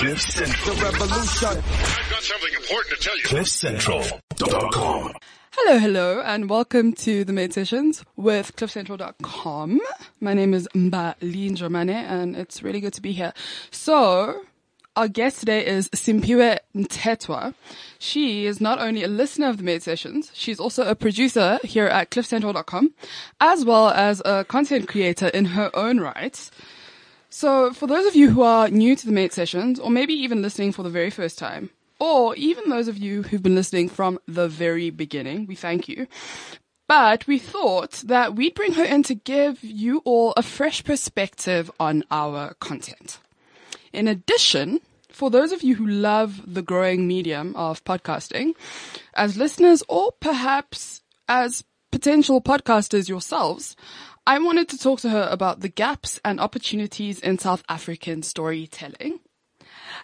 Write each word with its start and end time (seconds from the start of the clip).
Cliff 0.00 0.18
Central 0.18 0.76
Revolution. 0.76 1.48
I've 1.48 2.10
got 2.10 2.22
something 2.22 2.54
important 2.54 2.98
to 2.98 3.04
tell 3.04 3.18
you. 3.18 3.24
CliffCentral.com. 3.24 5.12
Hello, 5.52 5.78
hello, 5.78 6.22
and 6.22 6.48
welcome 6.48 6.94
to 6.94 7.22
the 7.22 7.34
Maid 7.34 7.52
Sessions 7.52 8.02
with 8.16 8.56
CliffCentral.com. 8.56 9.78
My 10.18 10.32
name 10.32 10.54
is 10.54 10.66
Mbalin 10.74 11.54
Germane, 11.54 11.90
and 11.90 12.34
it's 12.34 12.62
really 12.62 12.80
good 12.80 12.94
to 12.94 13.02
be 13.02 13.12
here. 13.12 13.34
So, 13.70 14.40
our 14.96 15.06
guest 15.06 15.40
today 15.40 15.66
is 15.66 15.90
Simphiwe 15.90 16.56
Mthethwa. 16.74 17.52
She 17.98 18.46
is 18.46 18.58
not 18.58 18.78
only 18.78 19.04
a 19.04 19.08
listener 19.08 19.50
of 19.50 19.58
the 19.58 19.64
Maid 19.64 19.82
Sessions, 19.82 20.30
she's 20.32 20.58
also 20.58 20.88
a 20.88 20.94
producer 20.94 21.58
here 21.62 21.88
at 21.88 22.10
CliffCentral.com, 22.10 22.94
as 23.38 23.66
well 23.66 23.90
as 23.90 24.22
a 24.24 24.46
content 24.46 24.88
creator 24.88 25.28
in 25.28 25.44
her 25.44 25.70
own 25.76 26.00
right. 26.00 26.50
So, 27.32 27.72
for 27.72 27.86
those 27.86 28.06
of 28.06 28.16
you 28.16 28.30
who 28.30 28.42
are 28.42 28.68
new 28.68 28.96
to 28.96 29.06
the 29.06 29.12
Maid 29.12 29.32
Sessions, 29.32 29.78
or 29.78 29.88
maybe 29.88 30.12
even 30.14 30.42
listening 30.42 30.72
for 30.72 30.82
the 30.82 30.90
very 30.90 31.10
first 31.10 31.38
time, 31.38 31.70
or 32.00 32.34
even 32.34 32.68
those 32.68 32.88
of 32.88 32.98
you 32.98 33.22
who've 33.22 33.42
been 33.42 33.54
listening 33.54 33.88
from 33.88 34.18
the 34.26 34.48
very 34.48 34.90
beginning, 34.90 35.46
we 35.46 35.54
thank 35.54 35.88
you. 35.88 36.08
But 36.88 37.28
we 37.28 37.38
thought 37.38 38.02
that 38.06 38.34
we'd 38.34 38.56
bring 38.56 38.72
her 38.72 38.82
in 38.82 39.04
to 39.04 39.14
give 39.14 39.62
you 39.62 40.02
all 40.04 40.32
a 40.36 40.42
fresh 40.42 40.82
perspective 40.82 41.70
on 41.78 42.02
our 42.10 42.54
content. 42.54 43.20
In 43.92 44.08
addition, 44.08 44.80
for 45.08 45.30
those 45.30 45.52
of 45.52 45.62
you 45.62 45.76
who 45.76 45.86
love 45.86 46.42
the 46.52 46.62
growing 46.62 47.06
medium 47.06 47.54
of 47.54 47.84
podcasting, 47.84 48.54
as 49.14 49.36
listeners 49.36 49.84
or 49.88 50.10
perhaps 50.20 51.02
as 51.28 51.62
potential 51.92 52.40
podcasters 52.40 53.08
yourselves, 53.08 53.76
I 54.30 54.38
wanted 54.38 54.68
to 54.68 54.78
talk 54.78 55.00
to 55.00 55.10
her 55.10 55.26
about 55.28 55.58
the 55.58 55.68
gaps 55.68 56.20
and 56.24 56.38
opportunities 56.38 57.18
in 57.18 57.38
South 57.40 57.64
African 57.68 58.22
storytelling. 58.22 59.18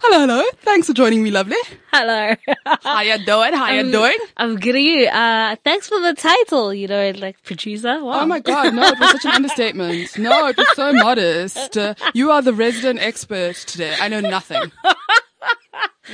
Hello, 0.00 0.18
hello. 0.26 0.42
Thanks 0.62 0.88
for 0.88 0.94
joining 0.94 1.22
me, 1.22 1.30
lovely. 1.30 1.56
Hello. 1.92 2.34
How 2.82 3.02
you 3.02 3.24
doing? 3.24 3.52
How 3.54 3.70
you 3.70 3.78
I'm- 3.82 3.90
doing? 3.92 4.18
I'm 4.36 4.56
good. 4.56 5.06
Uh, 5.06 5.54
thanks 5.62 5.88
for 5.88 6.00
the 6.00 6.12
title. 6.14 6.74
You 6.74 6.88
know, 6.88 7.10
like 7.12 7.40
producer. 7.44 8.02
Wow. 8.04 8.22
Oh 8.22 8.26
my 8.26 8.40
god, 8.40 8.74
no, 8.74 8.82
it 8.88 8.98
was 8.98 9.10
such 9.12 9.26
an 9.26 9.30
understatement. 9.36 10.18
No, 10.18 10.48
it 10.48 10.56
was 10.56 10.74
so 10.74 10.92
modest. 10.92 11.76
Uh, 11.78 11.94
you 12.12 12.32
are 12.32 12.42
the 12.42 12.52
resident 12.52 12.98
expert 12.98 13.54
today. 13.54 13.94
I 14.00 14.08
know 14.08 14.18
nothing. 14.20 14.72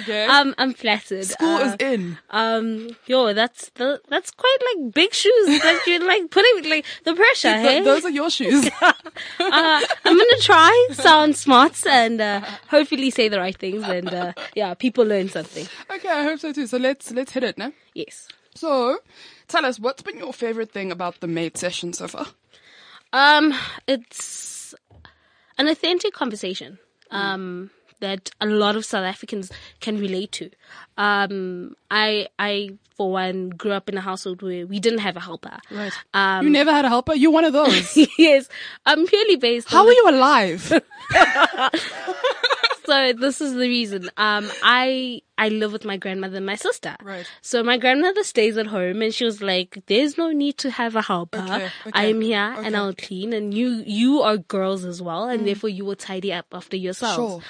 Okay? 0.00 0.26
Um, 0.26 0.54
I'm 0.58 0.72
flattered. 0.72 1.24
School 1.24 1.48
uh, 1.48 1.60
is 1.60 1.76
in. 1.78 2.18
um, 2.30 2.96
yo, 3.06 3.32
that's 3.34 3.70
the 3.74 4.00
that's 4.08 4.30
quite 4.30 4.56
like 4.74 4.94
big 4.94 5.12
shoes 5.12 5.62
that 5.62 5.82
you're 5.86 6.04
like 6.04 6.30
putting 6.30 6.70
like 6.70 6.86
the 7.04 7.14
pressure. 7.14 7.52
Th- 7.52 7.66
hey, 7.66 7.84
those 7.84 8.04
are 8.04 8.10
your 8.10 8.30
shoes. 8.30 8.68
uh, 8.82 8.92
I'm 9.40 9.80
gonna 10.04 10.40
try 10.40 10.88
sound 10.92 11.36
smart 11.36 11.86
and 11.86 12.20
uh, 12.20 12.40
hopefully 12.68 13.10
say 13.10 13.28
the 13.28 13.38
right 13.38 13.56
things 13.56 13.82
and 13.84 14.12
uh, 14.12 14.32
yeah, 14.54 14.74
people 14.74 15.04
learn 15.04 15.28
something. 15.28 15.66
okay, 15.90 16.08
I 16.08 16.22
hope 16.22 16.40
so 16.40 16.52
too. 16.52 16.66
So 16.66 16.78
let's 16.78 17.10
let's 17.10 17.32
hit 17.32 17.44
it 17.44 17.58
now. 17.58 17.72
Yes. 17.94 18.28
So, 18.54 18.98
tell 19.48 19.64
us 19.64 19.78
what's 19.78 20.02
been 20.02 20.18
your 20.18 20.32
favorite 20.32 20.72
thing 20.72 20.92
about 20.92 21.20
the 21.20 21.26
maid 21.26 21.56
session 21.56 21.92
so 21.92 22.06
far? 22.06 22.26
Um, 23.12 23.54
it's 23.86 24.74
an 25.58 25.68
authentic 25.68 26.12
conversation. 26.12 26.78
Um, 27.10 27.70
that 28.02 28.30
a 28.40 28.46
lot 28.46 28.76
of 28.76 28.84
South 28.84 29.04
Africans 29.04 29.50
can 29.80 29.98
relate 29.98 30.32
to. 30.32 30.50
Um, 30.98 31.74
I, 31.90 32.28
I, 32.38 32.76
for 32.96 33.10
one, 33.10 33.48
grew 33.50 33.72
up 33.72 33.88
in 33.88 33.96
a 33.96 34.00
household 34.00 34.42
where 34.42 34.66
we 34.66 34.78
didn't 34.78 34.98
have 34.98 35.16
a 35.16 35.20
helper. 35.20 35.58
Right. 35.70 35.92
Um, 36.12 36.44
you 36.44 36.50
never 36.50 36.72
had 36.72 36.84
a 36.84 36.88
helper. 36.88 37.14
You're 37.14 37.30
one 37.30 37.44
of 37.44 37.52
those. 37.54 37.96
yes, 38.18 38.48
I'm 38.84 39.06
purely 39.06 39.36
based. 39.36 39.70
How 39.70 39.86
are 39.86 39.92
you 39.92 40.10
alive? 40.10 40.70
so 42.92 43.12
this 43.14 43.40
is 43.40 43.54
the 43.54 43.60
reason. 43.60 44.10
Um, 44.16 44.50
I 44.62 45.22
I 45.38 45.48
live 45.48 45.72
with 45.72 45.84
my 45.84 45.96
grandmother 45.96 46.36
and 46.36 46.46
my 46.46 46.56
sister. 46.56 46.94
Right. 47.02 47.26
So 47.40 47.62
my 47.62 47.78
grandmother 47.78 48.22
stays 48.22 48.56
at 48.58 48.66
home, 48.66 49.00
and 49.00 49.14
she 49.14 49.24
was 49.24 49.40
like, 49.40 49.82
"There's 49.86 50.18
no 50.18 50.30
need 50.30 50.58
to 50.58 50.70
have 50.70 50.94
a 50.94 51.02
helper. 51.02 51.38
Okay, 51.38 51.70
okay, 51.86 51.90
I 51.94 52.04
am 52.04 52.20
here, 52.20 52.38
and 52.38 52.58
okay. 52.58 52.70
Mm. 52.70 52.76
I'll 52.76 52.94
clean, 52.94 53.32
and 53.32 53.54
you 53.54 53.82
you 53.86 54.20
are 54.20 54.36
girls 54.36 54.84
as 54.84 55.00
well, 55.00 55.28
and 55.28 55.46
therefore 55.46 55.70
you 55.70 55.84
will 55.84 55.96
tidy 55.96 56.32
up 56.32 56.46
after 56.52 56.76
yourselves." 56.76 57.16
Sure. 57.16 57.42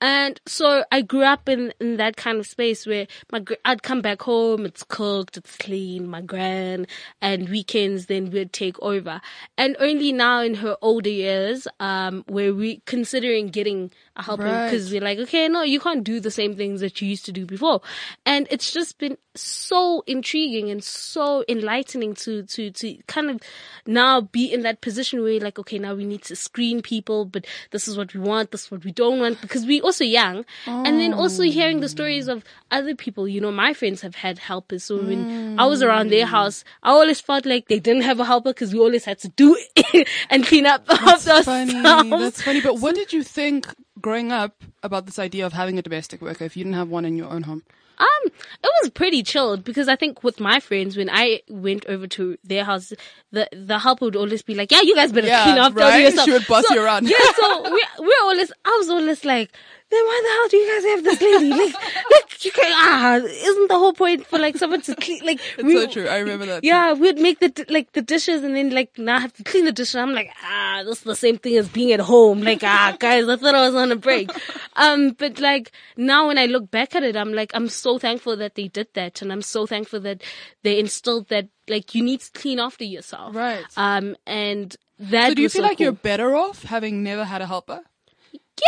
And 0.00 0.40
so 0.46 0.84
I 0.92 1.02
grew 1.02 1.24
up 1.24 1.48
in, 1.48 1.72
in 1.80 1.96
that 1.96 2.16
kind 2.16 2.38
of 2.38 2.46
space 2.46 2.86
where 2.86 3.08
my 3.32 3.44
I'd 3.64 3.82
come 3.82 4.00
back 4.00 4.22
home, 4.22 4.64
it's 4.64 4.84
cooked, 4.84 5.36
it's 5.36 5.56
clean, 5.56 6.06
my 6.06 6.20
gran, 6.20 6.86
and 7.20 7.48
weekends 7.48 8.06
then 8.06 8.30
we'd 8.30 8.52
take 8.52 8.80
over. 8.80 9.20
And 9.56 9.76
only 9.80 10.12
now 10.12 10.40
in 10.40 10.54
her 10.56 10.76
older 10.82 11.10
years, 11.10 11.66
um, 11.80 12.24
where 12.28 12.54
we 12.54 12.80
considering 12.86 13.48
getting 13.48 13.90
Right. 14.26 14.70
because 14.70 14.90
we're 14.90 15.00
like, 15.00 15.18
okay, 15.18 15.48
no, 15.48 15.62
you 15.62 15.80
can't 15.80 16.02
do 16.02 16.20
the 16.20 16.30
same 16.30 16.56
things 16.56 16.80
that 16.80 17.00
you 17.00 17.08
used 17.08 17.24
to 17.26 17.32
do 17.32 17.46
before. 17.46 17.80
And 18.26 18.48
it's 18.50 18.72
just 18.72 18.98
been 18.98 19.16
so 19.34 20.02
intriguing 20.06 20.70
and 20.70 20.82
so 20.82 21.44
enlightening 21.48 22.14
to, 22.14 22.42
to, 22.42 22.70
to 22.72 22.96
kind 23.06 23.30
of 23.30 23.40
now 23.86 24.20
be 24.20 24.52
in 24.52 24.62
that 24.62 24.80
position 24.80 25.22
where 25.22 25.32
you're 25.32 25.40
like, 25.40 25.58
okay, 25.58 25.78
now 25.78 25.94
we 25.94 26.04
need 26.04 26.22
to 26.22 26.36
screen 26.36 26.82
people, 26.82 27.24
but 27.24 27.46
this 27.70 27.86
is 27.86 27.96
what 27.96 28.12
we 28.12 28.20
want, 28.20 28.50
this 28.50 28.64
is 28.64 28.70
what 28.70 28.84
we 28.84 28.90
don't 28.90 29.20
want, 29.20 29.40
because 29.40 29.64
we're 29.64 29.82
also 29.82 30.04
young. 30.04 30.44
And 30.66 30.98
then 30.98 31.14
also 31.14 31.42
hearing 31.44 31.80
the 31.80 31.88
stories 31.88 32.28
of 32.28 32.44
other 32.70 32.94
people, 32.94 33.28
you 33.28 33.40
know, 33.40 33.52
my 33.52 33.72
friends 33.72 34.00
have 34.00 34.16
had 34.16 34.38
helpers. 34.38 34.84
So 34.84 34.96
when 34.96 35.58
I 35.58 35.66
was 35.66 35.82
around 35.82 36.10
their 36.10 36.26
hmm. 36.26 36.32
house, 36.32 36.64
I 36.82 36.90
always 36.90 37.20
felt 37.20 37.46
like 37.46 37.68
they 37.68 37.78
didn't 37.78 38.02
have 38.02 38.20
a 38.20 38.24
helper 38.24 38.50
because 38.50 38.72
we 38.72 38.80
always 38.80 39.04
had 39.04 39.18
to 39.20 39.28
do 39.28 39.56
it 39.76 40.08
and 40.30 40.44
clean 40.44 40.66
up 40.66 40.86
That's 40.86 41.24
funny. 41.44 41.72
That's 41.72 42.42
funny. 42.42 42.60
But 42.60 42.80
what 42.80 42.94
did 42.94 43.12
you 43.12 43.22
think 43.22 43.66
growing 44.00 44.32
up 44.32 44.62
about 44.82 45.06
this 45.06 45.18
idea 45.18 45.46
of 45.46 45.52
having 45.52 45.78
a 45.78 45.82
domestic 45.82 46.20
worker 46.20 46.44
if 46.44 46.56
you 46.56 46.64
didn't 46.64 46.76
have 46.76 46.88
one 46.88 47.04
in 47.04 47.16
your 47.16 47.30
own 47.30 47.42
home? 47.42 47.62
Um, 47.98 48.26
it 48.26 48.70
was 48.82 48.90
pretty 48.90 49.24
chilled 49.24 49.64
because 49.64 49.88
I 49.88 49.96
think 49.96 50.22
with 50.22 50.38
my 50.38 50.60
friends, 50.60 50.96
when 50.96 51.10
I 51.10 51.40
went 51.48 51.84
over 51.86 52.06
to 52.06 52.38
their 52.44 52.64
house, 52.64 52.92
the 53.32 53.48
the 53.52 53.78
helper 53.80 54.04
would 54.04 54.14
always 54.14 54.42
be 54.42 54.54
like, 54.54 54.70
"Yeah, 54.70 54.82
you 54.82 54.94
guys 54.94 55.10
better 55.10 55.26
Yeah, 55.26 55.42
clean 55.42 55.58
up 55.58 55.74
right? 55.74 56.04
yourself." 56.04 56.26
She 56.26 56.32
would 56.32 56.46
boss 56.46 56.64
so, 56.68 56.74
you 56.74 56.82
around. 56.84 57.08
Yeah, 57.08 57.16
so 57.34 57.62
we 57.74 57.84
we're 57.98 58.22
always 58.22 58.52
I 58.64 58.76
was 58.78 58.88
always 58.88 59.24
like, 59.24 59.50
"Then 59.90 60.04
why 60.04 60.22
the 60.22 60.32
hell 60.32 60.48
do 60.48 60.56
you 60.58 60.74
guys 60.74 60.84
have 60.90 61.04
this 61.04 61.20
lady? 61.20 61.50
Like, 61.50 61.74
like 62.12 62.27
you 62.44 62.52
can 62.52 62.72
ah, 62.74 63.16
isn't 63.16 63.68
the 63.68 63.78
whole 63.78 63.92
point 63.92 64.26
for 64.26 64.38
like 64.38 64.56
someone 64.56 64.80
to 64.82 64.94
clean? 64.94 65.24
Like, 65.24 65.40
It's 65.58 65.72
so 65.72 65.86
true. 65.86 66.08
I 66.08 66.18
remember 66.18 66.46
that. 66.46 66.64
Yeah, 66.64 66.92
we'd 66.92 67.18
make 67.18 67.40
the 67.40 67.66
like 67.68 67.92
the 67.92 68.02
dishes 68.02 68.44
and 68.44 68.54
then 68.54 68.70
like 68.70 68.96
now 68.98 69.16
I 69.16 69.20
have 69.20 69.32
to 69.34 69.44
clean 69.44 69.64
the 69.64 69.72
dishes. 69.72 69.96
I'm 69.96 70.12
like, 70.12 70.30
ah, 70.42 70.82
this 70.84 70.98
is 70.98 71.04
the 71.04 71.16
same 71.16 71.38
thing 71.38 71.56
as 71.56 71.68
being 71.68 71.92
at 71.92 72.00
home. 72.00 72.40
Like, 72.42 72.62
ah, 72.62 72.96
guys, 73.00 73.28
I 73.28 73.36
thought 73.36 73.54
I 73.54 73.66
was 73.66 73.74
on 73.74 73.92
a 73.92 73.96
break. 73.96 74.30
Um, 74.76 75.10
but 75.10 75.40
like 75.40 75.72
now 75.96 76.28
when 76.28 76.38
I 76.38 76.46
look 76.46 76.70
back 76.70 76.94
at 76.94 77.02
it, 77.02 77.16
I'm 77.16 77.32
like, 77.32 77.50
I'm 77.54 77.68
so 77.68 77.98
thankful 77.98 78.36
that 78.36 78.54
they 78.54 78.68
did 78.68 78.88
that, 78.94 79.22
and 79.22 79.32
I'm 79.32 79.42
so 79.42 79.66
thankful 79.66 80.00
that 80.00 80.22
they 80.62 80.78
instilled 80.78 81.28
that 81.28 81.48
like 81.68 81.94
you 81.94 82.02
need 82.02 82.20
to 82.20 82.30
clean 82.32 82.58
after 82.60 82.84
yourself. 82.84 83.34
Right. 83.34 83.64
Um, 83.76 84.16
and 84.26 84.76
that. 84.98 85.28
So 85.28 85.34
do 85.34 85.42
you 85.42 85.48
feel 85.48 85.62
so 85.62 85.68
like 85.68 85.80
you're 85.80 85.92
better 85.92 86.36
off 86.36 86.62
having 86.62 87.02
never 87.02 87.24
had 87.24 87.42
a 87.42 87.46
helper? 87.46 87.80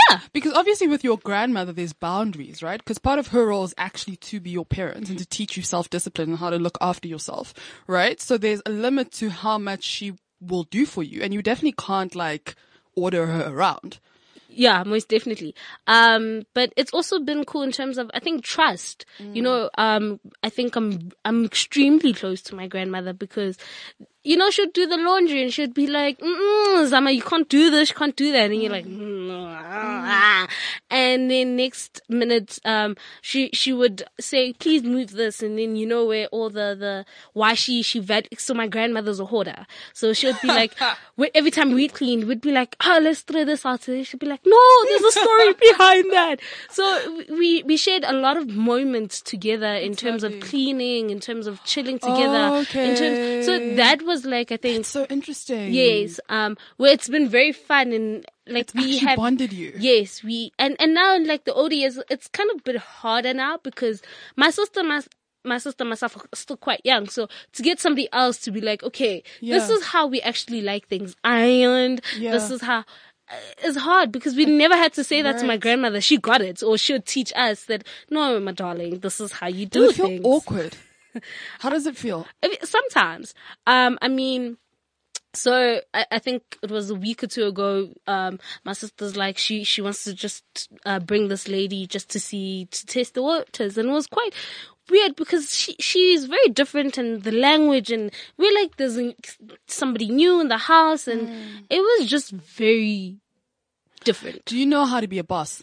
Yeah. 0.09 0.21
Because 0.33 0.53
obviously 0.53 0.89
with 0.89 1.05
your 1.05 1.19
grandmother, 1.19 1.73
there's 1.73 1.93
boundaries, 1.93 2.63
right? 2.63 2.79
Because 2.79 2.99
part 2.99 3.19
of 3.19 3.29
her 3.29 3.47
role 3.47 3.65
is 3.65 3.75
actually 3.77 4.17
to 4.17 4.41
be 4.41 4.51
your 4.51 4.65
parent 4.65 5.09
and 5.09 5.19
to 5.19 5.27
teach 5.27 5.57
you 5.57 5.63
self-discipline 5.63 6.31
and 6.31 6.39
how 6.39 6.51
to 6.51 6.57
look 6.57 6.79
after 6.81 7.09
yourself, 7.09 7.55
right? 7.87 8.21
So 8.21 8.39
there's 8.39 8.63
a 8.67 8.71
limit 8.71 9.13
to 9.13 9.31
how 9.31 9.59
much 9.59 9.83
she 9.83 10.15
will 10.41 10.65
do 10.65 10.87
for 10.87 11.03
you 11.03 11.23
and 11.23 11.35
you 11.35 11.43
definitely 11.43 11.75
can't 11.79 12.15
like 12.15 12.55
order 12.95 13.27
her 13.27 13.53
around. 13.53 13.99
Yeah, 14.53 14.83
most 14.85 15.09
definitely. 15.09 15.55
Um, 15.87 16.45
but 16.55 16.73
it's 16.77 16.93
also 16.93 17.21
been 17.21 17.45
cool 17.45 17.63
in 17.63 17.71
terms 17.71 17.99
of, 17.99 18.11
I 18.15 18.19
think, 18.19 18.43
trust. 18.43 19.07
You 19.19 19.43
know, 19.43 19.71
um, 19.79 20.19
I 20.43 20.51
think 20.51 20.75
I'm, 20.75 21.13
I'm 21.25 21.45
extremely 21.45 22.13
close 22.13 22.43
to 22.43 22.57
my 22.57 22.67
grandmother 22.67 23.13
because, 23.13 23.57
you 24.23 24.37
know, 24.37 24.51
she'd 24.51 24.73
do 24.75 24.87
the 24.87 24.99
laundry 24.99 25.43
and 25.43 25.53
she'd 25.53 25.73
be 25.73 25.87
like, 25.87 26.19
mm 26.19 26.87
Zama, 26.87 27.11
you 27.11 27.23
can't 27.23 27.49
do 27.49 27.71
this, 27.71 27.89
you 27.89 27.97
can't 27.97 28.17
do 28.17 28.33
that. 28.33 28.51
And 28.51 28.63
you're 28.63 28.71
like, 28.71 28.85
mm, 28.85 29.31
ah. 29.33 30.47
and 30.91 31.31
then 31.31 31.57
next 31.57 32.03
minute, 32.09 32.59
um, 32.67 32.97
she, 33.23 33.49
she 33.55 33.73
would 33.73 34.03
say, 34.21 34.53
please 34.53 34.83
move 34.83 35.13
this. 35.13 35.43
And 35.43 35.59
then 35.59 35.75
you 35.75 35.87
know 35.87 36.05
where 36.05 36.27
all 36.27 36.51
the, 36.51 36.77
the, 36.79 37.07
why 37.33 37.55
she, 37.55 37.83
she 37.83 37.99
vet, 37.99 38.29
so 38.39 38.53
my 38.53 38.67
grandmother's 38.67 39.21
a 39.21 39.25
hoarder. 39.25 39.67
So 39.95 40.13
she'd 40.13 40.41
be 40.43 40.49
like, 40.49 40.75
every 41.35 41.51
time 41.51 41.73
we'd 41.73 41.95
clean, 41.95 42.27
we'd 42.27 42.43
be 42.43 42.53
like, 42.53 42.77
oh, 42.85 43.01
let's 43.03 43.21
throw 43.21 43.47
this 43.47 43.65
out. 43.65 43.83
So 43.85 44.03
she'd 44.03 44.21
be 44.21 44.27
like, 44.27 44.45
no, 44.45 44.85
there's 44.85 45.03
a 45.03 45.13
story 45.13 45.53
behind 45.61 46.13
that. 46.13 46.41
So 46.69 47.25
we, 47.31 47.63
we 47.63 47.79
shared 47.79 48.05
a 48.05 48.13
lot 48.13 48.37
of 48.37 48.49
moments 48.49 49.23
together 49.23 49.75
in 49.75 49.95
terms 49.95 50.25
lovely. 50.25 50.39
of 50.39 50.45
cleaning, 50.45 51.09
in 51.09 51.21
terms 51.21 51.47
of 51.47 51.65
chilling 51.65 51.99
together. 51.99 52.67
In 52.75 52.97
terms, 52.97 53.47
so 53.47 53.77
that 53.77 54.03
was 54.03 54.10
like, 54.25 54.53
I 54.53 54.57
think, 54.57 54.85
So 54.87 55.07
interesting. 55.09 55.73
yes, 55.73 56.21
um, 56.29 56.57
where 56.77 56.93
it's 56.93 57.09
been 57.09 57.29
very 57.29 57.53
fun 57.53 57.93
and 57.93 58.27
like 58.47 58.71
we 58.75 58.99
have 58.99 59.17
bonded 59.17 59.53
you. 59.53 59.73
Yes, 59.79 60.23
we 60.23 60.53
and 60.59 60.77
and 60.81 60.93
now 60.95 61.15
in 61.15 61.27
like 61.27 61.45
the 61.45 61.55
older 61.55 61.75
years, 61.75 61.99
it's 62.11 62.29
kind 62.29 62.51
of 62.51 62.59
a 62.61 62.63
bit 62.63 62.77
harder 62.77 63.33
now 63.35 63.59
because 63.63 64.03
my 64.37 64.51
sister, 64.51 64.83
my 64.83 65.01
my 65.45 65.59
sister, 65.59 65.85
myself 65.85 66.17
are 66.17 66.23
still 66.35 66.57
quite 66.57 66.81
young. 66.85 67.09
So 67.09 67.29
to 67.53 67.63
get 67.63 67.81
somebody 67.81 68.09
else 68.13 68.39
to 68.39 68.51
be 68.51 68.61
like, 68.61 68.83
okay, 68.83 69.23
this 69.41 69.71
is 69.71 69.85
how 69.85 70.07
we 70.07 70.21
actually 70.21 70.61
like 70.63 70.89
things 70.89 71.15
ironed. 71.25 72.03
Yeah. 72.19 72.33
This 72.33 72.51
is 72.51 72.61
how 72.63 72.85
it's 73.63 73.77
hard 73.79 74.11
because 74.13 74.35
we 74.35 74.45
never 74.45 74.75
had 74.77 74.93
to 74.95 75.05
say 75.05 75.23
that 75.23 75.39
to 75.39 75.47
my 75.47 75.57
grandmother. 75.57 76.01
She 76.01 76.19
got 76.19 76.41
it, 76.41 76.63
or 76.63 76.77
she 76.77 76.93
would 76.95 77.07
teach 77.07 77.33
us 77.37 77.65
that 77.67 77.85
no, 78.11 78.41
my 78.41 78.53
darling, 78.53 78.99
this 78.99 79.21
is 79.21 79.33
how 79.33 79.47
you 79.47 79.67
do 79.67 79.89
it 79.89 79.95
feel 79.95 80.21
awkward? 80.25 80.77
How 81.61 81.71
does 81.71 81.87
it 81.87 81.97
feel? 81.97 82.27
Sometimes. 82.63 83.35
Um, 83.67 83.99
I 84.03 84.09
mean, 84.09 84.57
so 85.33 85.81
I, 85.95 86.07
I 86.11 86.19
think 86.19 86.59
it 86.63 86.71
was 86.71 86.91
a 86.91 86.95
week 86.95 87.23
or 87.23 87.27
two 87.27 87.47
ago. 87.47 87.91
Um, 88.07 88.39
my 88.65 88.73
sister's 88.73 89.17
like 89.17 89.39
she 89.39 89.65
she 89.65 89.81
wants 89.81 90.05
to 90.05 90.15
just 90.15 90.45
uh, 90.85 90.99
bring 90.99 91.29
this 91.29 91.49
lady 91.49 91.87
just 91.87 92.11
to 92.11 92.21
see 92.21 92.67
to 92.71 92.87
taste 92.87 93.15
the 93.15 93.23
waters, 93.23 93.79
and 93.79 93.89
it 93.89 93.93
was 93.93 94.07
quite 94.07 94.35
weird 94.91 95.15
because 95.17 95.55
she 95.55 95.77
she's 95.79 96.25
very 96.25 96.49
different 96.49 96.99
and 96.99 97.23
the 97.23 97.31
language 97.31 97.93
and 97.93 98.11
we're 98.37 98.53
like 98.55 98.77
there's 98.77 98.99
somebody 99.69 100.09
new 100.09 100.41
in 100.41 100.49
the 100.49 100.59
house 100.59 101.07
and 101.07 101.31
it 101.71 101.79
was 101.79 102.09
just 102.09 102.33
very 102.33 103.17
different 104.03 104.45
Do 104.47 104.59
you 104.59 104.67
know 104.67 104.85
how 104.85 105.01
to 105.01 105.07
be 105.07 105.19
a 105.19 105.25
boss? 105.25 105.63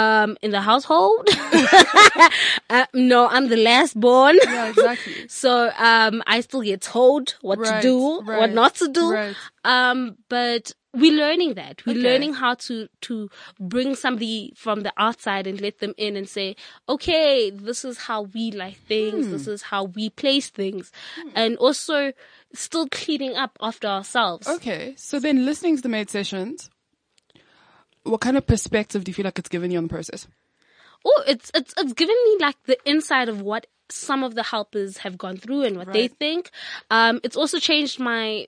Um 0.00 0.30
in 0.44 0.50
the 0.56 0.60
household 0.70 1.26
uh, 2.70 2.86
no 2.94 3.26
i'm 3.28 3.48
the 3.48 3.56
last 3.70 3.98
born 3.98 4.36
Yeah, 4.56 4.66
exactly. 4.74 5.26
So 5.28 5.52
um, 5.90 6.22
I 6.26 6.40
still 6.46 6.62
get 6.62 6.80
told 6.80 7.34
what 7.42 7.58
Right, 7.58 7.82
to 7.82 7.88
do, 7.88 7.96
what 8.38 8.50
not 8.60 8.74
to 8.76 8.88
do. 9.00 9.06
right. 9.12 9.36
Um, 9.64 10.16
but 10.28 10.64
we're 10.94 11.12
learning 11.24 11.54
that. 11.54 11.84
We're 11.86 11.98
Okay. 11.98 12.08
learning 12.08 12.34
how 12.42 12.54
to 12.66 12.88
to 13.08 13.28
bring 13.60 13.94
somebody 14.04 14.52
from 14.56 14.80
the 14.86 14.92
outside 15.06 15.46
and 15.46 15.60
let 15.60 15.78
them 15.80 15.94
in 16.06 16.16
and 16.16 16.28
say, 16.28 16.56
okay, 16.88 17.50
this 17.50 17.84
is 17.84 17.96
how 18.08 18.22
we 18.34 18.50
like 18.62 18.78
things. 18.88 19.26
Hmm. 19.26 19.32
This 19.34 19.46
is 19.54 19.62
how 19.72 19.82
we 19.96 20.08
place 20.10 20.48
things, 20.48 20.90
and 21.34 21.56
also 21.58 22.12
still 22.54 22.86
cleaning 22.88 23.34
up 23.36 23.52
after 23.60 23.88
ourselves. 23.88 24.46
Okay, 24.48 24.94
so 24.96 25.18
then 25.20 25.44
listening 25.44 25.76
to 25.76 25.82
the 25.82 25.88
maid 25.96 26.08
sessions, 26.10 26.70
what 28.06 28.20
kind 28.20 28.36
of 28.36 28.46
perspective 28.46 29.04
do 29.04 29.10
you 29.10 29.14
feel 29.14 29.24
like 29.24 29.38
it's 29.38 29.48
given 29.48 29.70
you 29.70 29.78
on 29.78 29.84
the 29.84 29.90
process? 29.90 30.26
Oh, 31.04 31.22
it's 31.26 31.50
it's 31.54 31.74
it's 31.76 31.92
given 31.92 32.16
me 32.24 32.38
like 32.40 32.56
the 32.64 32.78
inside 32.88 33.28
of 33.28 33.40
what 33.40 33.66
some 33.88 34.24
of 34.24 34.34
the 34.34 34.42
helpers 34.42 34.98
have 34.98 35.16
gone 35.16 35.36
through 35.36 35.62
and 35.62 35.76
what 35.76 35.92
they 35.92 36.08
think. 36.08 36.50
Um, 36.90 37.20
it's 37.22 37.36
also 37.36 37.58
changed 37.58 38.00
my 38.00 38.46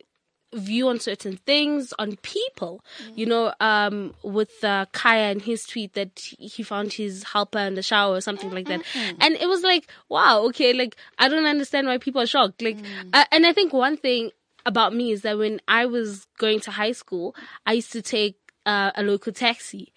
view 0.55 0.89
on 0.89 0.99
certain 0.99 1.37
things 1.37 1.93
on 1.99 2.17
people. 2.17 2.85
You 3.15 3.27
know, 3.27 3.53
um, 3.61 4.15
with 4.23 4.65
uh, 4.65 4.87
Kaya 4.93 5.31
and 5.31 5.43
his 5.43 5.65
tweet 5.65 5.95
that 5.95 6.19
he 6.19 6.63
found 6.63 6.93
his 6.93 7.23
helper 7.23 7.59
in 7.59 7.75
the 7.75 7.83
shower 7.83 8.17
or 8.17 8.21
something 8.21 8.51
like 8.51 8.67
that, 8.67 8.83
and 9.21 9.35
it 9.37 9.49
was 9.49 9.63
like, 9.63 9.89
wow, 10.09 10.43
okay, 10.47 10.73
like 10.73 10.97
I 11.19 11.29
don't 11.29 11.47
understand 11.47 11.87
why 11.87 11.99
people 11.99 12.21
are 12.23 12.27
shocked. 12.27 12.63
Like, 12.63 12.79
uh, 13.13 13.25
and 13.31 13.47
I 13.47 13.53
think 13.53 13.73
one 13.73 13.97
thing 13.97 14.31
about 14.67 14.95
me 14.95 15.13
is 15.13 15.23
that 15.23 15.39
when 15.39 15.61
I 15.69 15.87
was 15.87 16.27
going 16.39 16.61
to 16.61 16.71
high 16.71 16.93
school, 16.93 17.37
I 17.67 17.75
used 17.75 17.93
to 17.93 18.03
take 18.03 18.37
uh, 18.69 18.91
a 18.95 19.03
local 19.03 19.33
taxi 19.33 19.89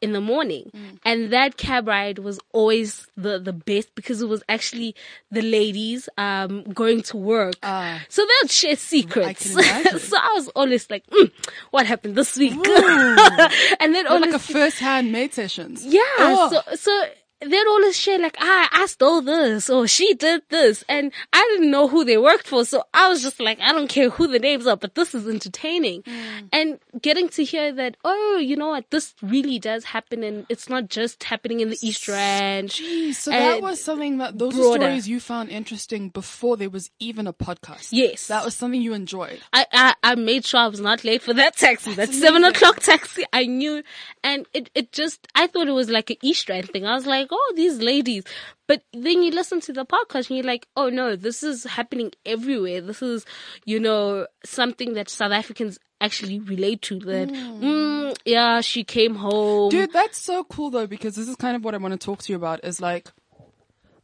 in 0.00 0.12
the 0.12 0.20
morning, 0.20 0.70
and 1.04 1.32
that 1.34 1.56
cab 1.58 1.88
ride 1.88 2.18
was 2.20 2.38
always 2.52 3.06
the 3.16 3.38
the 3.42 3.52
best 3.52 3.88
because 3.98 4.22
it 4.22 4.28
was 4.30 4.42
actually 4.48 4.94
the 5.32 5.42
ladies 5.42 6.08
um 6.16 6.62
going 6.80 7.02
to 7.10 7.16
work, 7.16 7.56
Ah. 7.62 7.98
so 8.08 8.22
they 8.22 8.36
would 8.42 8.50
share 8.50 8.76
secrets. 8.76 9.50
imagine. 9.52 9.98
so 10.10 10.16
I 10.16 10.30
was 10.38 10.46
always 10.54 10.84
like, 10.94 11.04
mm, 11.10 11.28
"What 11.74 11.86
happened 11.86 12.14
this 12.14 12.36
week?" 12.36 12.54
and 13.80 13.94
then 13.94 14.06
always 14.06 14.26
like 14.32 14.34
a 14.34 14.38
first-hand 14.54 15.10
maid 15.12 15.34
sessions. 15.34 15.84
yeah. 15.84 16.00
Oh. 16.18 16.48
So 16.52 16.76
so 16.76 16.92
they'd 17.40 17.66
always 17.66 17.96
share 17.96 18.18
like, 18.18 18.36
ah, 18.40 18.68
I 18.72 18.86
stole 18.86 19.22
this 19.22 19.70
or 19.70 19.86
she 19.86 20.14
did 20.14 20.42
this, 20.50 20.84
and 20.88 21.12
I 21.32 21.48
didn't 21.52 21.70
know 21.70 21.88
who 21.88 22.04
they 22.04 22.16
worked 22.18 22.46
for, 22.46 22.64
so 22.64 22.84
I 22.92 23.08
was 23.08 23.22
just 23.22 23.40
like, 23.40 23.58
I 23.60 23.72
don't 23.72 23.88
care 23.88 24.10
who 24.10 24.26
the 24.28 24.38
names 24.38 24.66
are, 24.66 24.76
but 24.76 24.94
this 24.94 25.14
is 25.14 25.26
entertaining, 25.26 26.02
Mm. 26.02 26.48
and 26.52 26.78
getting 27.00 27.28
to 27.30 27.44
hear 27.44 27.72
that, 27.72 27.96
oh, 28.04 28.38
you 28.38 28.56
know 28.56 28.68
what, 28.68 28.90
this 28.90 29.14
really 29.22 29.58
does 29.58 29.84
happen, 29.84 30.22
and 30.22 30.46
it's 30.48 30.68
not 30.68 30.88
just 30.88 31.24
happening 31.24 31.60
in 31.60 31.70
the 31.70 31.78
East 31.82 32.08
Rand. 32.08 32.70
Geez, 32.70 33.18
so 33.18 33.30
that 33.30 33.62
was 33.62 33.82
something 33.82 34.18
that 34.18 34.38
those 34.38 34.54
broader. 34.54 34.80
stories 34.84 35.08
you 35.08 35.20
found 35.20 35.48
interesting 35.50 36.08
before 36.10 36.56
there 36.56 36.70
was 36.70 36.90
even 36.98 37.26
a 37.26 37.32
podcast. 37.32 37.88
Yes. 37.90 38.26
that 38.28 38.44
was 38.44 38.54
something 38.54 38.80
you 38.82 38.92
enjoyed. 38.94 39.40
I, 39.52 39.66
I, 39.72 39.94
I 40.02 40.14
made 40.14 40.44
sure 40.44 40.60
I 40.60 40.66
was 40.68 40.80
not 40.80 41.04
late 41.04 41.22
for 41.22 41.34
that 41.34 41.56
taxi. 41.56 41.94
that 41.94 42.10
seven 42.12 42.44
o'clock 42.44 42.80
taxi. 42.80 43.24
I 43.32 43.46
knew, 43.46 43.82
and 44.22 44.46
it, 44.52 44.70
it 44.74 44.92
just, 44.92 45.26
I 45.34 45.46
thought 45.46 45.68
it 45.68 45.72
was 45.72 45.88
like 45.90 46.10
an 46.10 46.16
East 46.22 46.50
egg 46.50 46.70
thing. 46.70 46.84
I 46.86 46.94
was 46.94 47.06
like, 47.06 47.29
oh, 47.32 47.52
these 47.56 47.78
ladies. 47.78 48.24
But 48.66 48.82
then 48.92 49.22
you 49.22 49.30
listen 49.30 49.60
to 49.62 49.72
the 49.72 49.84
podcast 49.84 50.28
and 50.28 50.38
you're 50.38 50.46
like, 50.46 50.66
oh 50.76 50.88
no, 50.88 51.16
this 51.16 51.42
is 51.42 51.64
happening 51.64 52.12
everywhere. 52.24 52.80
This 52.80 53.02
is, 53.02 53.24
you 53.64 53.80
know, 53.80 54.26
something 54.44 54.94
that 54.94 55.08
South 55.08 55.32
Africans 55.32 55.78
actually 56.00 56.38
relate 56.40 56.82
to. 56.82 56.98
That, 57.00 57.28
mm, 57.28 58.16
yeah, 58.24 58.60
she 58.60 58.84
came 58.84 59.14
home. 59.16 59.70
Dude, 59.70 59.92
that's 59.92 60.18
so 60.18 60.44
cool 60.44 60.70
though, 60.70 60.86
because 60.86 61.16
this 61.16 61.28
is 61.28 61.36
kind 61.36 61.56
of 61.56 61.64
what 61.64 61.74
I 61.74 61.78
want 61.78 61.92
to 61.92 61.98
talk 61.98 62.22
to 62.22 62.32
you 62.32 62.36
about 62.36 62.64
is 62.64 62.80
like, 62.80 63.10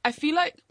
I 0.05 0.13
feel 0.13 0.35
like 0.35 0.63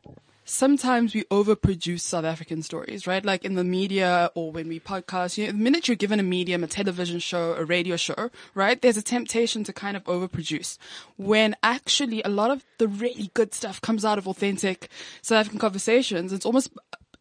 sometimes 0.46 1.14
we 1.14 1.24
overproduce 1.26 2.02
South 2.02 2.24
African 2.24 2.62
stories, 2.62 3.06
right? 3.08 3.26
Like 3.26 3.44
in 3.44 3.56
the 3.56 3.64
media 3.64 4.32
or 4.36 4.52
when 4.52 4.68
we 4.68 4.80
podcast, 4.80 5.38
you 5.38 5.48
know, 5.48 5.52
the 5.52 5.58
minute 5.58 5.88
you're 5.88 5.96
given 5.96 6.20
a 6.20 6.24
medium, 6.24 6.64
a 6.64 6.68
television 6.68 7.20
show, 7.20 7.54
a 7.54 7.66
radio 7.66 7.98
show, 7.98 8.30
right? 8.54 8.82
There's 8.82 8.98
a 8.98 9.02
temptation 9.02 9.64
to 9.66 9.74
kind 9.74 9.98
of 9.98 10.04
overproduce 10.06 10.78
when 11.18 11.56
actually 11.64 12.22
a 12.24 12.30
lot 12.30 12.52
of 12.52 12.64
the 12.78 12.88
really 12.88 13.32
good 13.34 13.54
stuff 13.54 13.82
comes 13.82 14.06
out 14.06 14.18
of 14.18 14.28
authentic 14.28 14.90
South 15.22 15.40
African 15.40 15.60
conversations. 15.60 16.32
It's 16.32 16.46
almost, 16.46 16.70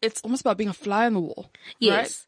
it's 0.01 0.21
almost 0.21 0.41
about 0.41 0.57
being 0.57 0.69
a 0.69 0.73
fly 0.73 1.07
on 1.07 1.13
the 1.13 1.19
wall. 1.19 1.49
Right? 1.51 1.75
Yes. 1.79 2.25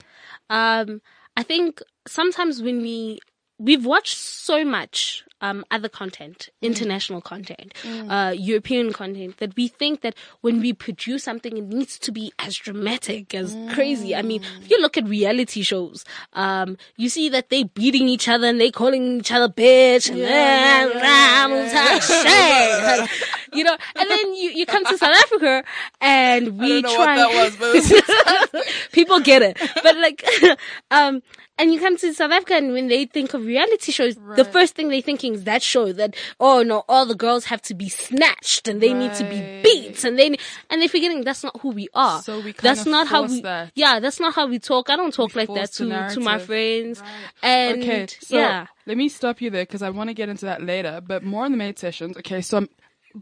Um, 0.50 1.02
I 1.38 1.44
think 1.44 1.82
sometimes 2.08 2.62
when 2.62 2.82
we 2.82 3.20
we've 3.60 3.86
watched 3.86 4.18
so 4.18 4.64
much 4.64 5.24
um, 5.42 5.64
other 5.72 5.90
content, 5.90 6.50
international 6.62 7.22
content, 7.22 7.74
uh, 8.10 8.34
European 8.38 8.92
content, 8.94 9.38
that 9.38 9.56
we 9.56 9.68
think 9.68 10.02
that 10.02 10.16
when 10.42 10.60
we 10.60 10.74
produce 10.74 11.24
something, 11.24 11.58
it 11.58 11.64
needs 11.66 12.00
to 12.00 12.12
be 12.12 12.32
as 12.40 12.56
dramatic, 12.56 13.34
as 13.36 13.56
crazy. 13.74 14.16
I 14.16 14.22
mean, 14.22 14.42
if 14.62 14.70
you 14.70 14.82
look 14.82 14.98
at 14.98 15.08
reality 15.08 15.62
shows, 15.62 16.04
um, 16.34 16.78
you 16.98 17.10
see 17.10 17.30
that 17.30 17.50
they 17.50 17.64
beating 17.64 18.08
each 18.10 18.28
other 18.28 18.48
and 18.48 18.60
they 18.60 18.72
calling 18.72 19.20
each 19.20 19.32
other 19.32 19.48
bitch 19.50 20.10
and 20.10 20.18
Yeah, 20.18 20.88
yeah, 20.88 21.48
yeah, 21.48 22.00
shit. 23.06 23.10
you 23.54 23.64
know, 23.64 23.78
and 23.96 24.10
then 24.10 24.36
you, 24.36 24.52
you 24.52 24.66
come 24.66 24.86
to 24.86 24.98
South 24.98 25.16
Africa 25.16 25.64
and 26.02 26.60
we 26.60 26.78
I 26.78 26.82
don't 26.82 26.84
know 26.84 26.96
try. 26.96 27.18
what 27.18 27.34
was, 27.36 27.56
but 27.58 27.76
it 27.76 28.54
was 28.54 28.66
people 28.92 29.20
get 29.20 29.42
it. 29.42 29.58
But 29.84 29.98
like, 29.98 30.26
um, 30.92 31.22
and 31.58 31.74
you 31.74 31.80
come 31.80 31.98
to 31.98 32.14
South 32.14 32.32
Africa 32.32 32.54
and 32.56 32.72
when 32.74 32.88
they 32.88 33.06
think 33.06 33.34
of 33.34 33.44
reality 33.46 33.92
shows, 33.92 34.16
the 34.36 34.46
first 34.46 34.76
thing 34.76 34.90
they're 34.90 35.02
thinking 35.02 35.27
that 35.36 35.62
show 35.62 35.92
that, 35.94 36.16
oh 36.40 36.64
no, 36.64 36.84
all 36.90 37.06
the 37.06 37.16
girls 37.16 37.46
have 37.46 37.62
to 37.64 37.74
be 37.74 37.90
snatched 37.90 38.68
and 38.68 38.82
they 38.82 38.94
need 38.94 39.14
to 39.16 39.24
be 39.24 39.62
beat 39.64 40.04
and 40.04 40.18
they, 40.18 40.28
and 40.70 40.82
they're 40.82 40.90
forgetting 40.90 41.24
that's 41.24 41.44
not 41.44 41.60
who 41.62 41.70
we 41.70 41.88
are. 41.94 42.22
So 42.22 42.40
we 42.40 42.54
that's 42.54 42.86
not 42.86 43.08
how 43.08 43.26
we, 43.26 43.42
that. 43.42 43.72
yeah, 43.76 44.00
that's 44.00 44.20
not 44.20 44.34
how 44.34 44.48
we 44.48 44.60
talk. 44.60 44.90
I 44.90 44.96
don't 44.96 45.14
talk 45.14 45.34
We 45.36 45.42
like 45.46 45.54
that 45.56 45.74
to, 45.74 46.10
to 46.16 46.20
my 46.20 46.40
friends. 46.40 47.02
Right. 47.02 47.10
And 47.44 47.82
okay, 47.84 48.08
so 48.20 48.38
yeah. 48.38 48.68
let 48.86 48.98
me 48.98 49.10
stop 49.10 49.42
you 49.42 49.50
there 49.50 49.64
because 49.64 49.82
I 49.82 49.90
want 49.90 50.10
to 50.10 50.14
get 50.14 50.30
into 50.30 50.46
that 50.46 50.62
later, 50.64 51.02
but 51.06 51.24
more 51.24 51.46
on 51.46 51.52
the 51.52 51.58
maid 51.58 51.78
sessions. 51.80 52.18
Okay, 52.18 52.42
so 52.42 52.58
I'm, 52.58 52.70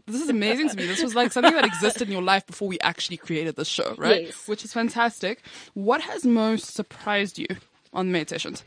this 0.06 0.20
is 0.20 0.28
amazing 0.28 0.68
to 0.70 0.76
me. 0.76 0.86
This 0.86 1.02
was 1.02 1.14
like 1.14 1.32
something 1.32 1.54
that 1.54 1.64
existed 1.64 2.08
in 2.08 2.12
your 2.12 2.22
life 2.22 2.46
before 2.46 2.68
we 2.68 2.78
actually 2.80 3.16
created 3.16 3.56
this 3.56 3.68
show, 3.68 3.94
right? 3.96 4.24
Yes. 4.26 4.48
Which 4.48 4.64
is 4.64 4.72
fantastic. 4.72 5.42
What 5.74 6.02
has 6.02 6.24
most 6.24 6.74
surprised 6.74 7.38
you 7.38 7.46
on 7.92 8.08
the 8.08 8.12
maid 8.12 8.28
sessions? 8.28 8.64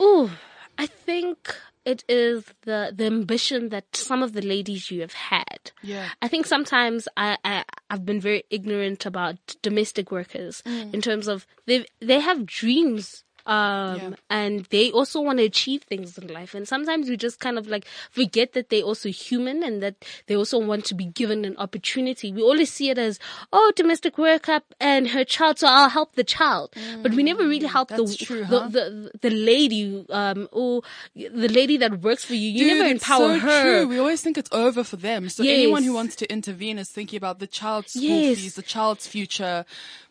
Ooh, 0.00 0.30
I 0.76 0.86
think 0.86 1.56
it 1.92 2.04
is 2.08 2.44
the 2.68 2.92
the 2.98 3.06
ambition 3.06 3.70
that 3.70 3.86
some 3.96 4.22
of 4.22 4.32
the 4.32 4.42
ladies 4.54 4.90
you 4.90 5.00
have 5.00 5.14
had. 5.14 5.60
Yeah. 5.82 6.08
I 6.22 6.28
think 6.28 6.46
sometimes 6.46 7.08
I, 7.16 7.36
I 7.44 7.64
I've 7.90 8.04
been 8.04 8.20
very 8.20 8.42
ignorant 8.50 9.06
about 9.06 9.38
domestic 9.62 10.06
workers 10.12 10.62
Mm. 10.66 10.94
in 10.94 11.00
terms 11.00 11.26
of 11.28 11.46
they 11.66 11.78
they 12.10 12.20
have 12.20 12.44
dreams. 12.60 13.24
Um, 13.48 13.96
Yeah. 13.96 14.10
and 14.28 14.66
they 14.66 14.90
also 14.92 15.22
want 15.22 15.38
to 15.38 15.44
achieve 15.44 15.82
things 15.84 16.18
in 16.18 16.28
life. 16.28 16.52
And 16.54 16.68
sometimes 16.68 17.08
we 17.08 17.16
just 17.16 17.40
kind 17.40 17.56
of 17.56 17.66
like 17.66 17.86
forget 18.10 18.52
that 18.52 18.68
they're 18.68 18.82
also 18.82 19.08
human 19.08 19.62
and 19.64 19.82
that 19.82 19.94
they 20.26 20.36
also 20.36 20.58
want 20.58 20.84
to 20.84 20.94
be 20.94 21.06
given 21.06 21.46
an 21.46 21.56
opportunity. 21.56 22.30
We 22.30 22.42
always 22.42 22.70
see 22.70 22.90
it 22.90 22.98
as, 22.98 23.18
oh, 23.50 23.72
domestic 23.74 24.18
worker 24.18 24.60
and 24.78 25.08
her 25.16 25.24
child, 25.24 25.58
so 25.60 25.66
I'll 25.66 25.88
help 25.88 26.14
the 26.14 26.24
child. 26.24 26.74
But 27.02 27.14
we 27.14 27.22
never 27.22 27.48
really 27.48 27.66
help 27.68 27.88
the, 27.88 28.04
Mm, 28.04 28.18
true, 28.18 28.44
the, 28.44 28.60
huh? 28.60 28.68
the, 28.68 29.10
the 29.22 29.30
lady, 29.30 30.04
um, 30.10 30.46
or 30.52 30.82
the 31.16 31.48
lady 31.48 31.78
that 31.78 32.02
works 32.02 32.24
for 32.26 32.34
you. 32.34 32.50
You 32.50 32.64
Dude, 32.68 32.78
never 32.78 32.90
empower 32.90 33.34
so 33.34 33.38
her. 33.40 33.62
True. 33.62 33.88
We 33.88 33.98
always 33.98 34.20
think 34.20 34.36
it's 34.36 34.52
over 34.52 34.84
for 34.84 34.96
them. 34.96 35.30
So 35.30 35.42
anyone 35.42 35.84
who 35.84 35.94
wants 35.94 36.16
to 36.16 36.30
intervene 36.30 36.78
is 36.78 36.90
thinking 36.90 37.16
about 37.16 37.38
the 37.38 37.46
child's 37.46 37.92
school 37.92 38.20
Yes. 38.20 38.36
fees, 38.38 38.54
the 38.56 38.62
child's 38.62 39.06
future. 39.06 39.64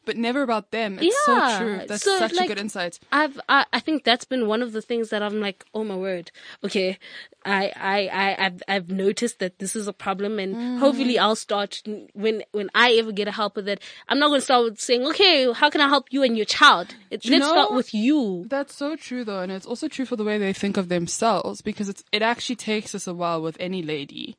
But 0.07 0.17
never 0.17 0.41
about 0.41 0.71
them. 0.71 0.97
It's 0.99 1.23
so 1.25 1.33
Yeah. 1.37 1.57
true. 1.59 1.77
That's 1.87 2.03
So, 2.03 2.17
such 2.17 2.33
a 2.39 2.47
good 2.47 2.57
insight. 2.57 2.99
I've 3.11 3.39
I, 3.47 3.65
I 3.71 3.79
think 3.79 4.03
that's 4.03 4.25
been 4.25 4.47
one 4.47 4.63
of 4.63 4.71
the 4.71 4.81
things 4.81 5.09
that 5.11 5.21
I'm 5.21 5.39
like, 5.39 5.63
oh 5.75 5.83
my 5.83 5.95
word. 5.95 6.31
Okay. 6.63 6.97
I 7.45 7.71
I 7.75 7.97
I 8.23 8.45
I've, 8.45 8.63
I've 8.67 8.89
noticed 8.89 9.37
that 9.39 9.59
this 9.59 9.75
is 9.75 9.87
a 9.87 9.93
problem 9.93 10.39
and 10.39 10.55
Mm. 10.57 10.79
hopefully 10.79 11.19
I'll 11.19 11.35
start 11.35 11.83
when 12.13 12.43
when 12.51 12.69
I 12.73 12.93
ever 12.93 13.11
get 13.11 13.27
a 13.27 13.31
help 13.31 13.55
with 13.57 13.67
it. 13.67 13.79
I'm 14.09 14.17
not 14.19 14.29
going 14.29 14.39
to 14.39 14.45
start 14.45 14.63
with 14.63 14.79
saying, 14.79 15.05
"Okay, 15.07 15.51
how 15.53 15.69
can 15.69 15.81
I 15.81 15.87
help 15.87 16.05
you 16.11 16.23
and 16.23 16.35
your 16.35 16.45
child?" 16.45 16.95
It, 17.11 17.25
you 17.25 17.31
let's 17.31 17.45
start 17.47 17.73
with 17.73 17.93
you. 17.93 18.45
That's 18.49 18.73
so 18.75 18.95
true 18.95 19.23
though, 19.23 19.41
and 19.41 19.51
it's 19.51 19.65
also 19.67 19.87
true 19.87 20.05
for 20.05 20.15
the 20.15 20.23
way 20.23 20.37
they 20.37 20.53
think 20.53 20.77
of 20.77 20.87
themselves 20.89 21.61
because 21.61 21.89
it's 21.89 22.03
it 22.11 22.21
actually 22.21 22.55
takes 22.55 22.95
us 22.95 23.07
a 23.07 23.13
while 23.13 23.41
with 23.41 23.57
any 23.59 23.81
lady 23.81 24.35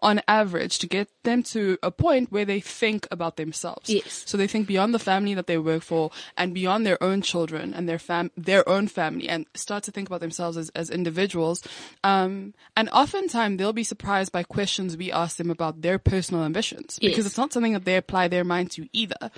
on 0.00 0.20
average 0.28 0.78
to 0.78 0.86
get 0.86 1.08
them 1.22 1.42
to 1.42 1.78
a 1.82 1.90
point 1.90 2.30
where 2.30 2.44
they 2.44 2.60
think 2.60 3.06
about 3.10 3.36
themselves. 3.36 3.88
Yes. 3.88 4.24
So 4.26 4.36
they 4.36 4.46
think 4.46 4.66
beyond 4.66 4.92
the 4.92 4.98
family 4.98 5.34
that 5.34 5.46
they 5.46 5.58
work 5.58 5.82
for 5.82 6.10
and 6.36 6.52
beyond 6.52 6.84
their 6.84 7.02
own 7.02 7.22
children 7.22 7.72
and 7.72 7.88
their 7.88 7.98
fam 7.98 8.30
their 8.36 8.68
own 8.68 8.88
family 8.88 9.28
and 9.28 9.46
start 9.54 9.84
to 9.84 9.90
think 9.90 10.08
about 10.08 10.20
themselves 10.20 10.56
as, 10.56 10.68
as 10.70 10.90
individuals. 10.90 11.62
Um 12.04 12.54
and 12.76 12.88
oftentimes 12.90 13.58
they'll 13.58 13.72
be 13.72 13.84
surprised 13.84 14.32
by 14.32 14.42
questions 14.42 14.96
we 14.96 15.10
ask 15.10 15.36
them 15.36 15.50
about 15.50 15.82
their 15.82 15.98
personal 15.98 16.44
ambitions 16.44 16.98
because 17.00 17.26
it's 17.26 17.38
not 17.38 17.52
something 17.52 17.72
that 17.72 17.84
they 17.84 17.96
apply 17.96 18.28
their 18.28 18.44
mind 18.44 18.70
to 18.72 18.88
either. 18.92 19.30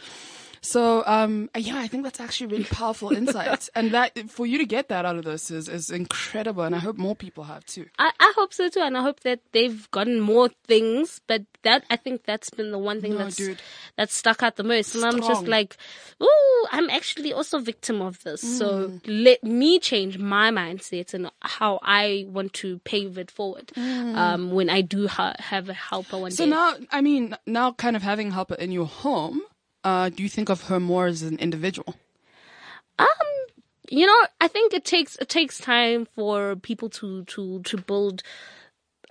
So, 0.61 1.03
um, 1.07 1.49
yeah, 1.57 1.79
I 1.79 1.87
think 1.89 2.05
that's 2.05 2.21
actually 2.21 2.49
really 2.49 2.65
powerful 2.65 3.11
insight. 3.13 3.69
and 3.75 3.93
that, 3.93 4.19
for 4.31 4.47
you 4.47 4.59
to 4.59 4.67
get 4.67 4.89
that 4.89 5.05
out 5.05 5.17
of 5.17 5.25
this 5.25 5.51
is, 5.51 5.69
is 5.69 5.91
incredible. 5.91 6.63
And 6.65 6.75
I 6.75 6.79
hope 6.79 6.97
more 6.97 7.15
people 7.17 7.45
have 7.45 7.65
too. 7.67 7.87
I, 7.99 8.11
I 8.19 8.33
hope 8.37 8.53
so 8.53 8.69
too, 8.69 8.81
and 8.81 8.97
I 8.97 9.03
hope 9.03 9.21
that 9.21 9.41
they've 9.53 9.91
gotten 9.91 10.21
more 10.21 10.49
things. 10.67 11.21
But 11.27 11.43
that 11.63 11.85
I 11.91 11.97
think 11.97 12.25
that's 12.25 12.51
been 12.51 12.71
the 12.73 12.79
one 12.79 13.01
thing 13.01 13.13
No, 13.13 13.19
that's 13.19 13.37
dude. 13.37 13.63
that's 13.97 14.15
stuck 14.15 14.43
out 14.43 14.57
the 14.57 14.65
most. 14.65 14.95
And 14.95 15.05
I'm 15.05 15.21
just 15.23 15.47
like, 15.47 15.77
ooh, 16.23 16.67
I'm 16.71 16.89
actually 16.91 17.33
also 17.33 17.59
victim 17.59 18.01
of 18.03 18.23
this. 18.25 18.41
So 18.41 18.69
Mm. 18.69 19.01
let 19.07 19.43
me 19.45 19.79
change 19.79 20.19
my 20.19 20.51
mindset 20.51 21.15
and 21.15 21.31
how 21.41 21.79
I 21.83 22.27
want 22.29 22.53
to 22.55 22.79
pave 22.81 23.19
it 23.19 23.31
forward. 23.31 23.73
Um, 23.77 24.51
when 24.51 24.69
I 24.71 24.81
do 24.83 25.09
ha- 25.09 25.35
have 25.39 25.69
a 25.69 25.75
helper 25.75 26.19
one 26.19 26.31
Mm. 26.33 26.37
So 26.37 26.45
day. 26.45 26.51
now, 26.51 26.75
I 26.91 27.01
mean, 27.01 27.37
now 27.47 27.73
kind 27.73 27.97
of 27.97 28.03
having 28.03 28.31
helper 28.31 28.55
in 28.55 28.73
your 28.73 28.87
home, 28.87 29.41
uh, 29.85 30.09
do 30.09 30.23
you 30.23 30.29
think 30.29 30.49
of 30.49 30.65
her 30.65 30.81
more 30.81 31.07
as 31.07 31.23
an 31.23 31.39
individual? 31.39 31.95
Um, 32.99 33.07
you 33.91 34.07
know, 34.07 34.27
I 34.41 34.49
think 34.49 34.75
it 34.75 34.85
takes 34.85 35.17
it 35.17 35.29
takes 35.29 35.59
time 35.59 36.07
for 36.15 36.57
people 36.57 36.91
to 36.91 37.25
to 37.25 37.61
to 37.63 37.77
build 37.77 38.23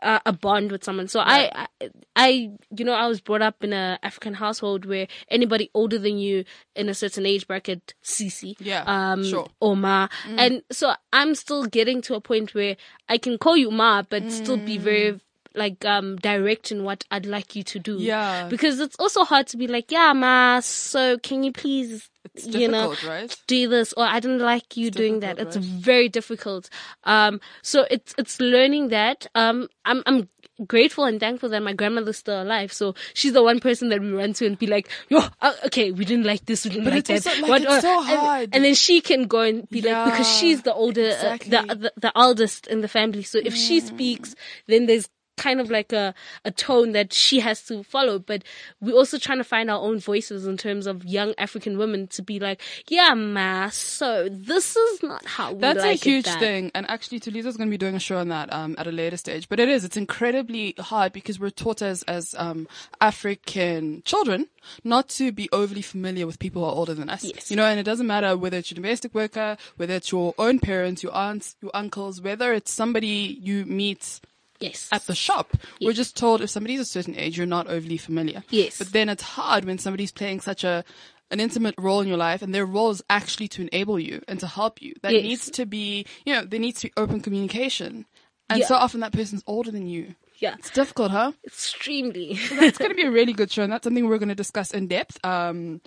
uh, 0.02 0.20
a 0.26 0.34
bond 0.34 0.72
with 0.72 0.84
someone. 0.84 1.08
So 1.08 1.20
I, 1.20 1.50
I, 1.82 1.90
I, 2.16 2.28
you 2.76 2.86
know, 2.86 2.94
I 2.94 3.08
was 3.08 3.20
brought 3.20 3.42
up 3.42 3.64
in 3.64 3.74
a 3.74 3.98
African 4.04 4.36
household 4.36 4.86
where 4.86 5.08
anybody 5.30 5.72
older 5.74 5.98
than 5.98 6.20
you 6.20 6.46
in 6.76 6.90
a 6.90 6.94
certain 6.94 7.26
age 7.26 7.48
bracket, 7.48 7.96
Sisi, 8.04 8.56
Yeah, 8.60 8.84
um, 8.86 9.24
sure. 9.24 9.48
or 9.60 9.76
Ma, 9.76 10.08
and 10.26 10.62
so 10.72 10.94
I'm 11.12 11.34
still 11.34 11.66
getting 11.66 12.02
to 12.04 12.16
a 12.16 12.22
point 12.22 12.54
where 12.54 12.78
I 13.10 13.18
can 13.18 13.38
call 13.40 13.58
you 13.58 13.72
Ma, 13.72 14.04
but 14.08 14.32
still 14.32 14.58
be 14.58 14.78
very 14.78 15.20
like 15.56 15.84
um 15.86 16.16
direct 16.18 16.72
in 16.72 16.84
what 16.84 17.04
I'd 17.12 17.26
like 17.26 17.56
you 17.56 17.64
to 17.64 17.80
do. 17.80 17.98
Yeah. 18.00 18.48
because 18.50 18.80
it's 18.80 18.96
also 18.98 19.24
hard 19.24 19.48
to 19.48 19.58
be 19.58 19.68
like, 19.68 19.92
yeah, 19.92 20.14
Ma. 20.14 20.60
So 20.62 21.18
can 21.20 21.44
you 21.44 21.52
please, 21.52 22.10
It's 22.36 22.46
you 22.48 22.68
know, 22.68 22.96
right? 23.06 23.36
do 23.48 23.68
this 23.70 23.94
or 23.94 24.06
I 24.06 24.20
didn't 24.20 24.40
like 24.40 24.78
you 24.78 24.92
doing 24.92 25.20
that. 25.22 25.40
It's 25.40 25.56
right? 25.56 25.66
very 25.66 26.10
difficult. 26.10 26.70
Um, 27.04 27.40
so 27.62 27.86
it's, 27.90 28.14
it's 28.18 28.40
learning 28.40 28.90
that. 28.90 29.28
Um, 29.36 29.68
I'm, 29.86 30.04
I'm 30.06 30.30
grateful 30.66 31.04
and 31.06 31.20
thankful 31.20 31.50
that 31.50 31.62
my 31.62 31.74
grandmother's 31.74 32.18
still 32.18 32.42
alive. 32.42 32.74
So 32.74 32.96
she's 33.14 33.34
the 33.34 33.44
one 33.44 33.60
person 33.60 33.90
that 33.90 34.02
we 34.02 34.12
run 34.12 34.34
to 34.34 34.46
and 34.48 34.58
be 34.58 34.66
like, 34.68 34.90
yo, 35.08 35.20
uh, 35.42 35.54
okay, 35.68 35.92
we 35.92 36.04
didn't 36.04 36.26
like 36.26 36.46
this. 36.46 36.66
We 36.66 36.72
didn't 36.72 36.86
But 36.86 36.94
like 36.96 37.06
that. 37.06 37.26
like, 37.48 37.62
it's 37.62 37.72
uh, 37.72 37.82
so 37.82 38.00
and- 38.00 38.08
hard. 38.20 38.50
And, 38.54 38.64
then 38.66 38.74
she 38.74 39.02
can 39.02 39.28
go 39.28 39.42
and 39.42 39.70
be 39.70 39.82
like, 39.82 40.12
because 40.12 40.28
she's 40.28 40.64
the 40.64 40.74
older, 40.74 41.10
exactly. 41.10 41.56
uh, 41.56 41.62
the, 41.68 41.76
the, 41.76 41.94
the 41.98 42.12
eldest 42.18 42.66
in 42.68 42.82
the 42.82 42.88
family. 42.88 43.22
So 43.24 43.40
if 43.44 43.56
she 43.56 43.80
speaks, 43.80 44.34
then 44.68 44.88
there's 44.88 45.08
kind 45.38 45.62
of 45.62 45.72
like 45.72 45.94
a, 45.94 46.14
a 46.44 46.52
tone 46.52 46.92
that 46.92 47.14
she 47.14 47.40
has 47.40 47.64
to 47.68 47.84
follow. 47.84 48.20
But 48.20 48.44
we're 48.82 48.96
also 48.96 49.18
trying 49.18 49.38
to 49.38 49.44
find 49.44 49.70
our 49.72 49.80
own 49.80 50.00
voices 50.00 50.46
in 50.46 50.58
terms 50.58 50.88
of 50.88 51.06
young 51.06 51.34
African 51.38 51.78
women 51.78 52.08
to 52.08 52.22
be 52.22 52.40
like, 52.40 52.62
yeah, 52.90 53.14
ma, 53.14 53.70
so 53.70 54.28
this 54.30 54.76
is 54.76 55.04
not 55.04 55.26
how 55.26 55.54
we 55.54 55.60
That's 55.60 55.80
like 55.80 55.90
a 55.90 55.94
it 55.94 56.04
huge 56.04 56.26
done." 56.26 56.40
thing. 56.40 56.72
And 56.76 56.90
actually, 56.90 57.20
Tulisa's 57.20 57.58
going 57.58 57.70
to 57.70 57.72
be 57.72 57.78
doing 57.78 57.96
a 57.96 58.00
show 58.00 58.18
on 58.18 58.30
that 58.30 58.52
um, 58.52 58.76
at 58.78 58.88
a 58.88 58.92
later 58.92 59.18
stage. 59.18 59.48
But 59.48 59.60
it 59.60 59.70
is. 59.70 59.86
It's 59.86 59.98
incredibly 59.98 60.76
hard 60.80 61.14
because 61.14 61.40
we're 61.40 61.50
taught 61.50 61.82
as, 61.82 62.04
as 62.04 62.36
um, 62.38 62.68
African 63.00 64.02
children 64.04 64.48
not 64.84 65.08
to 65.10 65.32
be 65.32 65.48
overly 65.52 65.82
familiar 65.82 66.26
with 66.26 66.40
people 66.40 66.64
who 66.64 66.70
are 66.70 66.76
older 66.76 66.94
than 66.94 67.10
us. 67.10 67.24
Yes. 67.24 67.50
You 67.50 67.58
know, 67.58 67.66
and 67.66 67.80
it 67.80 67.84
doesn't 67.84 68.08
matter 68.08 68.36
whether 68.36 68.58
it's 68.58 68.72
your 68.72 68.76
domestic 68.76 69.14
worker, 69.14 69.58
whether 69.78 69.94
it's 69.94 70.12
your 70.12 70.34
own 70.38 70.60
parents, 70.60 71.04
your 71.04 71.16
aunts, 71.16 71.56
your 71.62 71.72
uncles, 71.74 72.22
whether 72.22 72.54
it's 72.54 72.72
somebody 72.72 73.40
you 73.42 73.66
meet 73.66 74.20
Yes. 74.60 74.90
at 74.92 75.04
the 75.06 75.16
shop. 75.16 75.56
We're 75.82 75.94
just 75.94 76.16
told 76.18 76.42
if 76.42 76.50
somebody's 76.50 76.80
a 76.80 76.86
certain 76.86 77.16
age, 77.16 77.38
you're 77.38 77.46
not 77.46 77.68
overly 77.68 77.98
familiar. 77.98 78.44
Yes. 78.50 78.78
But 78.80 78.92
then 78.94 79.10
it's 79.10 79.24
hard 79.24 79.66
when 79.66 79.78
somebody's 79.78 80.12
playing 80.12 80.42
such 80.42 80.64
a 80.64 80.84
an 81.30 81.42
intimate 81.42 81.76
role 81.78 82.00
in 82.00 82.08
your 82.08 82.16
life 82.16 82.42
and 82.42 82.56
their 82.56 82.66
role 82.66 82.90
is 82.90 83.04
actually 83.10 83.50
to 83.50 83.62
enable 83.64 84.00
you 84.00 84.22
and 84.30 84.40
to 84.40 84.48
help 84.48 84.82
you. 84.82 84.94
That 85.02 85.12
Yes. 85.14 85.24
needs 85.24 85.52
to 85.52 85.66
be, 85.66 86.06
you 86.26 86.34
know, 86.34 86.46
there 86.46 86.60
needs 86.60 86.80
to 86.82 86.88
be 86.88 86.94
open 86.96 87.20
communication. 87.20 88.06
And 88.50 88.60
Yeah. 88.62 88.66
so 88.68 88.76
often 88.76 89.02
that 89.02 89.12
person's 89.12 89.44
older 89.46 89.70
than 89.70 89.88
you. 89.88 90.16
yeah. 90.40 90.56
It's 90.58 90.70
difficult, 90.70 91.12
huh? 91.12 91.34
Extremely. 91.46 92.32
It's 92.32 92.78
going 92.78 92.92
to 92.92 92.96
be 92.96 93.04
a 93.04 93.12
really 93.12 93.34
good 93.42 93.52
show 93.52 93.64
and 93.64 93.72
that's 93.74 93.84
something 93.84 94.08
we're 94.08 94.20
going 94.20 94.30
to 94.30 94.36
discuss 94.36 94.72
in 94.72 94.88
depth 94.88 95.20
um, 95.26 95.82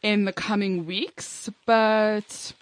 in 0.00 0.24
the 0.24 0.32
coming 0.32 0.86
weeks. 0.86 1.50
But 1.66 2.54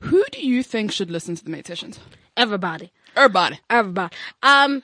who 0.00 0.24
do 0.32 0.40
you 0.46 0.62
think 0.62 0.90
should 0.92 1.10
listen 1.10 1.34
to 1.36 1.44
the 1.44 1.50
maid 1.50 1.66
sessions? 1.66 1.98
Everybody. 2.36 2.90
Everybody. 3.16 3.60
Everybody. 3.70 4.16
Um, 4.42 4.82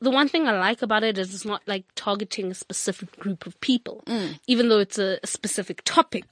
the 0.00 0.10
one 0.10 0.28
thing 0.28 0.46
I 0.46 0.52
like 0.58 0.82
about 0.82 1.02
it 1.02 1.18
is 1.18 1.34
it's 1.34 1.44
not 1.44 1.62
like 1.66 1.84
targeting 1.96 2.52
a 2.52 2.54
specific 2.54 3.18
group 3.18 3.46
of 3.46 3.60
people, 3.60 4.04
even 4.46 4.68
though 4.68 4.78
it's 4.78 4.98
a, 4.98 5.18
specific 5.24 5.82
topic. 5.84 6.24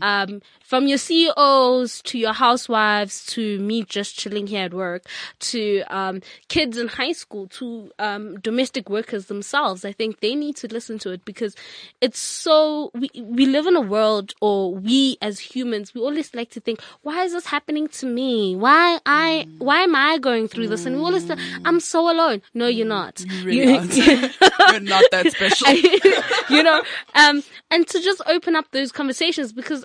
Um, 0.00 0.40
from 0.62 0.86
your 0.86 0.98
CEOs 0.98 2.00
to 2.02 2.18
your 2.18 2.32
housewives 2.32 3.26
to 3.26 3.58
me 3.58 3.82
just 3.84 4.16
chilling 4.16 4.46
here 4.46 4.64
at 4.64 4.72
work 4.72 5.04
to 5.40 5.82
um, 5.88 6.22
kids 6.48 6.78
in 6.78 6.88
high 6.88 7.12
school 7.12 7.46
to 7.48 7.90
um, 7.98 8.38
domestic 8.40 8.88
workers 8.88 9.26
themselves. 9.26 9.84
I 9.84 9.92
think 9.92 10.20
they 10.20 10.34
need 10.34 10.56
to 10.56 10.68
listen 10.68 10.98
to 11.00 11.10
it 11.10 11.24
because 11.24 11.54
it's 12.00 12.18
so 12.18 12.90
we 12.94 13.10
we 13.20 13.46
live 13.46 13.66
in 13.66 13.76
a 13.76 13.80
world 13.80 14.32
or 14.40 14.74
we 14.74 15.18
as 15.20 15.40
humans 15.40 15.92
we 15.94 16.00
always 16.00 16.34
like 16.34 16.50
to 16.50 16.60
think 16.60 16.80
why 17.02 17.24
is 17.24 17.32
this 17.32 17.46
happening 17.46 17.88
to 17.88 18.06
me? 18.06 18.56
Why 18.56 18.98
I 19.04 19.46
why 19.58 19.80
am 19.82 19.94
I 19.94 20.18
going 20.18 20.48
through 20.48 20.68
this? 20.68 20.86
And 20.86 20.96
we 20.96 21.02
always 21.02 21.26
say 21.26 21.36
I'm 21.64 21.80
so 21.80 22.10
alone. 22.10 22.42
No 22.54 22.68
you're 22.68 22.86
not 22.86 23.09
You 23.18 23.44
really 23.44 23.76
aren't. 23.76 23.96
You're 23.96 24.80
not 24.80 25.04
that 25.10 25.32
special. 25.32 25.68
you 26.56 26.62
know 26.62 26.82
um 27.14 27.42
and 27.70 27.86
to 27.88 28.00
just 28.00 28.20
open 28.26 28.56
up 28.56 28.66
those 28.72 28.92
conversations 28.92 29.52
because 29.52 29.84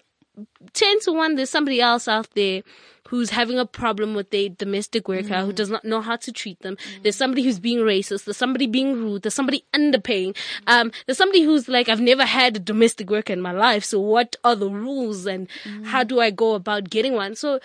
10 0.73 0.99
to 1.01 1.13
1 1.13 1.35
there's 1.35 1.49
somebody 1.49 1.81
else 1.81 2.07
out 2.07 2.27
there 2.35 2.61
who's 3.09 3.29
having 3.29 3.59
a 3.59 3.65
problem 3.65 4.15
with 4.15 4.31
their 4.31 4.49
domestic 4.49 5.07
worker 5.07 5.41
who 5.41 5.53
does 5.53 5.69
not 5.69 5.85
know 5.85 6.01
how 6.01 6.15
to 6.15 6.31
treat 6.31 6.59
them. 6.61 6.75
There's 7.03 7.15
somebody 7.15 7.43
who's 7.43 7.59
being 7.59 7.79
racist. 7.79 8.25
There's 8.25 8.35
somebody 8.35 8.65
being 8.65 8.93
rude. 8.93 9.21
There's 9.21 9.35
somebody 9.35 9.63
underpaying. 9.73 10.35
Um 10.65 10.91
there's 11.05 11.17
somebody 11.17 11.43
who's 11.43 11.67
like 11.67 11.87
i've 11.87 12.01
never 12.01 12.25
had 12.25 12.57
a 12.57 12.59
domestic 12.59 13.09
worker 13.09 13.33
in 13.33 13.41
my 13.41 13.51
life 13.51 13.83
so 13.83 13.99
what 13.99 14.35
are 14.43 14.55
the 14.55 14.69
rules 14.69 15.25
and 15.25 15.47
how 15.83 16.03
do 16.03 16.19
i 16.19 16.29
go 16.31 16.55
about 16.55 16.89
getting 16.89 17.13
one? 17.13 17.35
So 17.35 17.59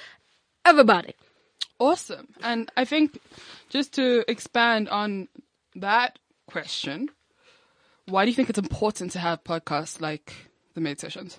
everybody. 0.64 1.14
Awesome. 1.78 2.28
And 2.42 2.70
I 2.76 2.84
think 2.84 3.18
just 3.70 3.94
to 3.94 4.30
expand 4.30 4.88
on 4.90 5.28
that 5.76 6.18
question, 6.46 7.10
why 8.06 8.24
do 8.24 8.30
you 8.30 8.34
think 8.34 8.50
it's 8.50 8.58
important 8.58 9.12
to 9.12 9.18
have 9.18 9.44
podcasts 9.44 10.00
like 10.00 10.34
the 10.74 10.80
Made 10.80 11.00
Sessions? 11.00 11.38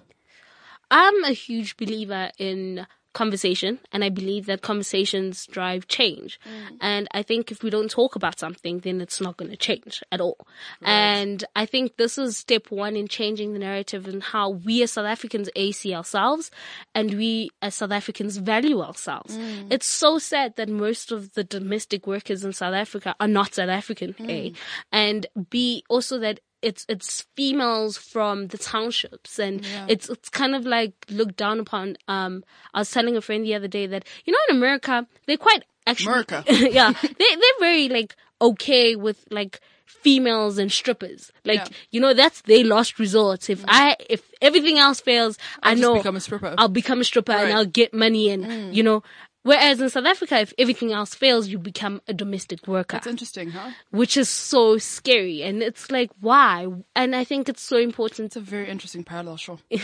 I'm 0.90 1.24
a 1.24 1.32
huge 1.32 1.78
believer 1.78 2.32
in 2.38 2.86
conversation 3.14 3.80
and 3.92 4.04
I 4.04 4.10
believe 4.10 4.46
that 4.46 4.62
conversations 4.62 5.46
drive 5.48 5.88
change. 5.88 6.40
Mm. 6.46 6.78
And 6.82 7.08
I 7.12 7.24
think 7.24 7.52
if 7.52 7.64
we 7.64 7.70
don't 7.70 7.90
talk 7.90 8.16
about 8.16 8.40
something, 8.40 8.80
then 8.80 9.02
it's 9.02 9.20
not 9.20 9.38
going 9.38 9.52
to 9.52 9.58
change 9.58 10.02
at 10.12 10.22
all. 10.22 10.48
And 10.82 11.44
I 11.56 11.66
think 11.66 11.98
this 11.98 12.18
is 12.18 12.38
step 12.38 12.72
one 12.72 12.96
in 12.96 13.08
changing 13.08 13.54
the 13.54 13.60
narrative 13.60 14.08
and 14.08 14.24
how 14.24 14.50
we 14.50 14.84
as 14.84 14.92
South 14.92 15.06
Africans 15.06 15.50
A 15.56 15.72
see 15.72 15.94
ourselves 15.94 16.52
and 16.96 17.14
we 17.16 17.50
as 17.62 17.76
South 17.76 17.92
Africans 17.92 18.38
value 18.38 18.82
ourselves. 18.82 19.38
Mm. 19.38 19.72
It's 19.72 19.88
so 19.88 20.18
sad 20.18 20.56
that 20.56 20.70
most 20.70 21.12
of 21.12 21.34
the 21.34 21.44
domestic 21.44 22.08
workers 22.08 22.44
in 22.44 22.54
South 22.54 22.74
Africa 22.74 23.16
are 23.20 23.28
not 23.28 23.56
South 23.56 23.70
African, 23.70 24.16
A. 24.30 24.54
And 24.92 25.28
B, 25.50 25.84
also 25.90 26.18
that 26.20 26.40
it's 26.62 26.86
it's 26.88 27.22
females 27.36 27.98
from 27.98 28.48
the 28.48 28.58
townships 28.58 29.40
and 29.40 29.66
it's 29.88 30.10
it's 30.10 30.30
kind 30.30 30.56
of 30.56 30.66
like 30.66 30.94
looked 31.10 31.38
down 31.38 31.60
upon. 31.60 31.98
Um, 32.08 32.44
I 32.74 32.80
was 32.80 32.92
telling 32.92 33.16
a 33.18 33.22
friend 33.22 33.44
the 33.46 33.56
other 33.56 33.68
day 33.68 33.88
that 33.88 34.06
you 34.26 34.34
know 34.34 34.40
in 34.50 34.56
America 34.58 35.08
they're 35.26 35.38
quite 35.38 35.64
actually 35.88 36.12
America. 36.14 36.44
yeah 36.50 36.92
they 37.02 37.36
they're 37.36 37.60
very 37.60 37.90
like 37.90 38.16
okay 38.40 38.96
with 38.96 39.26
like 39.32 39.60
females 39.86 40.58
and 40.58 40.72
strippers. 40.72 41.32
Like, 41.46 41.60
Yeah. 41.60 41.68
you 41.92 42.00
know, 42.02 42.14
that's 42.14 42.42
their 42.44 42.64
last 42.64 42.98
resort. 42.98 43.50
If 43.50 43.64
I, 43.68 43.96
if 44.10 44.32
everything 44.42 44.80
else 44.80 45.00
fails, 45.00 45.38
I 45.62 45.74
just 45.74 45.82
know 45.82 45.96
become 45.98 46.16
a 46.16 46.20
stripper. 46.22 46.56
I'll 46.58 46.70
become 46.70 47.02
a 47.02 47.04
stripper 47.04 47.34
and 47.34 47.44
Right. 47.44 47.52
Mm. 47.54 47.58
I'll 47.58 47.66
get 47.66 47.94
money 47.94 48.30
and, 48.32 48.76
you 48.76 48.82
know, 48.82 49.04
whereas 49.44 49.82
in 49.82 49.90
South 49.90 50.06
Africa, 50.06 50.40
if 50.40 50.54
everything 50.58 50.92
else 50.92 51.14
fails, 51.14 51.48
you 51.48 51.58
become 51.58 52.02
a 52.08 52.14
domestic 52.14 52.68
worker 52.68 52.98
That's 52.98 53.08
interesting, 53.08 53.52
huh? 53.52 53.72
which 53.92 54.18
is 54.18 54.30
so 54.30 54.78
scary. 54.78 55.42
And 55.44 55.62
it's 55.62 55.90
like, 55.92 56.12
why? 56.20 56.68
And 56.96 57.16
I 57.16 57.24
think 57.24 57.50
it's 57.50 57.62
so 57.62 57.78
important. 57.78 58.28
It's 58.28 58.36
a 58.36 58.42
very 58.42 58.70
interesting 58.70 59.04
parallel, 59.04 59.38
sure. 59.38 59.60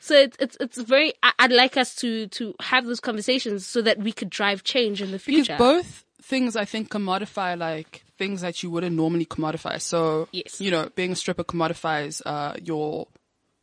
So 0.00 0.14
it's, 0.14 0.36
it's, 0.40 0.56
it's 0.60 0.78
very, 0.78 1.12
I'd 1.38 1.52
like 1.52 1.76
us 1.76 1.94
to, 1.96 2.26
to 2.28 2.54
have 2.60 2.86
those 2.86 3.00
conversations 3.00 3.66
so 3.66 3.82
that 3.82 3.98
we 3.98 4.12
could 4.12 4.30
drive 4.30 4.64
change 4.64 5.02
in 5.02 5.10
the 5.10 5.18
future. 5.18 5.54
Because 5.54 5.58
both 5.58 6.04
things, 6.22 6.56
I 6.56 6.64
think, 6.64 6.90
commodify 6.90 7.58
like 7.58 8.04
things 8.16 8.40
that 8.40 8.62
you 8.62 8.70
wouldn't 8.70 8.94
normally 8.96 9.26
commodify. 9.26 9.80
So, 9.80 10.28
Yes. 10.32 10.60
you 10.60 10.70
know, 10.70 10.90
being 10.94 11.12
a 11.12 11.16
stripper 11.16 11.44
commodifies 11.44 12.20
uh, 12.26 12.54
your 12.62 13.06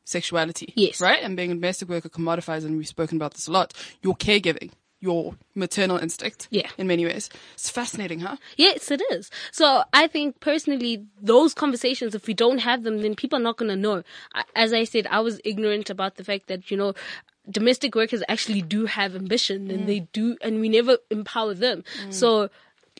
sexuality. 0.05 0.73
Yes. 0.75 1.01
Right? 1.01 1.21
And 1.23 1.35
being 1.35 1.51
a 1.51 1.55
domestic 1.55 1.89
worker 1.89 2.09
commodifies, 2.09 2.63
and 2.65 2.77
we've 2.77 2.87
spoken 2.87 3.17
about 3.17 3.33
this 3.33 3.47
a 3.47 3.51
lot, 3.51 3.73
your 4.01 4.15
caregiving, 4.15 4.71
your 5.01 5.35
maternal 5.53 5.97
instinct. 5.97 6.47
Yeah. 6.49 6.69
In 6.77 6.87
many 6.87 7.05
ways. 7.05 7.29
It's 7.53 7.69
fascinating, 7.69 8.21
huh? 8.21 8.37
Yes, 8.57 8.89
it 8.89 9.01
is. 9.11 9.29
So 9.51 9.83
I 9.93 10.07
think 10.07 10.39
personally, 10.39 11.05
those 11.21 11.53
conversations, 11.53 12.15
if 12.15 12.27
we 12.27 12.33
don't 12.33 12.59
have 12.59 12.83
them, 12.83 13.01
then 13.01 13.15
people 13.15 13.37
are 13.37 13.43
not 13.43 13.57
going 13.57 13.69
to 13.69 13.75
know. 13.75 14.03
As 14.55 14.73
I 14.73 14.83
said, 14.83 15.07
I 15.07 15.19
was 15.19 15.39
ignorant 15.43 15.89
about 15.89 16.15
the 16.15 16.23
fact 16.23 16.47
that, 16.47 16.71
you 16.71 16.77
know, 16.77 16.93
domestic 17.49 17.93
workers 17.93 18.23
actually 18.27 18.61
do 18.61 18.85
have 18.85 19.15
ambition 19.15 19.69
and 19.69 19.81
mm. 19.81 19.85
they 19.85 19.99
do, 20.11 20.37
and 20.41 20.59
we 20.59 20.69
never 20.69 20.97
empower 21.11 21.53
them. 21.53 21.83
Mm. 22.07 22.13
So 22.13 22.49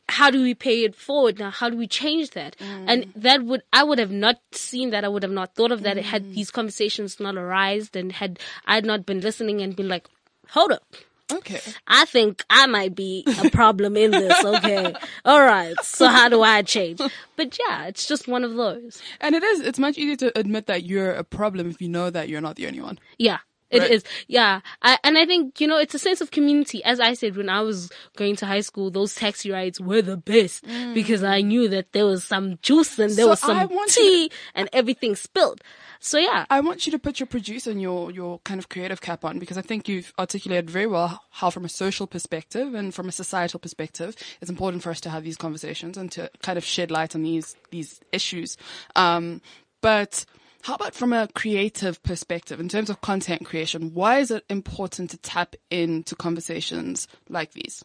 how 0.07 0.29
do 0.29 0.43
we 0.43 0.53
pay 0.53 0.83
it 0.83 0.93
forward 0.93 1.39
now? 1.39 1.49
How 1.49 1.69
do 1.69 1.77
we 1.77 1.87
change 1.87 2.31
that? 2.31 2.55
Mm. 2.57 2.85
And 2.87 3.13
that 3.15 3.43
would, 3.43 3.63
I 3.73 3.83
would 3.83 3.97
have 3.97 4.11
not 4.11 4.39
seen 4.51 4.91
that. 4.91 5.03
I 5.03 5.07
would 5.07 5.23
have 5.23 5.31
not 5.31 5.55
thought 5.55 5.71
of 5.71 5.81
that 5.81 5.97
had 5.97 6.35
these 6.35 6.51
conversations 6.51 7.19
not 7.19 7.35
arisen 7.35 7.89
and 7.95 8.11
had 8.11 8.37
I 8.67 8.75
had 8.75 8.85
not 8.85 9.05
been 9.07 9.21
listening 9.21 9.61
and 9.61 9.75
been 9.75 9.87
like, 9.87 10.07
hold 10.49 10.71
up. 10.71 10.83
Okay. 11.31 11.59
I 11.87 12.05
think 12.05 12.43
I 12.49 12.67
might 12.67 12.93
be 12.95 13.25
a 13.43 13.49
problem 13.49 13.97
in 13.97 14.11
this. 14.11 14.43
Okay. 14.43 14.93
All 15.25 15.41
right. 15.41 15.75
So 15.83 16.07
how 16.07 16.29
do 16.29 16.43
I 16.43 16.61
change? 16.61 17.01
But 17.35 17.57
yeah, 17.67 17.87
it's 17.87 18.07
just 18.07 18.27
one 18.27 18.43
of 18.43 18.55
those. 18.55 19.01
And 19.21 19.33
it 19.33 19.43
is, 19.43 19.61
it's 19.61 19.79
much 19.79 19.97
easier 19.97 20.15
to 20.17 20.37
admit 20.39 20.67
that 20.67 20.83
you're 20.83 21.11
a 21.11 21.23
problem 21.23 21.69
if 21.69 21.81
you 21.81 21.89
know 21.89 22.09
that 22.09 22.29
you're 22.29 22.41
not 22.41 22.57
the 22.57 22.67
only 22.67 22.81
one. 22.81 22.99
Yeah. 23.17 23.39
It 23.69 23.83
is. 23.83 24.03
Right. 24.03 24.25
Yeah. 24.27 24.61
I, 24.81 24.97
and 25.03 25.17
I 25.17 25.25
think, 25.25 25.59
you 25.59 25.67
know, 25.67 25.77
it's 25.77 25.95
a 25.95 25.99
sense 25.99 26.21
of 26.21 26.31
community. 26.31 26.83
As 26.83 26.99
I 26.99 27.13
said, 27.13 27.35
when 27.35 27.49
I 27.49 27.61
was 27.61 27.91
going 28.15 28.35
to 28.37 28.45
high 28.45 28.61
school, 28.61 28.91
those 28.91 29.15
taxi 29.15 29.51
rides 29.51 29.79
were 29.79 30.01
the 30.01 30.17
best 30.17 30.65
because 30.93 31.23
I 31.23 31.41
knew 31.41 31.67
that 31.69 31.91
there 31.91 32.05
was 32.05 32.23
some 32.23 32.59
juice 32.61 32.99
and 32.99 33.11
there 33.11 33.25
So 33.25 33.29
was 33.29 33.39
some 33.39 33.69
tea 33.87 34.31
and 34.53 34.69
everything 34.71 35.15
spilled. 35.15 35.61
So 35.99 36.19
yeah. 36.19 36.45
I 36.49 36.59
want 36.59 36.85
you 36.85 36.91
to 36.91 36.99
put 36.99 37.19
your 37.19 37.25
producer 37.27 37.71
and 37.71 37.81
your, 37.81 38.11
your 38.11 38.39
kind 38.39 38.59
of 38.59 38.69
creative 38.69 39.01
cap 39.01 39.25
on 39.25 39.39
because 39.39 39.57
I 39.57 39.61
think 39.61 39.87
you've 39.87 40.13
articulated 40.19 40.69
very 40.69 40.85
well 40.85 41.23
how 41.31 41.49
from 41.49 41.65
a 41.65 41.69
social 41.69 42.05
perspective 42.05 42.75
and 42.75 42.93
from 42.93 43.09
a 43.09 43.11
societal 43.11 43.59
perspective, 43.59 44.15
it's 44.41 44.51
important 44.51 44.83
for 44.83 44.91
us 44.91 45.01
to 45.01 45.09
have 45.09 45.23
these 45.23 45.37
conversations 45.37 45.97
and 45.97 46.11
to 46.11 46.29
kind 46.43 46.57
of 46.57 46.63
shed 46.63 46.91
light 46.91 47.15
on 47.15 47.23
these, 47.23 47.55
these 47.71 47.99
issues. 48.11 48.57
Um, 48.95 49.41
but 49.81 50.25
how 50.65 50.73
about 50.73 50.95
from 50.95 51.13
a 51.13 51.27
creative 51.35 52.01
perspective 52.01 52.59
in 52.59 52.67
terms 52.67 52.89
of 52.89 52.99
content 52.99 53.45
creation? 53.45 53.93
Why 53.93 54.17
is 54.17 54.31
it 54.31 54.43
important 54.49 55.11
to 55.11 55.17
tap 55.17 55.55
into 55.69 56.15
conversations 56.15 57.07
like 57.29 57.51
these? 57.51 57.83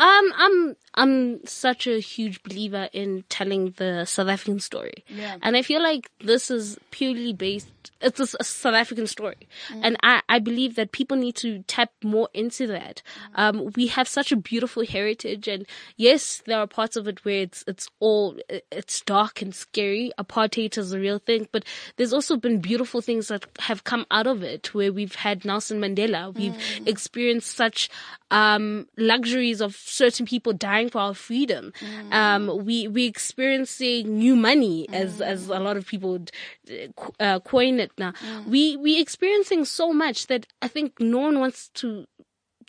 Um, 0.00 0.32
I'm 0.36 0.76
I'm 0.94 1.44
such 1.46 1.86
a 1.86 1.98
huge 2.00 2.42
believer 2.42 2.88
in 2.92 3.24
telling 3.28 3.74
the 3.76 4.04
South 4.04 4.28
African 4.28 4.60
story, 4.60 5.04
Yeah. 5.08 5.36
and 5.42 5.56
I 5.56 5.62
feel 5.62 5.82
like 5.82 6.10
this 6.20 6.50
is 6.50 6.78
purely 6.90 7.32
based. 7.32 7.68
It's 8.00 8.20
a, 8.20 8.26
South 8.26 8.74
African 8.74 9.06
story, 9.06 9.48
and 9.82 9.96
I 10.02 10.22
I 10.28 10.38
believe 10.38 10.76
that 10.76 10.92
people 10.92 11.16
need 11.16 11.36
to 11.36 11.62
tap 11.66 11.90
more 12.02 12.28
into 12.32 12.66
that. 12.68 13.02
Um, 13.34 13.70
we 13.76 13.88
have 13.88 14.08
such 14.08 14.32
a 14.32 14.36
beautiful 14.36 14.84
heritage, 14.86 15.48
and 15.48 15.66
yes, 15.96 16.42
there 16.46 16.58
are 16.58 16.66
parts 16.66 16.96
of 16.96 17.08
it 17.08 17.24
where 17.24 17.40
it's 17.40 17.64
it's 17.66 17.88
all 18.00 18.38
it's 18.48 19.00
dark 19.02 19.42
and 19.42 19.54
scary. 19.54 20.12
Apartheid 20.18 20.78
is 20.78 20.92
a 20.92 21.00
real 21.00 21.18
thing, 21.18 21.48
but 21.52 21.64
there's 21.96 22.12
also 22.12 22.36
been 22.36 22.60
beautiful 22.60 23.00
things 23.00 23.28
that 23.28 23.46
have 23.58 23.84
come 23.84 24.06
out 24.10 24.26
of 24.26 24.42
it, 24.42 24.72
where 24.74 24.92
we've 24.92 25.14
had 25.16 25.44
Nelson 25.44 25.80
Mandela, 25.80 26.34
we've 26.34 26.56
experienced 26.86 27.54
such 27.56 27.90
um, 28.30 28.86
luxuries 28.96 29.60
of 29.60 29.76
certain 29.76 30.26
people 30.26 30.52
dying 30.52 30.83
for 30.88 31.00
our 31.00 31.14
freedom. 31.14 31.72
Um, 32.10 32.64
we 32.64 32.88
we 32.88 33.06
experiencing 33.06 34.18
new 34.18 34.36
money, 34.36 34.86
as 34.92 35.20
as 35.20 35.48
a 35.48 35.58
lot 35.58 35.76
of 35.76 35.86
people 35.86 36.12
would 36.12 36.30
uh, 37.20 37.40
coin 37.40 37.80
it 37.80 37.92
now. 37.98 38.12
We 38.46 38.76
we 38.76 39.00
experiencing 39.00 39.64
so 39.64 39.92
much 39.92 40.26
that 40.28 40.46
I 40.62 40.68
think 40.68 41.00
no 41.00 41.18
one 41.18 41.38
wants 41.38 41.68
to 41.74 42.06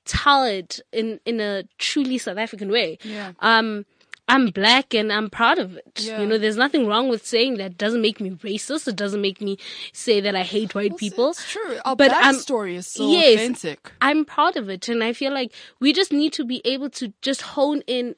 tell 0.05 0.43
it 0.43 0.79
in 0.91 1.19
in 1.25 1.39
a 1.39 1.63
truly 1.77 2.17
South 2.17 2.37
African 2.37 2.69
way. 2.69 2.97
Yeah. 3.03 3.33
Um. 3.39 3.85
I'm 4.27 4.47
black 4.47 4.93
and 4.95 5.13
I'm 5.13 5.29
proud 5.29 5.59
of 5.59 5.77
it. 5.77 5.99
Yeah. 6.01 6.19
You 6.21 6.25
know, 6.25 6.37
there's 6.39 6.57
nothing 6.57 6.87
wrong 6.87 7.09
with 7.09 7.25
saying 7.25 7.57
that. 7.57 7.71
It 7.73 7.77
doesn't 7.77 8.01
make 8.01 8.19
me 8.19 8.31
racist. 8.31 8.87
It 8.87 8.95
doesn't 8.95 9.21
make 9.21 9.39
me 9.39 9.57
say 9.93 10.19
that 10.21 10.35
I 10.35 10.41
hate 10.41 10.73
white 10.73 10.97
people. 10.97 11.29
It's 11.29 11.51
true. 11.51 11.77
Our 11.85 11.95
But 11.95 12.11
I'm- 12.11 12.35
backstory 12.35 12.73
is 12.75 12.87
so 12.87 13.07
Yes. 13.11 13.35
authentic. 13.35 13.91
I'm 14.01 14.25
proud 14.25 14.57
of 14.57 14.67
it, 14.69 14.89
and 14.89 15.03
I 15.03 15.13
feel 15.13 15.31
like 15.31 15.51
we 15.79 15.93
just 15.93 16.11
need 16.11 16.33
to 16.33 16.43
be 16.43 16.61
able 16.65 16.89
to 16.91 17.13
just 17.21 17.41
hone 17.41 17.81
in 17.87 18.15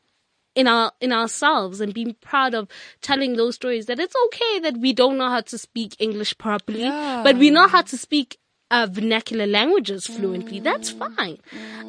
in 0.56 0.66
our 0.68 0.92
in 1.02 1.12
ourselves 1.12 1.82
and 1.82 1.94
being 1.94 2.16
proud 2.20 2.56
of 2.56 2.68
telling 3.02 3.36
those 3.36 3.54
stories. 3.56 3.86
That 3.88 4.00
it's 4.00 4.16
okay 4.28 4.60
that 4.62 4.78
we 4.78 4.92
don't 4.94 5.18
know 5.18 5.30
how 5.30 5.42
to 5.42 5.58
speak 5.58 5.96
English 6.00 6.36
properly, 6.40 6.82
Yeah. 6.82 7.22
but 7.24 7.36
we 7.38 7.50
know 7.52 7.68
how 7.68 7.82
to 7.84 7.98
speak 7.98 8.40
uh, 8.70 8.88
vernacular 8.90 9.48
languages 9.48 10.06
fluently. 10.08 10.60
That's 10.60 10.90
fine. 10.90 11.38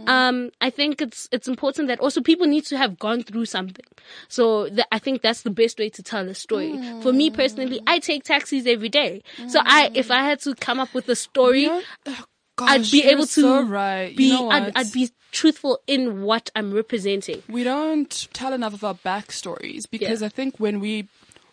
Um, 0.07 0.51
I 0.61 0.71
think 0.71 1.01
it's 1.03 1.29
it's 1.33 1.49
important 1.49 1.89
that 1.89 2.01
also 2.01 2.21
people 2.21 2.47
need 2.47 2.65
to 2.67 2.77
have 2.79 2.99
gone 2.99 3.23
through 3.23 3.47
something. 3.47 3.85
So 4.29 4.69
th- 4.69 4.87
I 4.93 4.99
think 4.99 5.23
that's 5.23 5.43
the 5.43 5.51
best 5.51 5.79
way 5.79 5.91
to 5.91 6.03
tell 6.03 6.29
a 6.29 6.35
story. 6.35 6.79
For 7.03 7.13
me 7.13 7.31
personally, 7.31 7.81
I 7.87 7.99
take 7.99 8.25
taxis 8.25 8.67
every 8.67 8.89
day. 8.89 9.23
So 9.49 9.61
I 9.65 9.91
if 9.95 10.11
I 10.11 10.23
had 10.23 10.41
to 10.41 10.55
come 10.55 10.81
up 10.81 10.95
with 10.95 11.09
a 11.09 11.17
story. 11.17 11.63
You 11.63 11.83
oh, 12.07 12.25
gosh, 12.57 12.71
I'd 12.71 12.91
be 12.91 13.05
able 13.05 13.27
to 13.27 13.41
so 13.43 13.63
right. 13.63 14.17
be 14.17 14.25
you 14.25 14.33
know 14.33 14.51
I'd. 14.51 14.73
I'd 14.77 14.93
be 14.93 15.11
truthful 15.31 15.79
in 15.87 16.23
what 16.23 16.49
I'm 16.57 16.73
representing. 16.73 17.43
we 17.51 17.63
don't 17.63 18.29
tell 18.33 18.55
enough 18.55 18.73
of 18.73 18.83
our 18.83 18.95
backstories 18.95 19.85
because 19.91 20.23
Yeah. 20.23 20.27
I 20.27 20.31
think 20.31 20.57
when 20.59 20.81
we 20.81 21.07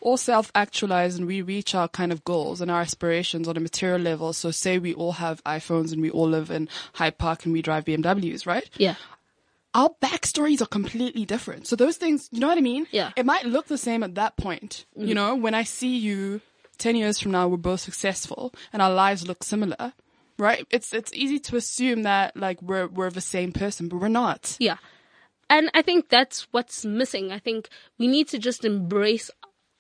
all 0.06 0.18
self 0.18 0.52
actualize 0.54 1.16
and 1.16 1.26
we 1.26 1.42
reach 1.42 1.74
our 1.74 1.88
kind 1.88 2.12
of 2.12 2.24
goals 2.24 2.62
and 2.62 2.70
our 2.70 2.82
aspirations 2.82 3.48
on 3.48 3.58
a 3.58 3.60
material 3.60 4.00
level, 4.00 4.34
so 4.34 4.52
say 4.52 4.78
we 4.78 4.94
all 4.94 5.14
have 5.14 5.44
iPhones 5.44 5.92
and 5.92 6.02
we 6.02 6.12
all 6.12 6.30
live 6.30 6.52
in 6.52 6.70
Hyde 6.94 7.18
Park 7.18 7.44
and 7.44 7.52
we 7.52 7.64
drive 7.64 7.86
BMWs, 7.86 8.46
right? 8.46 8.70
Yeah. 8.78 8.96
Our 9.74 9.90
backstories 10.02 10.62
are 10.62 10.68
completely 10.68 11.26
different. 11.26 11.68
So 11.68 11.76
those 11.76 11.98
things, 11.98 12.30
you 12.32 12.40
know 12.40 12.48
what 12.48 12.58
I 12.58 12.62
mean? 12.62 12.86
Yeah. 12.92 13.12
It 13.18 13.26
might 13.26 13.46
look 13.46 13.66
the 13.66 13.80
same 13.80 14.04
at 14.04 14.16
that 14.16 14.38
point. 14.38 14.86
You 14.96 15.08
mm-hmm. 15.08 15.14
know, 15.16 15.36
when 15.36 15.56
I 15.56 15.64
see 15.64 15.98
you 15.98 16.40
10 16.78 16.96
years 16.96 17.20
from 17.20 17.32
now, 17.32 17.48
we're 17.48 17.58
both 17.58 17.82
successful 17.82 18.54
and 18.72 18.82
our 18.82 18.92
lives 18.92 19.28
look 19.28 19.44
similar. 19.44 19.94
Right? 20.38 20.68
It's, 20.70 20.94
it's 20.94 21.14
easy 21.14 21.40
to 21.40 21.56
assume 21.56 22.04
that 22.04 22.38
like 22.38 22.62
we're, 22.62 22.88
we're 22.88 23.10
the 23.10 23.22
same 23.22 23.52
person, 23.52 23.88
but 23.88 24.00
we're 24.00 24.08
not. 24.10 24.56
Yeah. 24.60 24.78
And 25.50 25.72
I 25.74 25.82
think 25.82 26.10
that's 26.10 26.48
what's 26.52 26.86
missing. 26.86 27.32
I 27.32 27.40
think 27.40 27.70
we 27.98 28.08
need 28.08 28.28
to 28.30 28.40
just 28.40 28.66
embrace, 28.66 29.32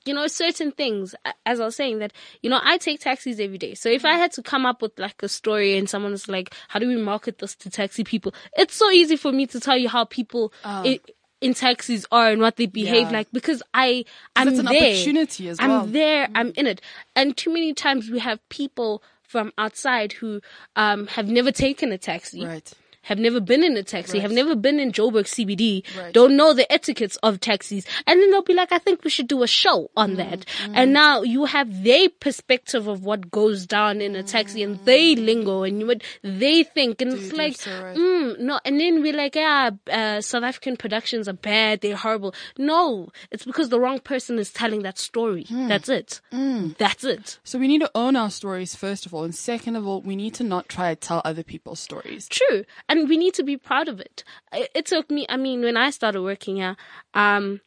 you 0.05 0.13
know, 0.13 0.27
certain 0.27 0.71
things. 0.71 1.15
As 1.45 1.59
I 1.59 1.65
was 1.65 1.75
saying 1.75 1.99
that, 1.99 2.13
you 2.41 2.49
know, 2.49 2.59
I 2.63 2.77
take 2.77 2.99
taxis 2.99 3.39
every 3.39 3.57
day. 3.57 3.73
So 3.73 3.89
if 3.89 4.05
I 4.05 4.13
had 4.13 4.31
to 4.33 4.41
come 4.43 4.65
up 4.65 4.81
with 4.81 4.97
like 4.99 5.21
a 5.23 5.27
story 5.27 5.77
and 5.77 5.89
someone's 5.89 6.27
like, 6.27 6.53
how 6.67 6.79
do 6.79 6.87
we 6.87 6.95
market 6.97 7.39
this 7.39 7.55
to 7.55 7.69
taxi 7.69 8.03
people? 8.03 8.33
It's 8.57 8.75
so 8.75 8.89
easy 8.91 9.15
for 9.15 9.31
me 9.31 9.47
to 9.47 9.59
tell 9.59 9.77
you 9.77 9.89
how 9.89 10.05
people 10.05 10.53
i- 10.63 10.99
in 11.41 11.53
taxis 11.53 12.05
are 12.11 12.29
and 12.29 12.41
what 12.41 12.55
they 12.55 12.65
behave. 12.65 13.07
Yeah. 13.07 13.11
like 13.17 13.27
because 13.33 13.61
I, 13.73 14.05
I'm 14.35 14.47
it's 14.47 14.59
an 14.59 14.65
there. 14.65 14.91
opportunity 14.93 15.49
as 15.49 15.59
well 15.59 15.81
I'm 15.83 15.91
there. 15.91 16.27
I'm 16.33 16.53
in 16.55 16.65
it. 16.67 16.81
And 17.15 17.35
too 17.35 17.51
many 17.51 17.73
times 17.73 18.09
we 18.09 18.19
have 18.19 18.39
people 18.49 19.03
from 19.23 19.51
outside 19.57 20.13
who, 20.13 20.39
um, 20.75 21.07
have 21.07 21.27
never 21.27 21.51
taken 21.51 21.91
a 21.91 21.97
taxi 21.97 22.45
Right. 22.45 22.71
Have 23.05 23.17
never 23.17 23.39
been 23.39 23.63
in 23.63 23.75
a 23.77 23.83
taxi, 23.83 24.19
have 24.19 24.31
never 24.31 24.55
been 24.55 24.79
in 24.79 24.91
Joburg 24.91 25.25
CBD, 25.25 25.83
Right. 25.97 26.13
don't 26.13 26.35
know 26.35 26.53
the 26.53 26.71
etiquettes 26.71 27.15
of 27.23 27.39
taxis. 27.39 27.85
And 28.05 28.19
then 28.21 28.29
they'll 28.31 28.41
be 28.43 28.53
like, 28.53 28.71
I 28.71 28.77
think 28.79 29.03
we 29.03 29.09
should 29.09 29.27
do 29.27 29.41
a 29.43 29.47
show 29.47 29.89
on 29.97 30.13
Mm, 30.13 30.17
that. 30.17 30.45
And 30.73 30.93
now 30.93 31.21
you 31.21 31.45
have 31.45 31.83
their 31.83 32.09
perspective 32.09 32.87
of 32.87 33.03
what 33.03 33.31
goes 33.31 33.65
down 33.65 34.01
in 34.01 34.15
a 34.15 34.23
taxi 34.23 34.61
and 34.63 34.77
Mm. 34.79 34.85
they 34.85 35.15
lingo 35.15 35.63
and 35.63 35.87
what 35.87 36.01
they 36.23 36.63
think. 36.63 37.01
And 37.01 37.13
it's 37.13 37.31
like, 37.33 37.55
so 37.55 37.71
right. 37.83 37.95
mm, 37.97 38.39
no. 38.39 38.59
And 38.65 38.79
then 38.79 39.01
we're 39.01 39.15
like, 39.15 39.35
yeah, 39.35 39.69
uh, 39.91 40.21
South 40.21 40.43
African 40.43 40.75
productions 40.77 41.27
are 41.27 41.33
bad. 41.33 41.81
They're 41.81 41.95
horrible. 41.95 42.33
No, 42.57 43.09
it's 43.31 43.45
because 43.45 43.69
the 43.69 43.79
wrong 43.79 43.99
person 43.99 44.39
is 44.39 44.51
telling 44.51 44.81
that 44.83 44.97
story. 44.97 45.43
Hmm. 45.45 45.67
That's 45.67 45.89
it. 45.89 46.21
Mm. 46.33 46.77
That's 46.77 47.03
it. 47.03 47.39
So 47.43 47.59
we 47.59 47.67
need 47.67 47.81
to 47.81 47.91
own 47.95 48.15
our 48.15 48.29
stories 48.31 48.75
first 48.75 49.05
of 49.05 49.13
all, 49.13 49.23
and 49.23 49.35
second 49.35 49.75
of 49.75 49.85
all, 49.87 50.01
we 50.01 50.15
need 50.15 50.33
to 50.35 50.43
not 50.43 50.67
try 50.69 50.93
to 50.93 50.99
tell 50.99 51.21
other 51.23 51.43
people's 51.43 51.79
stories. 51.79 52.27
True. 52.29 52.63
And 52.89 52.94
we 53.03 53.17
need 53.17 53.33
to 53.35 53.43
be 53.43 53.57
proud 53.57 53.87
of 53.87 53.99
it. 53.99 54.23
It, 54.53 54.69
it 54.73 54.85
took 54.85 55.11
me, 55.11 55.25
I 55.29 55.37
mean, 55.37 55.61
when 55.61 55.77
I 55.77 55.89
started 55.89 56.21
working 56.21 56.55
here, 56.57 56.75
um, 57.13 57.61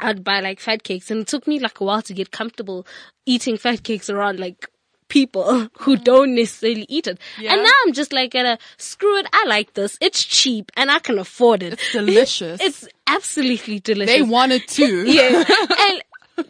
I'd 0.00 0.24
buy 0.24 0.40
like 0.40 0.58
fat 0.60 0.82
cakes 0.82 1.10
and 1.10 1.20
it 1.20 1.26
took 1.28 1.46
me 1.46 1.58
like 1.58 1.80
a 1.80 1.84
while 1.84 2.02
to 2.02 2.12
get 2.14 2.30
comfortable 2.30 2.86
eating 3.26 3.56
fat 3.56 3.82
cakes 3.84 4.10
around 4.10 4.40
like 4.40 4.68
people 5.08 5.68
who 5.80 5.96
don't 5.96 6.34
necessarily 6.34 6.86
eat 6.88 7.06
it. 7.06 7.18
Yeah. 7.38 7.52
And 7.52 7.62
now 7.62 7.70
I'm 7.86 7.92
just 7.92 8.12
like 8.12 8.34
at 8.34 8.46
a 8.46 8.58
screw 8.78 9.18
it. 9.18 9.26
I 9.32 9.44
like 9.46 9.74
this. 9.74 9.96
It's 10.00 10.24
cheap 10.24 10.72
and 10.76 10.90
I 10.90 10.98
can 10.98 11.18
afford 11.18 11.62
it. 11.62 11.74
It's 11.74 11.92
delicious. 11.92 12.60
It's 12.60 12.88
absolutely 13.06 13.78
delicious. 13.78 14.14
they 14.14 14.22
wanted 14.22 14.66
to. 14.68 15.04
yeah. 15.04 15.44
And 15.78 16.02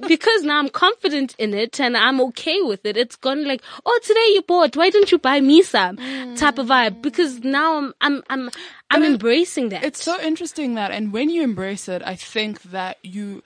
because 0.09 0.43
now 0.43 0.59
I'm 0.59 0.69
confident 0.69 1.35
in 1.39 1.55
it 1.55 1.81
and 1.81 1.97
I'm 1.97 2.21
okay 2.21 2.61
with 2.63 2.85
it, 2.87 2.97
it's 2.97 3.17
gone 3.17 3.45
like, 3.47 3.63
oh, 3.85 4.01
today 4.03 4.27
you 4.35 4.43
bought. 4.43 4.77
Why 4.77 4.91
don't 4.91 5.11
you 5.11 5.19
buy 5.19 5.41
me 5.41 5.63
some 5.63 5.97
type 6.37 6.59
of 6.59 6.67
vibe? 6.69 7.03
Because 7.03 7.41
now 7.41 7.77
I'm, 7.79 7.95
I'm, 8.01 8.23
I'm, 8.31 8.51
I'm 8.91 9.03
embracing 9.05 9.71
that. 9.71 9.85
It's 9.85 10.03
so 10.03 10.21
interesting 10.21 10.75
that, 10.75 10.91
and 10.91 11.13
when 11.13 11.31
you 11.31 11.43
embrace 11.43 11.89
it, 11.89 12.03
I 12.05 12.15
think 12.17 12.63
that 12.63 12.99
you 13.03 13.43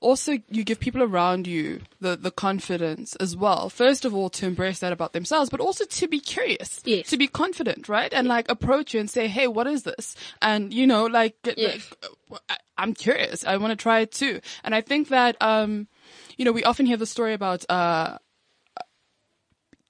also 0.00 0.38
you 0.48 0.64
give 0.64 0.80
people 0.80 1.02
around 1.02 1.46
you 1.46 1.82
the 2.00 2.16
the 2.16 2.30
confidence 2.30 3.14
as 3.16 3.36
well. 3.36 3.68
First 3.68 4.06
of 4.06 4.14
all, 4.14 4.30
to 4.30 4.46
embrace 4.46 4.78
that 4.78 4.92
about 4.94 5.12
themselves, 5.12 5.50
but 5.50 5.60
also 5.60 5.84
to 5.84 6.08
be 6.08 6.20
curious, 6.20 6.80
Yes. 6.84 7.08
to 7.08 7.18
be 7.18 7.28
confident, 7.28 7.86
right? 7.86 8.10
And 8.14 8.26
like 8.26 8.50
approach 8.50 8.94
you 8.94 9.00
and 9.00 9.10
say, 9.10 9.28
"Hey, 9.28 9.46
what 9.46 9.66
is 9.66 9.82
this?" 9.82 10.16
And 10.40 10.72
you 10.72 10.86
know, 10.86 11.04
like, 11.04 11.36
Yeah. 11.56 11.68
like, 11.68 11.82
uh, 12.32 12.54
I'm 12.80 12.94
curious. 12.94 13.44
I 13.44 13.56
want 13.58 13.70
to 13.72 13.76
try 13.76 14.00
it 14.00 14.12
too. 14.12 14.40
And 14.64 14.74
I 14.74 14.80
think 14.80 15.08
that 15.08 15.36
um, 15.40 15.86
you 16.36 16.44
know, 16.44 16.52
we 16.52 16.64
often 16.64 16.86
hear 16.86 16.96
the 16.96 17.06
story 17.06 17.34
about 17.34 17.64
uh 17.68 18.18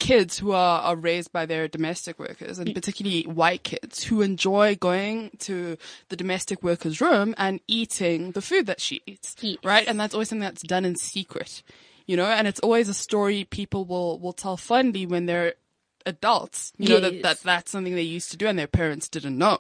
kids 0.01 0.39
who 0.39 0.53
are, 0.53 0.81
are 0.81 0.97
raised 0.97 1.31
by 1.31 1.47
their 1.47 1.69
domestic 1.69 2.19
workers 2.19 2.59
and 2.59 2.75
particularly 2.75 3.23
white 3.25 3.63
kids 3.63 4.03
who 4.03 4.23
enjoy 4.23 4.75
going 4.75 5.31
to 5.39 5.77
the 6.09 6.17
domestic 6.17 6.63
worker's 6.63 7.01
room 7.01 7.35
and 7.39 7.61
eating 7.69 8.33
the 8.33 8.41
food 8.41 8.67
that 8.67 8.81
she 8.81 9.03
eats. 9.07 9.37
Yes. 9.41 9.59
Right? 9.63 9.87
And 9.87 10.01
that's 10.01 10.15
always 10.15 10.31
something 10.31 10.41
that's 10.41 10.63
done 10.63 10.85
in 10.85 10.97
secret. 10.97 11.63
You 12.07 12.17
know, 12.17 12.25
and 12.25 12.49
it's 12.49 12.59
always 12.61 12.89
a 12.89 12.95
story 12.95 13.45
people 13.45 13.85
will, 13.85 14.19
will 14.19 14.33
tell 14.33 14.57
fondly 14.57 15.07
when 15.07 15.27
they're 15.27 15.55
adults. 16.07 16.73
You 16.77 16.89
know, 16.89 17.01
that, 17.01 17.23
that 17.23 17.41
that's 17.43 17.71
something 17.71 17.95
they 17.95 18.03
used 18.03 18.33
to 18.33 18.37
do 18.37 18.49
and 18.49 18.59
their 18.59 18.67
parents 18.67 19.09
didn't 19.09 19.39
know. 19.39 19.59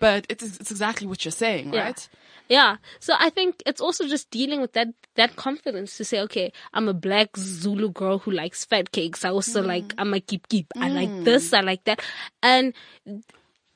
But 0.00 0.26
it's, 0.30 0.42
it's 0.42 0.70
exactly 0.70 1.06
what 1.06 1.24
you're 1.24 1.32
saying, 1.32 1.72
right? 1.72 2.08
Yeah. 2.12 2.18
So 3.00 3.14
I 3.18 3.30
think 3.30 3.62
it's 3.66 3.80
also 3.80 4.06
just 4.06 4.30
dealing 4.30 4.60
with 4.60 4.72
that, 4.72 4.88
that 5.16 5.36
confidence 5.36 5.96
to 5.96 6.04
say, 6.04 6.20
okay, 6.20 6.52
I'm 6.72 6.88
a 6.88 6.94
black 6.94 7.36
Zulu 7.36 7.90
girl 7.90 8.18
who 8.18 8.30
likes 8.30 8.64
fat 8.64 8.92
cakes. 8.92 9.24
I 9.24 9.30
also 9.30 9.62
like, 9.62 9.94
I'm 9.98 10.14
a 10.14 10.20
keep 10.20 10.48
keep. 10.48 10.66
I 10.76 10.88
like 10.88 11.24
this. 11.24 11.52
I 11.52 11.60
like 11.60 11.84
that. 11.84 12.00
And 12.42 12.74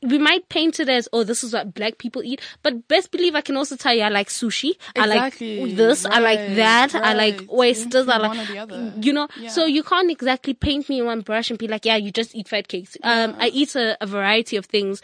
we 0.02 0.16
might 0.18 0.48
paint 0.48 0.80
it 0.80 0.88
as, 0.88 1.09
oh, 1.12 1.24
this 1.24 1.44
is 1.44 1.52
what 1.52 1.74
black 1.74 1.98
people 1.98 2.22
eat, 2.24 2.40
but 2.62 2.88
best 2.88 3.11
believe 3.11 3.35
I 3.35 3.42
can 3.42 3.56
also 3.56 3.76
tell 3.76 3.92
you 3.92 4.02
I 4.02 4.09
like 4.09 4.28
sushi. 4.28 4.70
Exactly. 4.96 5.61
I 5.61 5.64
like 5.66 5.76
this. 5.76 6.06
I 6.06 6.18
like 6.20 6.38
Right, 6.38 6.56
that. 6.56 6.94
I 6.94 7.12
like 7.12 7.40
right. 7.40 7.50
oysters. 7.50 8.09
I 8.09 8.16
like, 8.16 8.38
or 8.38 8.44
the 8.46 8.59
other. 8.59 8.94
you 9.02 9.12
know, 9.12 9.28
Yeah. 9.38 9.50
so 9.50 9.66
you 9.66 9.83
can't 9.83 10.11
exactly 10.11 10.54
paint 10.54 10.88
me 10.88 11.00
in 11.00 11.04
one 11.06 11.20
brush 11.20 11.50
and 11.50 11.59
be 11.59 11.68
like, 11.68 11.85
yeah, 11.85 11.96
you 11.96 12.11
just 12.11 12.35
eat 12.35 12.48
fat 12.48 12.68
cakes. 12.68 12.96
Um, 13.02 13.35
I 13.38 13.48
eat 13.48 13.74
a, 13.76 13.98
a 14.00 14.06
variety 14.06 14.56
of 14.56 14.64
things 14.64 15.02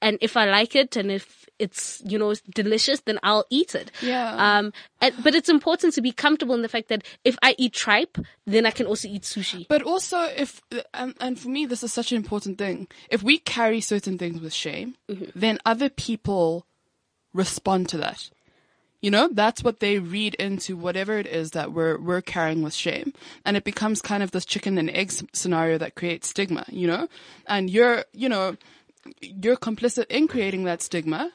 and 0.00 0.16
if 0.20 0.36
I 0.36 0.44
like 0.44 0.76
it 0.76 0.94
and 0.96 1.10
if 1.10 1.45
it's, 1.58 2.02
you 2.04 2.18
know, 2.18 2.34
delicious, 2.54 3.00
then 3.00 3.18
I'll 3.22 3.46
eat 3.50 3.74
it. 3.74 3.90
Yeah. 4.00 4.34
Um, 4.36 4.72
and, 5.00 5.14
but 5.22 5.34
it's 5.34 5.48
important 5.48 5.94
to 5.94 6.02
be 6.02 6.12
comfortable 6.12 6.54
in 6.54 6.62
the 6.62 6.68
fact 6.68 6.88
that 6.88 7.04
if 7.24 7.36
I 7.42 7.54
eat 7.58 7.72
tripe, 7.72 8.18
then 8.46 8.66
I 8.66 8.70
can 8.70 8.86
also 8.86 9.08
eat 9.08 9.22
sushi. 9.22 9.66
But 9.68 9.82
also, 9.82 10.22
if 10.22 10.60
and, 10.94 11.14
and 11.20 11.38
for 11.38 11.48
me, 11.48 11.66
this 11.66 11.82
is 11.82 11.92
such 11.92 12.12
an 12.12 12.16
important 12.16 12.58
thing. 12.58 12.88
If 13.10 13.22
we 13.22 13.38
carry 13.38 13.80
certain 13.80 14.18
things 14.18 14.40
with 14.40 14.52
shame, 14.52 14.96
then 15.34 15.58
other 15.64 15.88
people 15.88 16.66
respond 17.32 17.88
to 17.90 17.98
that. 17.98 18.30
You 19.02 19.10
know, 19.10 19.28
that's 19.30 19.62
what 19.62 19.80
they 19.80 19.98
read 19.98 20.34
into 20.36 20.76
whatever 20.76 21.18
it 21.18 21.26
is 21.26 21.50
that 21.52 21.72
we're 21.72 21.98
we're 21.98 22.22
carrying 22.22 22.62
with 22.62 22.74
shame, 22.74 23.12
and 23.44 23.56
it 23.56 23.62
becomes 23.62 24.00
kind 24.00 24.22
of 24.22 24.30
this 24.30 24.44
chicken 24.44 24.78
and 24.78 24.90
egg 24.90 25.12
scenario 25.32 25.78
that 25.78 25.94
creates 25.94 26.30
stigma. 26.30 26.64
You 26.68 26.86
know, 26.86 27.08
and 27.46 27.68
you're 27.70 28.04
you 28.12 28.28
know 28.28 28.56
you're 29.20 29.56
complicit 29.56 30.06
in 30.06 30.26
creating 30.28 30.64
that 30.64 30.82
stigma 30.82 31.30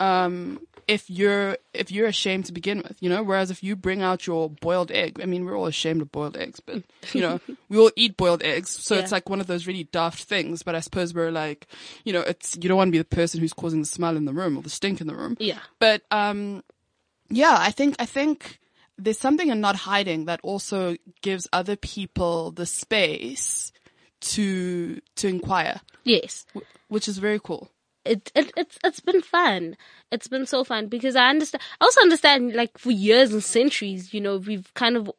um, 0.00 0.60
if 0.88 1.08
you're 1.08 1.56
if 1.72 1.92
you're 1.92 2.08
ashamed 2.08 2.46
to 2.46 2.52
begin 2.52 2.78
with, 2.78 2.96
you 3.00 3.08
know. 3.08 3.22
Whereas 3.22 3.50
if 3.52 3.62
you 3.62 3.76
bring 3.76 4.02
out 4.02 4.26
your 4.26 4.50
boiled 4.50 4.90
egg, 4.90 5.20
I 5.22 5.26
mean, 5.26 5.44
we're 5.44 5.56
all 5.56 5.66
ashamed 5.66 6.02
of 6.02 6.10
boiled 6.10 6.36
eggs, 6.36 6.58
but 6.58 6.82
you 7.12 7.20
know, 7.20 7.38
we 7.68 7.78
all 7.78 7.92
eat 7.94 8.16
boiled 8.16 8.42
eggs, 8.42 8.70
so 8.70 8.96
it's 8.96 9.12
like 9.12 9.28
one 9.28 9.40
of 9.40 9.46
those 9.46 9.66
really 9.68 9.84
daft 9.84 10.24
things. 10.24 10.62
But 10.64 10.74
I 10.74 10.80
suppose 10.80 11.14
we're 11.14 11.30
like, 11.30 11.68
you 12.04 12.12
know, 12.12 12.22
it's 12.22 12.56
you 12.56 12.68
don't 12.68 12.76
want 12.78 12.88
to 12.88 12.92
be 12.92 12.98
the 12.98 13.04
person 13.04 13.38
who's 13.40 13.52
causing 13.52 13.80
the 13.80 13.86
smell 13.86 14.16
in 14.16 14.24
the 14.24 14.32
room 14.32 14.56
or 14.56 14.62
the 14.62 14.70
stink 14.70 15.00
in 15.00 15.06
the 15.06 15.14
room. 15.14 15.36
Yeah. 15.38 15.58
But 15.78 16.02
um, 16.10 16.64
yeah, 17.28 17.54
I 17.58 17.70
think 17.70 17.94
I 18.00 18.06
think 18.06 18.58
there's 18.98 19.18
something 19.18 19.48
in 19.48 19.60
not 19.60 19.76
hiding 19.76 20.24
that 20.24 20.40
also 20.42 20.96
gives 21.22 21.46
other 21.52 21.76
people 21.76 22.50
the 22.50 22.66
space 22.66 23.70
to 24.20 25.00
to 25.16 25.28
inquire, 25.28 25.80
Yes. 26.04 26.46
wh- 26.54 26.60
which 26.88 27.06
is 27.08 27.18
very 27.18 27.38
cool. 27.38 27.70
It, 28.04 28.32
it 28.34 28.52
it's 28.56 28.78
it's 28.82 29.00
been 29.00 29.20
fun. 29.20 29.76
It's 30.10 30.26
been 30.26 30.46
so 30.46 30.64
fun 30.64 30.88
because 30.88 31.14
I 31.14 31.28
understand. 31.28 31.62
I 31.80 31.84
also 31.84 32.00
understand, 32.00 32.54
like 32.54 32.76
for 32.78 32.90
years 32.90 33.32
and 33.32 33.44
centuries, 33.44 34.12
you 34.12 34.20
know, 34.20 34.38
we've 34.38 34.72
kind 34.74 34.96
of, 34.96 35.10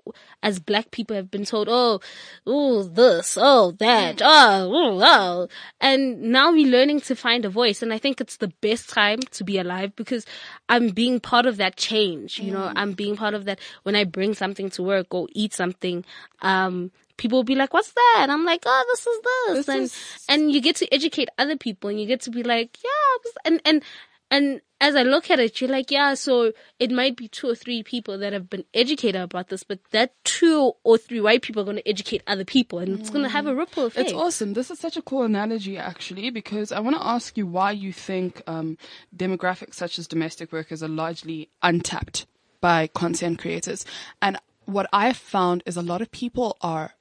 as 0.43 0.59
black 0.59 0.91
people, 0.91 1.15
have 1.15 1.31
been 1.31 1.45
told, 1.45 1.67
oh, 1.69 2.01
oh, 2.45 2.83
this, 2.83 3.37
oh, 3.39 3.71
that, 3.79 4.21
oh, 4.21 4.71
oh, 4.73 4.99
oh, 5.01 5.47
and 5.79 6.21
now 6.21 6.51
we're 6.51 6.69
learning 6.69 7.01
to 7.01 7.15
find 7.15 7.45
a 7.45 7.49
voice, 7.49 7.81
and 7.81 7.93
I 7.93 7.99
think 7.99 8.19
it's 8.19 8.37
the 8.37 8.51
best 8.61 8.89
time 8.89 9.19
to 9.19 9.43
be 9.43 9.57
alive 9.57 9.95
because 9.95 10.25
I'm 10.67 10.89
being 10.89 11.19
part 11.19 11.45
of 11.45 11.57
that 11.57 11.77
change. 11.77 12.39
You 12.39 12.51
know, 12.51 12.73
I'm 12.75 12.93
being 12.93 13.15
part 13.15 13.33
of 13.33 13.45
that 13.45 13.59
when 13.83 13.95
I 13.95 14.03
bring 14.03 14.33
something 14.33 14.69
to 14.71 14.83
work 14.83 15.13
or 15.13 15.27
eat 15.31 15.53
something. 15.53 16.03
Um, 16.41 16.91
people 17.21 17.37
will 17.39 17.43
be 17.43 17.55
like, 17.55 17.73
"What's 17.73 17.93
that?" 17.93 18.17
And 18.23 18.31
I'm 18.31 18.43
like, 18.45 18.63
"Oh, 18.65 18.83
this 18.91 19.05
is 19.07 19.19
this," 19.29 19.57
This 19.65 19.69
and 19.75 19.83
is- 19.83 20.25
and 20.27 20.51
you 20.51 20.59
get 20.61 20.75
to 20.77 20.93
educate 20.93 21.29
other 21.37 21.55
people 21.55 21.89
and 21.89 21.99
you 22.01 22.07
get 22.07 22.21
to 22.21 22.31
be 22.31 22.43
like, 22.43 22.77
yeah, 22.83 23.31
and, 23.45 23.61
and, 23.63 23.83
and 24.31 24.61
as 24.79 24.95
I 24.95 25.03
look 25.03 25.29
at 25.29 25.39
it, 25.39 25.61
you're 25.61 25.69
like, 25.69 25.91
yeah, 25.91 26.15
so 26.15 26.53
it 26.79 26.89
might 26.89 27.15
be 27.15 27.27
two 27.27 27.47
or 27.49 27.53
three 27.55 27.83
people 27.83 28.17
that 28.17 28.33
have 28.33 28.49
been 28.49 28.63
educated 28.73 29.21
about 29.21 29.49
this, 29.49 29.63
but 29.63 29.79
that 29.91 30.15
two 30.23 30.71
or 30.83 30.97
three 30.97 31.21
white 31.21 31.43
people 31.43 31.61
are 31.61 31.65
going 31.65 31.77
to 31.77 31.87
educate 31.87 32.23
other 32.25 32.45
people 32.45 32.79
and 32.79 32.97
it's 32.99 33.11
going 33.11 33.23
to 33.23 33.29
have 33.29 33.45
a 33.45 33.53
ripple 33.53 33.85
effect. 33.85 34.09
It's 34.09 34.17
awesome. 34.17 34.53
This 34.53 34.71
is 34.71 34.79
such 34.79 34.97
a 34.97 35.01
cool 35.03 35.23
analogy, 35.23 35.77
actually, 35.77 36.31
because 36.31 36.71
I 36.71 36.79
want 36.79 36.95
to 36.95 37.05
ask 37.05 37.37
you 37.37 37.45
why 37.45 37.71
you 37.71 37.93
think 37.93 38.41
um, 38.47 38.77
demographics 39.15 39.75
such 39.75 39.99
as 39.99 40.07
domestic 40.07 40.51
workers 40.51 40.81
are 40.81 40.87
largely 40.89 41.49
untapped 41.61 42.25
by 42.61 42.87
content 42.87 43.37
creators. 43.37 43.85
And 44.21 44.37
what 44.65 44.87
I've 44.93 45.17
found 45.17 45.61
is 45.67 45.77
a 45.77 45.81
lot 45.83 46.01
of 46.01 46.09
people 46.11 46.57
are 46.61 46.93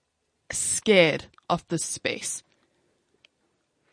scared 0.52 1.24
of 1.48 1.66
this 1.68 1.84
space. 1.84 2.42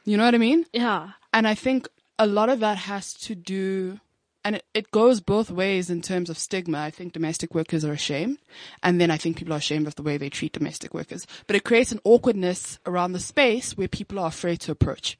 You 0.05 0.17
know 0.17 0.23
what 0.25 0.35
I 0.35 0.37
mean? 0.37 0.65
Yeah. 0.71 1.11
And 1.33 1.47
I 1.47 1.53
think 1.53 1.87
a 2.17 2.25
lot 2.25 2.49
of 2.49 2.61
that 2.61 2.77
has 2.77 3.13
to 3.13 3.35
do, 3.35 3.99
and 4.43 4.55
it, 4.55 4.65
it 4.73 4.91
goes 4.91 5.19
both 5.19 5.51
ways 5.51 5.89
in 5.89 6.01
terms 6.01 6.29
of 6.29 6.37
stigma. 6.37 6.79
I 6.79 6.91
think 6.91 7.13
domestic 7.13 7.53
workers 7.53 7.83
are 7.83 7.91
ashamed, 7.91 8.37
and 8.81 9.01
then 9.01 9.11
I 9.11 9.17
think 9.17 9.37
people 9.37 9.53
are 9.53 9.57
ashamed 9.57 9.85
of 9.85 9.95
the 9.95 10.03
way 10.03 10.17
they 10.17 10.29
treat 10.29 10.53
domestic 10.53 10.93
workers. 10.93 11.27
But 11.45 11.57
it 11.57 11.65
creates 11.65 11.91
an 11.91 11.99
awkwardness 12.05 12.79
around 12.85 13.11
the 13.11 13.19
space 13.19 13.77
where 13.77 13.89
people 13.89 14.17
are 14.19 14.27
afraid 14.27 14.61
to 14.61 14.71
approach. 14.71 15.17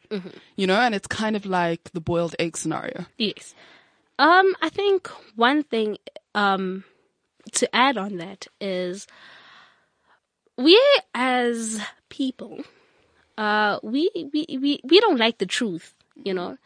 You 0.55 0.67
know, 0.67 0.79
and 0.79 0.95
it's 0.95 1.07
kind 1.07 1.35
of 1.35 1.45
like 1.45 1.91
the 1.91 2.01
boiled 2.01 2.35
egg 2.39 2.55
scenario. 2.55 3.05
Yes. 3.17 3.53
Um, 4.17 4.55
I 4.61 4.69
think 4.69 5.07
one 5.35 5.63
thing, 5.63 5.97
um, 6.33 6.85
to 7.53 7.75
add 7.75 7.97
on 7.97 8.17
that 8.17 8.47
is 8.59 9.05
we 10.57 10.79
as 11.13 11.79
people, 12.09 12.59
uh, 13.37 13.79
we, 13.83 14.09
we, 14.15 14.45
we, 14.49 14.79
we 14.83 14.99
don't 14.99 15.17
like 15.17 15.37
the 15.37 15.45
truth, 15.45 15.93
you 16.15 16.33
know, 16.33 16.57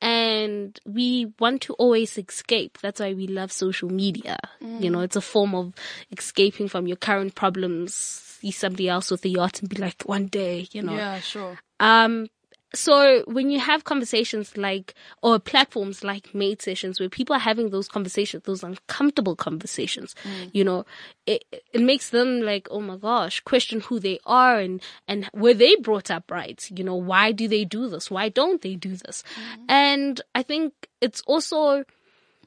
and 0.00 0.78
we 0.84 1.32
want 1.38 1.62
to 1.62 1.72
always 1.74 2.18
escape. 2.18 2.78
That's 2.82 3.00
why 3.00 3.14
we 3.14 3.26
love 3.26 3.52
social 3.52 3.88
media. 3.88 4.38
You 4.60 4.90
know, 4.90 5.00
it's 5.00 5.16
a 5.16 5.20
form 5.20 5.54
of 5.54 5.72
escaping 6.10 6.68
from 6.68 6.86
your 6.86 6.96
current 6.96 7.34
problems. 7.34 7.94
See 7.94 8.50
somebody 8.50 8.88
else 8.88 9.10
with 9.10 9.24
a 9.24 9.28
yacht 9.28 9.60
and 9.60 9.68
be 9.70 9.76
like, 9.76 10.02
one 10.04 10.26
day, 10.26 10.68
you 10.72 10.82
know. 10.82 10.96
Yeah, 10.96 11.20
sure. 11.20 11.58
Um, 11.80 12.28
so 12.74 13.22
when 13.26 13.50
you 13.50 13.60
have 13.60 13.84
conversations 13.84 14.56
like, 14.56 14.94
or 15.22 15.38
platforms 15.38 16.02
like 16.02 16.34
Made 16.34 16.60
Sessions 16.60 16.98
where 16.98 17.08
people 17.08 17.36
are 17.36 17.40
having 17.40 17.70
those 17.70 17.88
conversations, 17.88 18.42
those 18.42 18.62
uncomfortable 18.62 19.36
conversations, 19.36 20.14
mm. 20.24 20.50
you 20.52 20.64
know, 20.64 20.84
it, 21.26 21.44
it 21.72 21.80
makes 21.80 22.10
them 22.10 22.40
like, 22.40 22.68
oh 22.70 22.80
my 22.80 22.96
gosh, 22.96 23.40
question 23.40 23.80
who 23.80 24.00
they 24.00 24.18
are 24.26 24.58
and, 24.58 24.82
and 25.06 25.28
were 25.32 25.54
they 25.54 25.76
brought 25.76 26.10
up 26.10 26.30
right? 26.30 26.68
You 26.74 26.84
know, 26.84 26.96
why 26.96 27.32
do 27.32 27.48
they 27.48 27.64
do 27.64 27.88
this? 27.88 28.10
Why 28.10 28.28
don't 28.28 28.60
they 28.62 28.74
do 28.74 28.96
this? 28.96 29.22
Mm. 29.34 29.64
And 29.68 30.20
I 30.34 30.42
think 30.42 30.72
it's 31.00 31.22
also 31.22 31.84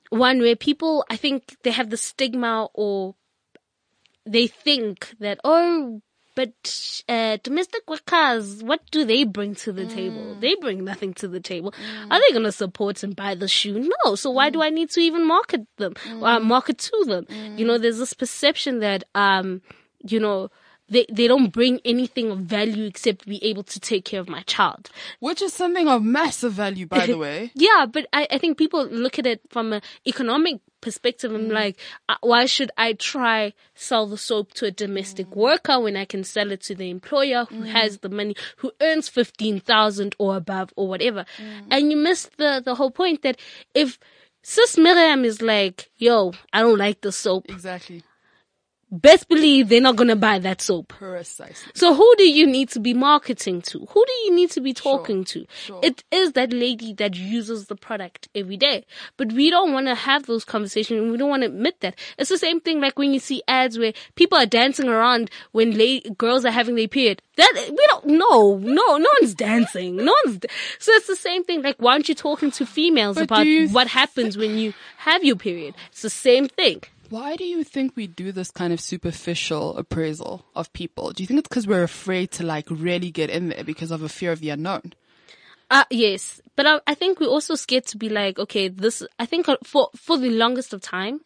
one 0.09 0.39
where 0.39 0.55
people, 0.55 1.05
I 1.09 1.15
think 1.15 1.55
they 1.63 1.71
have 1.71 1.89
the 1.89 1.97
stigma 1.97 2.67
or 2.73 3.15
they 4.25 4.47
think 4.47 5.15
that, 5.19 5.39
oh, 5.43 6.01
but 6.35 7.03
uh, 7.09 7.37
domestic 7.43 7.89
workers, 7.89 8.63
what 8.63 8.81
do 8.91 9.03
they 9.05 9.23
bring 9.23 9.55
to 9.55 9.71
the 9.73 9.85
table? 9.85 10.35
Mm. 10.35 10.39
They 10.41 10.55
bring 10.55 10.83
nothing 10.83 11.13
to 11.15 11.27
the 11.27 11.39
table. 11.39 11.73
Are 12.09 12.19
they 12.19 12.31
going 12.33 12.45
to 12.45 12.51
support 12.51 13.03
and 13.03 13.15
buy 13.15 13.35
the 13.35 13.47
shoe? 13.47 13.89
No. 14.05 14.15
So 14.15 14.29
why 14.31 14.49
Mm. 14.49 14.53
do 14.53 14.61
I 14.61 14.69
need 14.69 14.89
to 14.91 14.99
even 15.01 15.25
market 15.27 15.65
them, 15.77 15.93
uh, 16.21 16.39
market 16.39 16.77
to 16.79 17.03
them? 17.05 17.25
You 17.57 17.65
Mm. 17.65 17.67
know, 17.67 17.77
there's 17.77 17.97
this 17.97 18.13
perception 18.13 18.79
that, 18.79 19.03
um, 19.15 19.61
you 20.07 20.19
know, 20.19 20.49
they, 20.91 21.05
they 21.11 21.27
don't 21.27 21.49
bring 21.51 21.79
anything 21.85 22.31
of 22.31 22.39
value 22.39 22.85
except 22.85 23.27
be 23.27 23.43
able 23.43 23.61
to 23.63 23.79
take 23.79 24.05
care 24.05 24.19
of 24.19 24.27
my 24.27 24.41
child. 24.43 24.89
Which 25.19 25.39
is 25.41 25.53
something 25.53 25.87
of 25.87 26.01
massive 26.03 26.53
value, 26.53 26.87
by 26.87 27.05
the 27.05 27.17
way. 27.25 27.51
Yeah, 27.53 27.85
but 27.85 28.07
I, 28.11 28.27
I 28.31 28.37
think 28.39 28.57
people 28.57 28.85
look 28.87 29.19
at 29.19 29.27
it 29.27 29.41
from 29.49 29.73
an 29.73 29.81
economic 30.07 30.61
perspective 30.81 31.33
and 31.33 31.49
mm. 31.49 31.53
like, 31.53 31.77
uh, 32.07 32.15
why 32.21 32.45
should 32.45 32.71
I 32.77 32.93
try 32.93 33.53
sell 33.75 34.07
the 34.07 34.17
soap 34.17 34.53
to 34.53 34.65
a 34.65 34.71
domestic 34.71 35.27
mm. 35.27 35.35
worker 35.35 35.79
when 35.79 35.95
I 35.95 36.05
can 36.05 36.23
sell 36.23 36.51
it 36.51 36.61
to 36.63 36.75
the 36.75 36.89
employer 36.89 37.45
who 37.45 37.63
mm. 37.63 37.67
has 37.67 37.99
the 37.99 38.09
money, 38.09 38.35
who 38.57 38.71
earns 38.81 39.09
15,000 39.09 40.15
or 40.17 40.37
above 40.37 40.73
or 40.75 40.87
whatever. 40.87 41.25
And 41.69 41.91
you 41.91 41.97
miss 41.97 42.29
the, 42.37 42.61
the 42.63 42.75
whole 42.75 42.91
point 42.91 43.21
that 43.23 43.37
if 43.73 43.99
Sis 44.41 44.77
Miriam 44.77 45.25
is 45.25 45.41
like, 45.41 45.89
yo, 45.97 46.33
I 46.53 46.61
don't 46.61 46.77
like 46.77 47.01
the 47.01 47.11
soap, 47.11 47.49
Exactly. 47.49 48.03
Best 48.91 49.27
believe 49.29 49.69
they're 49.69 49.81
not 49.81 49.95
gonna 49.95 50.15
buy 50.15 50.39
that 50.39 50.61
soap. 50.61 50.89
Precisely. 50.89 51.71
So 51.75 51.93
who 51.93 52.15
do 52.17 52.29
you 52.29 52.47
need 52.47 52.69
to 52.69 52.79
be 52.79 52.93
marketing 52.93 53.61
to? 53.63 53.79
Who 53.89 54.05
do 54.05 54.13
you 54.25 54.35
need 54.35 54.51
to 54.51 54.61
be 54.61 54.73
talking 54.73 55.23
to? 55.25 55.45
Sure. 55.63 55.79
It 55.83 56.03
is 56.11 56.33
that 56.33 56.51
lady 56.51 56.93
that 56.93 57.15
uses 57.15 57.67
the 57.67 57.75
product 57.75 58.29
every 58.33 58.57
day. 58.57 58.85
But 59.17 59.31
we 59.33 59.49
don't 59.49 59.73
want 59.73 59.87
to 59.87 59.95
have 59.95 60.25
those 60.25 60.43
conversations. 60.43 61.11
We 61.11 61.17
don't 61.17 61.29
want 61.29 61.43
to 61.43 61.47
admit 61.47 61.79
that. 61.81 61.95
It's 62.17 62.29
the 62.29 62.37
same 62.37 62.59
thing 62.59 62.79
like 62.81 62.97
when 62.97 63.13
you 63.13 63.19
see 63.19 63.43
ads 63.47 63.77
where 63.77 63.93
people 64.15 64.37
are 64.37 64.45
dancing 64.45 64.89
around 64.89 65.29
when 65.51 65.77
la- 65.77 65.99
girls 66.17 66.45
are 66.45 66.51
having 66.51 66.75
their 66.75 66.87
period. 66.87 67.21
That, 67.35 67.53
we 67.69 67.87
don't, 67.87 68.05
no, 68.07 68.57
no, 68.57 68.97
no 68.97 69.09
one's 69.21 69.33
dancing. 69.33 69.95
No 69.95 70.13
one's, 70.25 70.39
so 70.79 70.91
it's 70.93 71.07
the 71.07 71.15
same 71.15 71.43
thing. 71.43 71.61
Like, 71.61 71.77
why 71.77 71.93
aren't 71.93 72.09
you 72.09 72.15
talking 72.15 72.51
to 72.51 72.65
females 72.65 73.15
But 73.15 73.23
about 73.25 73.47
what 73.71 73.87
happens 73.87 74.37
when 74.37 74.57
you 74.57 74.73
have 74.97 75.23
your 75.23 75.35
period? 75.37 75.75
It's 75.91 76.01
the 76.01 76.09
same 76.09 76.47
thing. 76.47 76.81
Why 77.09 77.35
do 77.35 77.43
you 77.43 77.63
think 77.63 77.95
we 77.95 78.05
do 78.05 78.31
this 78.31 78.51
kind 78.51 78.71
of 78.71 78.79
superficial 78.79 79.75
appraisal 79.77 80.45
of 80.55 80.71
people? 80.73 81.11
Do 81.11 81.23
you 81.23 81.27
think 81.27 81.39
it's 81.39 81.47
because 81.47 81.65
we're 81.65 81.83
afraid 81.83 82.31
to 82.33 82.45
like 82.45 82.67
really 82.69 83.09
get 83.09 83.29
in 83.29 83.49
there 83.49 83.63
because 83.63 83.89
of 83.89 84.03
a 84.03 84.09
fear 84.09 84.31
of 84.31 84.41
the 84.41 84.51
unknown? 84.51 84.93
Uh, 85.71 85.85
yes, 85.91 86.41
but 86.55 86.65
I, 86.65 86.79
I 86.87 86.95
think 86.95 87.19
we're 87.19 87.27
also 87.27 87.53
scared 87.55 87.85
to 87.87 87.97
be 87.97 88.09
like, 88.09 88.39
okay, 88.39 88.69
this. 88.69 89.03
I 89.19 89.25
think 89.27 89.47
uh, 89.47 89.57
for 89.63 89.89
for 89.95 90.17
the 90.17 90.31
longest 90.31 90.73
of 90.73 90.81
time, 90.81 91.21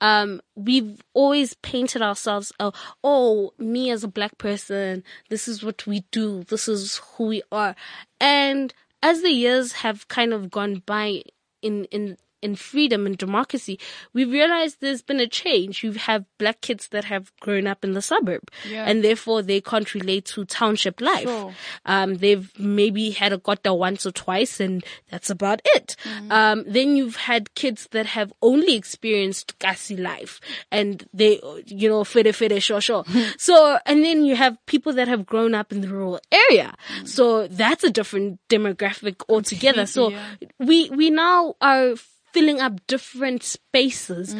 um, 0.00 0.40
we've 0.54 1.02
always 1.14 1.54
painted 1.54 2.00
ourselves. 2.00 2.52
Oh, 2.60 2.72
oh, 3.02 3.52
me 3.58 3.90
as 3.90 4.04
a 4.04 4.08
black 4.08 4.38
person, 4.38 5.02
this 5.30 5.48
is 5.48 5.64
what 5.64 5.84
we 5.84 6.04
do. 6.12 6.44
This 6.44 6.68
is 6.68 7.00
who 7.16 7.26
we 7.26 7.42
are. 7.50 7.74
And 8.20 8.72
as 9.02 9.22
the 9.22 9.30
years 9.30 9.72
have 9.72 10.06
kind 10.06 10.32
of 10.32 10.50
gone 10.50 10.82
by 10.86 11.22
in 11.60 11.84
in 11.86 12.18
in 12.42 12.54
freedom 12.56 13.06
and 13.06 13.16
democracy, 13.18 13.78
we 14.12 14.24
realized 14.24 14.78
there's 14.80 15.02
been 15.02 15.20
a 15.20 15.26
change. 15.26 15.82
You 15.82 15.92
have 15.92 16.24
black 16.38 16.60
kids 16.60 16.88
that 16.88 17.04
have 17.04 17.32
grown 17.40 17.66
up 17.66 17.84
in 17.84 17.92
the 17.92 18.02
suburb, 18.02 18.42
Yeah. 18.68 18.84
and 18.84 19.02
therefore 19.02 19.42
they 19.42 19.60
can't 19.60 19.92
relate 19.94 20.24
to 20.26 20.44
township 20.44 21.00
life. 21.00 21.24
Sure. 21.28 21.54
Um, 21.86 22.16
they've 22.16 22.50
maybe 22.58 23.10
had 23.10 23.32
a 23.32 23.38
kota 23.38 23.74
once 23.74 24.06
or 24.06 24.12
twice, 24.12 24.60
and 24.60 24.84
that's 25.10 25.30
about 25.30 25.60
it. 25.64 25.96
Um, 26.30 26.64
then 26.66 26.96
you've 26.96 27.16
had 27.16 27.54
kids 27.54 27.88
that 27.92 28.06
have 28.06 28.32
only 28.42 28.74
experienced 28.76 29.58
Kasi 29.58 29.96
life, 29.96 30.40
and 30.70 31.06
they, 31.12 31.40
you 31.66 31.88
know, 31.88 32.04
fede 32.04 32.34
fede 32.34 32.62
sure 32.62 32.80
sure. 32.80 33.04
so, 33.38 33.78
and 33.86 34.04
then 34.04 34.24
you 34.24 34.36
have 34.36 34.56
people 34.66 34.92
that 34.94 35.08
have 35.08 35.26
grown 35.26 35.54
up 35.54 35.72
in 35.72 35.80
the 35.80 35.88
rural 35.88 36.20
area. 36.30 36.74
So 37.04 37.46
that's 37.48 37.84
a 37.84 37.90
different 37.90 38.38
demographic 38.48 39.22
altogether. 39.28 39.86
So 39.86 40.10
yeah. 40.10 40.24
we 40.58 40.90
we 40.90 41.10
now 41.10 41.54
are 41.60 41.94
filling 42.32 42.60
up 42.60 42.86
different 42.86 43.42
spaces, 43.42 44.34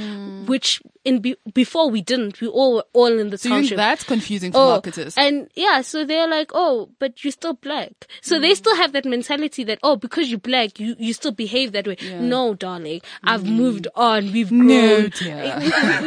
which 0.47 0.81
in 1.05 1.21
be- 1.21 1.37
before 1.55 1.89
we 1.91 2.03
didn't. 2.03 2.41
We 2.41 2.49
all 2.49 2.75
were 2.77 2.85
all 2.93 3.19
in 3.19 3.31
the 3.31 3.41
you 3.43 3.51
township. 3.51 3.77
that's 3.77 4.05
confusing 4.05 4.53
for 4.53 4.59
Oh, 4.59 4.69
marketers? 4.73 5.15
and 5.17 5.49
yeah, 5.55 5.81
so 5.81 6.05
they're 6.05 6.29
like, 6.29 6.51
oh, 6.55 6.91
but 6.99 7.25
you're 7.25 7.33
still 7.33 7.55
black. 7.55 7.93
So 8.21 8.37
Mm. 8.37 8.43
they 8.43 8.55
still 8.55 8.77
have 8.77 8.93
that 8.93 9.05
mentality 9.05 9.65
that, 9.65 9.79
oh, 9.83 9.97
because 9.97 10.29
you're 10.31 10.39
black, 10.39 10.79
you, 10.79 10.97
you 10.99 11.13
still 11.13 11.33
behave 11.33 11.73
that 11.73 11.87
way. 11.87 11.97
No, 12.21 12.55
darling, 12.55 13.01
I've 13.25 13.47
moved 13.47 13.89
on. 13.95 14.33
We've 14.33 14.49
grown. 14.51 14.69
Mm. 14.69 14.69
no, 14.69 15.09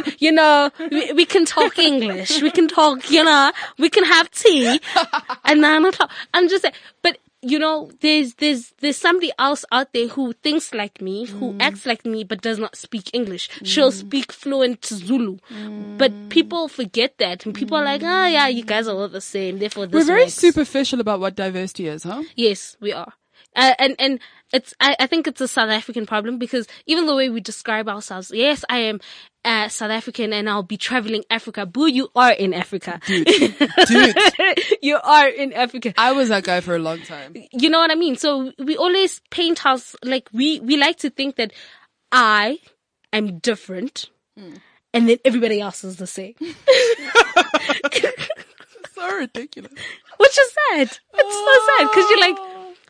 dear. 0.04 0.14
you 0.18 0.32
know, 0.32 0.70
we, 0.90 1.12
we 1.14 1.24
can 1.24 1.44
talk 1.44 1.78
English. 1.78 2.40
We 2.42 2.50
can 2.50 2.68
talk, 2.68 3.10
you 3.10 3.24
know, 3.24 3.50
we 3.78 3.88
can 3.90 4.04
have 4.04 4.30
tea 4.30 4.80
at 5.44 5.56
nine 5.58 5.84
o'clock. 5.84 6.10
I'm 6.32 6.48
just 6.48 6.62
saying, 6.62 6.74
but 7.02 7.18
you 7.42 7.58
know, 7.58 7.90
there's, 8.00 8.34
there's, 8.34 8.72
there's 8.80 8.96
somebody 8.96 9.32
else 9.38 9.64
out 9.72 9.92
there 9.92 10.08
who 10.08 10.32
thinks 10.32 10.72
like 10.72 11.00
me, 11.00 11.26
who 11.26 11.52
Mm. 11.52 11.56
acts 11.60 11.84
like 11.86 12.06
me, 12.06 12.22
but 12.24 12.40
does 12.40 12.58
not 12.58 12.76
speak 12.76 13.10
English. 13.12 13.48
She'll 13.64 13.90
speak 13.92 14.30
fluent 14.32 14.84
Zulu. 14.84 15.38
But 15.98 16.12
people 16.28 16.68
forget 16.68 17.18
that 17.18 17.44
and 17.44 17.54
people 17.54 17.76
are 17.76 17.84
like, 17.84 18.02
oh 18.04 18.26
yeah, 18.26 18.46
you 18.46 18.64
guys 18.64 18.86
are 18.88 18.96
all 18.96 19.08
the 19.08 19.20
same. 19.20 19.58
Therefore 19.58 19.86
this 19.86 19.94
We're 19.94 20.14
very 20.14 20.22
works." 20.24 20.34
superficial 20.34 21.00
about 21.00 21.20
what 21.20 21.34
diversity 21.34 21.88
is, 21.88 22.04
huh? 22.04 22.22
Yes, 22.36 22.76
we 22.80 22.92
are. 22.92 23.12
Uh, 23.54 23.74
and, 23.78 23.96
and 23.98 24.20
it's, 24.52 24.72
I, 24.80 24.96
I 24.98 25.06
think 25.06 25.26
it's 25.26 25.40
a 25.40 25.48
South 25.48 25.68
African 25.70 26.06
problem 26.06 26.38
because 26.38 26.66
even 26.86 27.06
the 27.06 27.14
way 27.14 27.28
we 27.28 27.40
describe 27.40 27.88
ourselves, 27.88 28.30
yes, 28.32 28.64
I 28.70 28.78
am 28.78 29.00
uh, 29.44 29.68
South 29.68 29.90
African 29.90 30.32
and 30.32 30.48
I'll 30.48 30.62
be 30.62 30.76
traveling 30.76 31.24
Africa. 31.30 31.66
Boo, 31.66 31.86
you 31.86 32.08
are 32.14 32.32
in 32.32 32.54
Africa. 32.54 33.00
Dude, 33.06 34.16
you 34.82 34.98
are 35.02 35.28
in 35.28 35.52
Africa. 35.52 35.92
I 35.98 36.12
was 36.12 36.28
that 36.28 36.44
guy 36.44 36.60
for 36.60 36.76
a 36.76 36.78
long 36.78 37.00
time. 37.02 37.34
You 37.52 37.68
know 37.70 37.78
what 37.80 37.90
I 37.90 37.96
mean? 37.96 38.16
So 38.16 38.52
we 38.58 38.76
always 38.76 39.20
paint 39.30 39.66
us, 39.66 39.96
like 40.04 40.28
we, 40.32 40.60
we 40.60 40.76
like 40.76 40.98
to 40.98 41.10
think 41.10 41.36
that 41.36 41.52
I 42.12 42.58
am 43.12 43.38
different 43.40 44.10
and 44.94 45.08
then 45.08 45.18
everybody 45.24 45.60
else 45.60 45.82
is 45.84 45.96
the 45.96 46.06
same. 46.06 46.34
So 48.94 49.16
ridiculous. 49.18 49.72
Which 50.18 50.38
is 50.38 50.52
sad. 50.70 50.82
It's 51.14 51.34
so 51.34 51.66
sad 51.78 51.88
because 51.90 52.10
you're 52.10 52.20
like, 52.20 52.36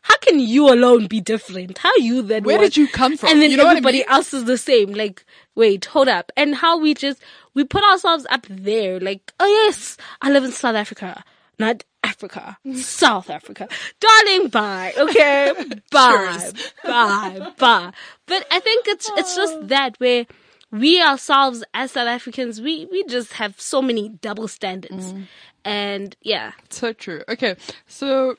how 0.02 0.16
can 0.18 0.40
you 0.40 0.68
alone 0.72 1.06
be 1.06 1.20
different? 1.20 1.78
How 1.78 1.94
you 1.96 2.22
then? 2.22 2.44
Where 2.44 2.58
did 2.58 2.76
you 2.76 2.88
come 2.88 3.16
from? 3.16 3.30
And 3.30 3.40
then 3.40 3.50
You 3.50 3.56
know 3.56 3.64
what 3.64 3.70
I 3.70 3.78
everybody 3.78 3.98
mean? 3.98 4.08
else 4.08 4.34
is 4.34 4.44
the 4.44 4.58
same. 4.58 4.92
Like, 4.92 5.24
wait, 5.54 5.84
hold 5.86 6.08
up. 6.08 6.32
And 6.36 6.54
how 6.54 6.78
we 6.78 6.94
just 6.94 7.20
we 7.54 7.64
put 7.64 7.84
ourselves 7.84 8.26
up 8.30 8.46
there. 8.48 9.00
Like, 9.00 9.32
oh 9.40 9.46
yes, 9.46 9.96
I 10.20 10.30
live 10.30 10.44
in 10.44 10.52
South 10.52 10.74
Africa, 10.76 11.24
not 11.58 11.84
Africa, 12.04 12.58
South 12.74 13.30
Africa. 13.30 13.68
Darling, 14.00 14.48
bye. 14.48 14.92
Okay, 14.96 15.52
bye, 15.90 16.50
bye, 16.84 17.52
bye. 17.58 17.92
But 18.26 18.46
I 18.50 18.60
think 18.60 18.86
it's 18.88 19.10
it's 19.16 19.36
just 19.36 19.68
that 19.68 19.98
where. 19.98 20.26
We 20.74 21.02
ourselves 21.02 21.62
as 21.74 21.92
South 21.92 22.08
Africans, 22.08 22.58
we, 22.58 22.86
we 22.86 23.04
just 23.04 23.34
have 23.34 23.60
so 23.60 23.82
many 23.82 24.08
double 24.08 24.48
standards. 24.48 25.12
Mm. 25.12 25.26
And 25.66 26.16
yeah, 26.22 26.52
So 26.70 26.94
true. 26.94 27.22
Okay, 27.28 27.56
so 27.86 28.36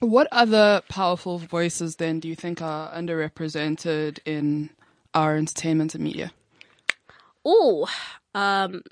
what 0.00 0.28
other 0.32 0.82
powerful 0.88 1.38
voices 1.38 1.96
then 1.96 2.20
do 2.20 2.28
you 2.28 2.36
think 2.36 2.62
are 2.62 2.90
underrepresented 2.92 4.18
in 4.24 4.70
our 5.16 5.36
entertainment 5.36 5.94
and 5.94 6.04
media? 6.04 6.30
Oh, 7.44 7.88
um, 8.34 8.82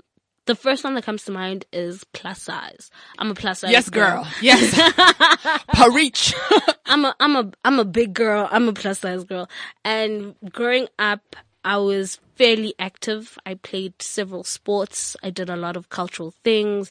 the 0.47 0.55
first 0.55 0.83
one 0.83 0.95
that 0.95 1.05
comes 1.05 1.25
to 1.25 1.33
mind 1.33 1.67
is 1.73 2.03
plus 2.13 2.43
size. 2.43 2.91
I'm 3.19 3.31
a 3.31 3.35
plus 3.35 3.61
size. 3.61 3.71
Yes, 3.71 3.91
girl. 3.91 4.27
Yes. 4.41 4.75
Parich. 5.75 6.35
I'm 6.87 7.05
a, 7.05 7.15
I'm 7.21 7.37
a, 7.37 7.53
I'm 7.65 7.79
a 7.79 7.85
big 7.85 8.15
girl. 8.15 8.49
I'm 8.51 8.69
a 8.69 8.73
plus 8.73 9.01
size 9.01 9.25
girl. 9.25 9.49
And 9.85 10.35
growing 10.51 10.89
up, 10.99 11.37
I 11.65 11.77
was 11.79 12.21
fairly 12.37 12.75
active. 12.79 13.39
I 13.45 13.55
played 13.55 14.01
several 14.01 14.45
sports. 14.45 15.17
I 15.23 15.31
did 15.31 15.51
a 15.51 15.57
lot 15.57 15.77
of 15.77 15.89
cultural 15.89 16.33
things. 16.43 16.91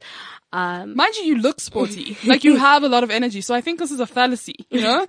Um, 0.51 0.95
Mind 0.95 1.15
you, 1.15 1.23
you 1.23 1.37
look 1.39 1.59
sporty. 1.59 2.17
like 2.25 2.43
you 2.43 2.57
have 2.57 2.83
a 2.83 2.89
lot 2.89 3.03
of 3.03 3.09
energy. 3.11 3.41
So 3.41 3.55
I 3.55 3.61
think 3.61 3.79
this 3.79 3.91
is 3.91 3.99
a 3.99 4.07
fallacy, 4.07 4.65
you 4.69 4.81
know? 4.81 5.07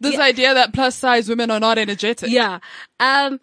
This 0.00 0.18
idea 0.18 0.52
that 0.54 0.74
plus 0.74 0.94
size 0.94 1.28
women 1.28 1.50
are 1.50 1.60
not 1.60 1.78
energetic. 1.78 2.30
yeah. 2.30 2.58
Um, 3.00 3.40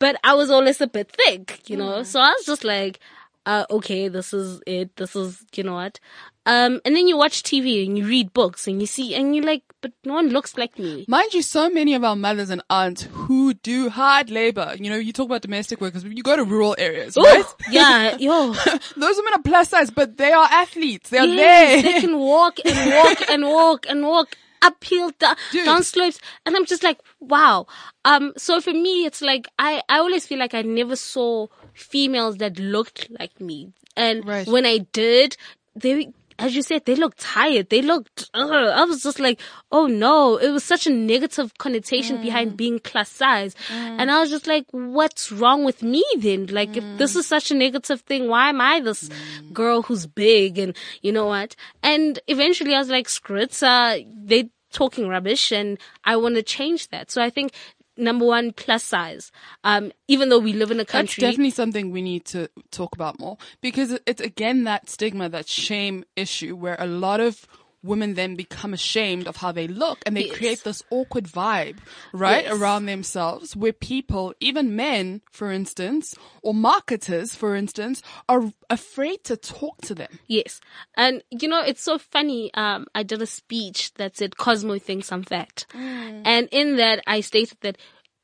but 0.00 0.16
I 0.24 0.34
was 0.34 0.50
always 0.50 0.80
a 0.80 0.88
bit 0.88 1.12
thick, 1.12 1.68
you 1.70 1.76
know, 1.76 2.02
so 2.02 2.18
I 2.20 2.30
was 2.36 2.44
just 2.44 2.64
like, 2.64 2.98
uh, 3.46 3.64
okay, 3.70 4.08
this 4.08 4.34
is 4.34 4.60
it. 4.66 4.94
This 4.96 5.14
is, 5.16 5.42
you 5.54 5.62
know 5.62 5.74
what? 5.74 6.00
Um, 6.46 6.80
and 6.84 6.96
then 6.96 7.06
you 7.06 7.16
watch 7.16 7.42
TV 7.42 7.86
and 7.86 7.96
you 7.96 8.06
read 8.06 8.32
books 8.32 8.66
and 8.66 8.80
you 8.80 8.86
see, 8.86 9.14
and 9.14 9.34
you're 9.36 9.44
like, 9.44 9.62
but 9.82 9.92
no 10.04 10.14
one 10.14 10.28
looks 10.30 10.56
like 10.58 10.78
me. 10.78 11.04
Mind 11.08 11.32
you, 11.32 11.40
so 11.42 11.70
many 11.70 11.94
of 11.94 12.02
our 12.04 12.16
mothers 12.16 12.50
and 12.50 12.62
aunts 12.68 13.02
who 13.12 13.54
do 13.54 13.88
hard 13.88 14.30
labor, 14.30 14.74
you 14.78 14.90
know, 14.90 14.96
you 14.96 15.12
talk 15.12 15.26
about 15.26 15.42
domestic 15.42 15.80
workers, 15.80 16.02
you 16.04 16.22
go 16.22 16.36
to 16.36 16.44
rural 16.44 16.74
areas, 16.78 17.16
Ooh, 17.16 17.22
right? 17.22 17.44
yeah, 17.70 18.16
yo. 18.18 18.52
Those 18.52 19.16
women 19.16 19.34
are 19.34 19.42
plus 19.42 19.68
size, 19.70 19.90
but 19.90 20.16
they 20.16 20.32
are 20.32 20.48
athletes. 20.50 21.10
They 21.10 21.18
are 21.18 21.26
Yes, 21.26 21.82
there. 21.82 21.92
they 21.92 22.00
can 22.00 22.18
walk 22.18 22.58
and 22.64 22.92
walk 22.94 23.18
and 23.30 23.42
walk 23.44 23.86
and 23.88 24.02
walk 24.06 24.36
uphill, 24.62 25.10
down, 25.18 25.82
slopes. 25.82 26.18
And 26.46 26.56
I'm 26.56 26.66
just 26.66 26.82
like, 26.82 26.98
wow. 27.20 27.66
Um, 28.04 28.32
so 28.36 28.60
for 28.60 28.72
me, 28.72 29.04
it's 29.06 29.20
like, 29.22 29.48
I, 29.58 29.82
I 29.88 29.98
always 29.98 30.26
feel 30.26 30.38
like 30.38 30.54
I 30.54 30.62
never 30.62 30.96
saw 30.96 31.46
females 31.74 32.36
that 32.38 32.58
looked 32.58 33.08
like 33.18 33.40
me. 33.40 33.72
And 33.96 34.26
Right. 34.26 34.46
when 34.46 34.66
I 34.66 34.78
did, 34.92 35.36
they, 35.74 36.12
as 36.40 36.56
you 36.56 36.62
said, 36.62 36.84
they 36.84 36.96
looked 36.96 37.20
tired. 37.20 37.68
They 37.68 37.82
looked, 37.82 38.30
ugh. 38.34 38.50
I 38.50 38.84
was 38.84 39.02
just 39.02 39.20
like, 39.20 39.40
oh 39.70 39.86
no, 39.86 40.36
it 40.38 40.50
was 40.50 40.64
such 40.64 40.86
a 40.86 40.90
negative 40.90 41.56
connotation 41.58 42.20
behind 42.22 42.56
being 42.56 42.80
plus 42.80 43.10
size. 43.10 43.54
And 43.70 44.10
I 44.10 44.20
was 44.20 44.30
just 44.30 44.46
like, 44.46 44.66
what's 44.70 45.30
wrong 45.30 45.64
with 45.64 45.82
me 45.82 46.04
then? 46.18 46.46
Like, 46.46 46.76
if 46.76 46.84
this 46.98 47.14
is 47.14 47.26
such 47.26 47.50
a 47.50 47.54
negative 47.54 48.00
thing, 48.00 48.28
why 48.28 48.48
am 48.48 48.60
I 48.60 48.80
this 48.80 49.10
girl 49.52 49.82
who's 49.82 50.06
big 50.06 50.58
and 50.58 50.76
you 51.02 51.12
know 51.12 51.26
what? 51.26 51.54
And 51.82 52.18
eventually 52.26 52.74
I 52.74 52.78
was 52.78 52.88
like, 52.88 53.08
screw 53.08 53.40
it, 53.40 53.62
uh, 53.62 53.98
they 54.14 54.50
talking 54.72 55.08
rubbish 55.08 55.52
and 55.52 55.78
I 56.04 56.16
want 56.16 56.36
to 56.36 56.42
change 56.42 56.88
that. 56.88 57.10
So 57.10 57.22
I 57.22 57.30
think 57.30 57.52
number 58.00 58.24
one, 58.24 58.52
plus 58.52 58.82
size. 58.82 59.30
Um, 59.64 59.92
even 60.08 60.28
though 60.28 60.38
we 60.38 60.52
live 60.52 60.70
in 60.70 60.78
a 60.78 60.80
That's 60.80 60.92
country. 60.92 61.20
definitely 61.22 61.50
something 61.50 61.90
we 61.90 62.02
need 62.02 62.24
to 62.26 62.48
talk 62.70 62.94
about 62.94 63.18
more 63.20 63.36
because 63.60 63.98
it's 64.06 64.20
again 64.20 64.64
that 64.64 64.88
stigma, 64.88 65.28
that 65.28 65.48
shame 65.48 66.04
issue 66.16 66.56
where 66.56 66.76
a 66.78 66.86
lot 66.86 67.20
of 67.20 67.46
women 67.82 68.14
then 68.14 68.36
become 68.36 68.74
ashamed 68.74 69.26
of 69.26 69.36
how 69.36 69.52
they 69.52 69.66
look 69.66 69.98
and 70.04 70.16
they 70.16 70.26
Yes. 70.26 70.36
create 70.36 70.64
this 70.64 70.82
awkward 70.90 71.24
vibe, 71.24 71.78
right? 72.12 72.44
Yes. 72.44 72.58
Around 72.58 72.86
themselves 72.86 73.56
where 73.56 73.72
people, 73.72 74.34
even 74.40 74.76
men, 74.76 75.22
for 75.30 75.50
instance, 75.50 76.14
or 76.42 76.52
marketers, 76.54 77.34
for 77.34 77.54
instance, 77.56 78.02
are 78.28 78.52
afraid 78.68 79.24
to 79.24 79.36
talk 79.36 79.80
to 79.82 79.94
them. 79.94 80.18
Yes. 80.26 80.60
And 80.96 81.22
you 81.30 81.48
know, 81.48 81.62
it's 81.62 81.82
so 81.82 81.98
funny. 81.98 82.52
Um, 82.54 82.86
I 82.94 83.02
did 83.02 83.22
a 83.22 83.26
speech 83.26 83.94
that 83.94 84.16
said 84.16 84.36
Cosmo 84.36 84.78
thinks 84.78 85.10
I'm 85.12 85.22
fat. 85.22 85.64
And 85.74 86.48
in 86.52 86.76
that 86.76 87.02
I 87.06 87.20
stated 87.20 87.58
that 87.62 87.78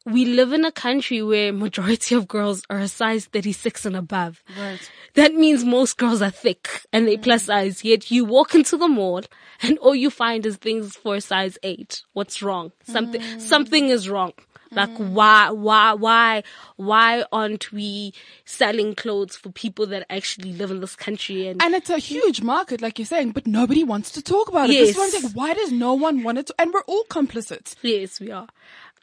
we 0.07 0.25
live 0.25 0.53
in 0.53 0.64
a 0.64 0.71
country 0.73 1.21
where 1.21 1.53
majority 1.53 2.14
of 2.14 2.29
girls 2.29 2.62
are 2.71 2.79
a 2.79 2.88
size 2.88 3.27
36 3.27 3.85
and 3.87 3.97
above. 3.97 4.42
Right. 4.59 4.90
That 5.14 5.35
means 5.35 5.64
most 5.64 5.97
girls 5.99 6.23
are 6.23 6.31
thick 6.31 6.69
and 6.92 7.09
they 7.09 7.16
plus 7.16 7.42
mm. 7.42 7.47
size, 7.47 7.85
yet 7.85 8.11
you 8.11 8.25
walk 8.25 8.55
into 8.55 8.77
the 8.77 8.88
mall 8.88 9.23
and 9.62 9.79
all 9.79 9.95
you 9.95 10.11
find 10.11 10.47
is 10.47 10.57
things 10.57 10.97
for 10.97 11.16
a 11.16 11.21
size 11.21 11.59
eight. 11.62 12.03
What's 12.12 12.40
wrong? 12.40 12.73
Something, 12.85 13.21
mm. 13.21 13.40
something 13.40 13.88
is 13.88 14.09
wrong. 14.09 14.33
Like 14.73 14.90
mm. 14.90 15.11
why, 15.11 15.51
why, 15.51 15.95
why, 15.95 16.42
why 16.77 17.25
aren't 17.33 17.73
we 17.73 18.12
selling 18.45 18.95
clothes 18.95 19.37
for 19.37 19.51
people 19.51 19.87
that 19.87 20.07
actually 20.11 20.53
live 20.53 20.71
in 20.71 20.81
this 20.81 20.97
country 20.97 21.49
and 21.49 21.62
And 21.62 21.75
it's 21.75 21.90
a 21.90 21.99
huge 21.99 22.42
market, 22.42 22.81
like 22.81 22.99
you're 22.99 23.07
saying, 23.07 23.31
but 23.33 23.47
nobody 23.47 23.85
wants 23.85 24.11
to 24.12 24.23
talk 24.23 24.49
about 24.49 24.69
it. 24.69 24.73
This 24.73 24.90
is 24.90 24.97
what 24.97 25.05
I'm 25.05 25.12
Yes. 25.12 25.23
saying. 25.23 25.35
Why 25.35 25.55
does 25.55 25.73
no 25.73 25.95
one 25.95 26.23
want 26.23 26.38
it 26.38 26.47
to? 26.49 26.55
And 26.59 26.73
we're 26.73 26.83
all 26.83 27.05
complicit. 27.05 27.75
Yes, 27.83 28.21
we 28.21 28.31
are. 28.31 28.49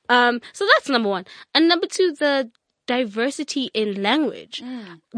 Um, 0.10 0.42
so 0.52 0.66
that's 0.76 0.89
number 0.89 1.10
one. 1.10 1.26
And 1.54 1.68
number 1.68 1.88
two, 1.88 2.13
the 2.13 2.52
diversity 2.88 3.70
in 3.74 4.02
language. 4.02 4.62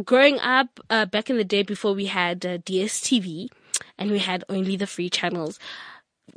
Growing 0.03 0.39
up, 0.39 0.79
uh, 0.89 1.05
back 1.05 1.29
in 1.29 1.37
the 1.37 1.43
day 1.43 1.63
before 1.63 1.93
we 1.93 2.05
had 2.05 2.45
uh, 2.45 2.57
DSTV 2.59 3.49
and 3.97 4.11
we 4.11 4.19
had 4.19 4.43
only 4.49 4.75
the 4.75 4.87
free 4.87 5.09
channels, 5.09 5.59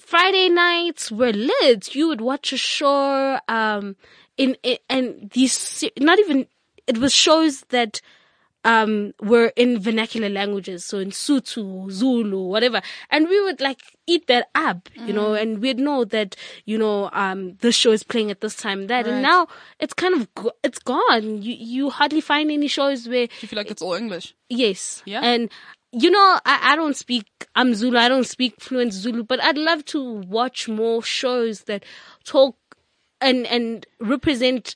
Friday 0.01 0.49
nights 0.49 1.11
were 1.11 1.33
lit. 1.33 1.95
You 1.95 2.09
would 2.09 2.21
watch 2.21 2.53
a 2.53 2.57
show, 2.57 3.39
um, 3.49 3.97
in, 4.37 4.57
in 4.63 4.79
and 4.89 5.31
these, 5.31 5.85
not 5.99 6.19
even, 6.19 6.47
it 6.87 6.99
was 6.99 7.13
shows 7.13 7.63
that, 7.71 8.01
um, 8.65 9.13
were 9.21 9.53
in 9.57 9.81
vernacular 9.81 10.29
languages. 10.29 10.85
So 10.85 10.99
in 10.99 11.11
Sotho, 11.11 11.91
Zulu, 11.91 12.43
whatever. 12.43 12.83
And 13.11 13.29
we 13.29 13.43
would 13.43 13.61
like 13.61 13.81
eat 14.07 14.27
that 14.27 14.49
up, 14.55 14.89
you 14.95 15.13
know, 15.13 15.35
and 15.35 15.61
we'd 15.61 15.79
know 15.79 16.05
that, 16.07 16.37
you 16.65 16.79
know, 16.79 17.11
um, 17.13 17.57
this 17.61 17.75
show 17.75 17.93
is 17.93 18.03
playing 18.03 18.31
at 18.31 18.41
this 18.41 18.57
time, 18.57 18.87
that. 18.89 19.07
Right. 19.07 19.15
And 19.15 19.23
now 19.23 19.49
it's 19.79 19.95
kind 19.95 20.15
of, 20.15 20.35
go- 20.35 20.53
it's 20.63 20.79
gone. 20.79 21.43
You, 21.43 21.55
you 21.55 21.91
hardly 21.91 22.21
find 22.21 22.51
any 22.51 22.69
shows 22.69 23.09
where 23.09 23.29
You 23.41 23.49
feel 23.49 23.59
like 23.59 23.71
it's 23.71 23.83
all 23.83 23.95
English. 23.95 24.35
Yes. 24.49 25.03
Yeah? 25.07 25.21
And 25.23 25.51
you 25.91 26.11
know, 26.11 26.39
I, 26.45 26.73
I 26.73 26.77
don't 26.77 26.97
speak 26.97 27.27
I'm 27.55 27.75
Zulu, 27.75 27.99
I 27.99 28.09
don't 28.09 28.27
speak 28.27 28.61
fluent 28.61 28.93
Zulu, 28.93 29.25
but 29.25 29.43
I'd 29.43 29.57
love 29.57 29.85
to 29.87 30.03
watch 30.03 30.69
more 30.69 31.03
shows 31.03 31.63
that 31.63 31.85
talk 32.25 32.57
and 33.21 33.47
and 33.47 33.87
represent 34.01 34.75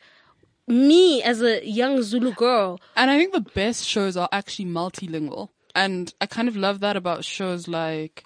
me 0.73 1.23
as 1.23 1.43
a 1.43 1.67
young 1.67 2.03
Zulu 2.03 2.33
girl. 2.33 2.81
And 2.97 3.11
I 3.11 3.19
think 3.19 3.33
the 3.33 3.41
best 3.41 3.85
shows 3.85 4.17
are 4.17 4.29
actually 4.33 4.67
multilingual. 4.67 5.51
And 5.75 6.13
I 6.21 6.27
kind 6.27 6.49
of 6.49 6.57
love 6.57 6.81
that 6.81 6.97
about 6.97 7.25
shows 7.25 7.69
like, 7.69 8.25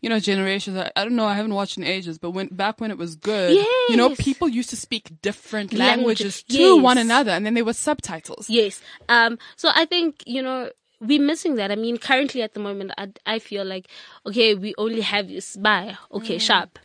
you 0.00 0.08
know, 0.08 0.18
Generations. 0.18 0.76
I, 0.76 0.90
I 0.96 1.04
don't 1.04 1.14
know, 1.14 1.26
I 1.26 1.34
haven't 1.34 1.54
watched 1.54 1.76
in 1.76 1.84
ages, 1.84 2.18
but 2.18 2.30
when, 2.32 2.48
back 2.48 2.80
when 2.80 2.90
it 2.90 2.98
was 2.98 3.14
good, 3.14 3.58
you 3.88 3.96
know, 3.96 4.10
people 4.16 4.48
used 4.48 4.70
to 4.70 4.76
speak 4.76 5.10
different 5.22 5.72
Languages. 5.72 6.42
languages 6.42 6.42
to 6.44 6.76
Yes. 6.76 6.82
one 6.84 6.98
another 6.98 7.30
and 7.32 7.44
then 7.46 7.54
there 7.54 7.64
were 7.64 7.72
subtitles. 7.72 8.48
Yes. 8.48 8.80
Um 9.08 9.38
so 9.56 9.70
I 9.74 9.84
think, 9.84 10.22
you 10.26 10.42
know, 10.42 10.70
we're 11.00 11.20
missing 11.22 11.54
that. 11.56 11.70
I 11.70 11.76
mean, 11.76 11.96
currently 11.98 12.42
at 12.42 12.54
the 12.54 12.60
moment 12.60 12.92
I 12.98 13.08
I 13.26 13.38
feel 13.38 13.64
like 13.64 13.86
okay, 14.26 14.54
we 14.54 14.74
only 14.78 15.02
have 15.02 15.28
this 15.28 15.56
by 15.56 15.96
okay, 16.12 16.38
sharp. 16.38 16.78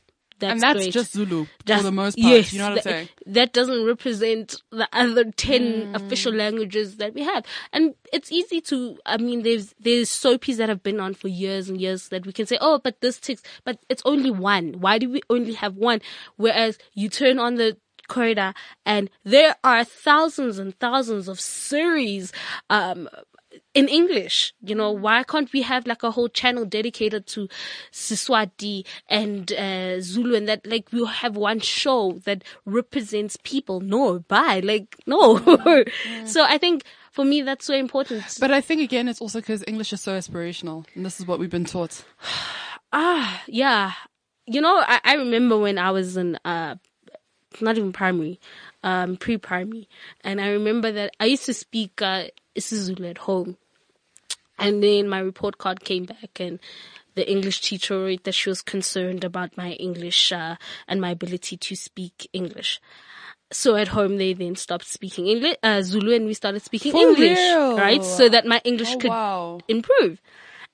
That's 0.45 0.53
and 0.53 0.61
that's 0.61 0.79
great. 0.79 0.93
just 0.93 1.13
Zulu 1.13 1.45
Just- 1.65 1.79
for 1.79 1.83
the 1.83 1.91
most 1.91 2.17
part. 2.17 2.33
Yes, 2.33 2.53
you 2.53 2.59
know 2.59 2.65
what 2.65 2.69
I'm 2.71 2.75
that, 2.75 2.83
saying? 2.83 3.09
That 3.27 3.53
doesn't 3.53 3.85
represent 3.85 4.61
the 4.71 4.87
other 4.93 5.31
ten 5.31 5.63
Mm. 5.93 5.95
official 5.95 6.33
languages 6.33 6.97
that 6.97 7.13
we 7.13 7.21
have, 7.23 7.43
and 7.73 7.95
it's 8.13 8.31
easy 8.31 8.61
to. 8.61 8.97
I 9.05 9.17
mean, 9.17 9.43
there's 9.43 9.73
there's 9.79 10.09
soapies 10.09 10.57
that 10.57 10.69
have 10.69 10.83
been 10.83 10.99
on 10.99 11.13
for 11.13 11.27
years 11.27 11.69
and 11.69 11.79
years 11.81 12.09
that 12.09 12.25
we 12.25 12.31
can 12.33 12.45
say, 12.45 12.57
oh, 12.61 12.79
but 12.83 13.01
this 13.01 13.19
ticks, 13.19 13.41
but 13.63 13.79
it's 13.89 14.01
only 14.05 14.31
one. 14.31 14.79
Why 14.79 14.97
do 14.99 15.09
we 15.09 15.21
only 15.29 15.53
have 15.53 15.75
one? 15.75 16.01
Whereas 16.37 16.77
you 16.93 17.09
turn 17.09 17.39
on 17.39 17.55
the 17.55 17.77
corridor 18.07 18.53
and 18.85 19.09
there 19.23 19.55
are 19.63 19.83
thousands 19.83 20.59
and 20.59 20.77
thousands 20.77 21.27
of 21.27 21.39
series 21.39 22.31
um 22.69 23.09
in 23.75 23.89
English. 23.89 24.53
You 24.61 24.73
know, 24.73 24.91
why 24.91 25.21
can't 25.23 25.51
we 25.53 25.61
have 25.61 25.85
like 25.85 26.01
a 26.01 26.09
whole 26.09 26.29
channel 26.29 26.65
dedicated 26.65 27.27
to 27.27 27.47
Siswati 27.91 28.85
and 29.07 29.51
uh, 29.51 30.01
Zulu 30.01 30.33
and 30.35 30.47
that 30.47 30.65
like 30.65 30.91
we'll 30.91 31.05
have 31.05 31.35
one 31.35 31.59
show 31.59 32.13
that 32.23 32.43
represents 32.65 33.37
people? 33.43 33.81
No, 33.81 34.19
bye. 34.19 34.61
Like, 34.63 34.95
no. 35.05 35.37
so 36.25 36.43
I 36.43 36.57
think 36.57 36.85
for 37.11 37.25
me 37.25 37.43
that's 37.43 37.65
so 37.65 37.75
important. 37.75 38.23
But 38.39 38.51
I 38.51 38.61
think 38.61 38.81
again, 38.81 39.07
it's 39.07 39.21
also 39.21 39.41
because 39.41 39.63
English 39.67 39.93
is 39.93 40.01
so 40.01 40.17
aspirational 40.17 40.85
and 40.95 41.05
this 41.05 41.19
is 41.19 41.27
what 41.27 41.37
we've 41.37 41.51
been 41.51 41.65
taught. 41.65 42.03
Ah, 42.97 43.43
yeah. 43.47 43.91
You 44.45 44.61
know, 44.61 44.77
I, 44.77 45.01
I 45.03 45.13
remember 45.15 45.57
when 45.57 45.77
I 45.77 45.91
was 45.91 46.15
in, 46.15 46.37
uh, 46.45 46.75
not 47.59 47.77
even 47.77 47.91
primary, 47.91 48.39
um, 48.83 49.17
pre-primary. 49.17 49.89
And 50.21 50.39
I 50.39 50.51
remember 50.51 50.93
that 50.93 51.13
I 51.19 51.25
used 51.25 51.45
to 51.47 51.53
speak, 51.53 52.01
uh, 52.01 52.25
isiZulu 52.55 53.09
at 53.09 53.17
home. 53.17 53.57
And 54.57 54.81
then 54.81 55.07
my 55.09 55.19
report 55.19 55.57
card 55.57 55.83
came 55.83 56.05
back 56.05 56.39
and 56.39 56.59
the 57.15 57.29
English 57.29 57.61
teacher 57.61 57.97
wrote 57.99 58.23
that 58.23 58.33
she 58.35 58.49
was 58.49 58.61
concerned 58.61 59.23
about 59.23 59.55
my 59.57 59.71
English, 59.73 60.31
uh, 60.31 60.55
and 60.87 60.99
my 60.99 61.11
ability 61.11 61.57
to 61.57 61.75
speak 61.75 62.29
English. 62.33 62.79
So 63.51 63.75
at 63.75 63.89
home 63.89 64.17
they 64.17 64.33
then 64.33 64.55
stopped 64.55 64.85
speaking 64.87 65.27
English, 65.27 65.55
uh, 65.63 65.81
Zulu 65.81 66.13
and 66.15 66.25
we 66.25 66.33
started 66.33 66.61
speaking 66.61 66.91
For 66.91 67.01
English, 67.01 67.37
real? 67.37 67.77
right? 67.77 68.03
So 68.03 68.27
that 68.29 68.45
my 68.45 68.59
English 68.63 68.95
Oh, 68.95 68.99
could 68.99 69.09
wow. 69.11 69.59
improve. 69.67 70.21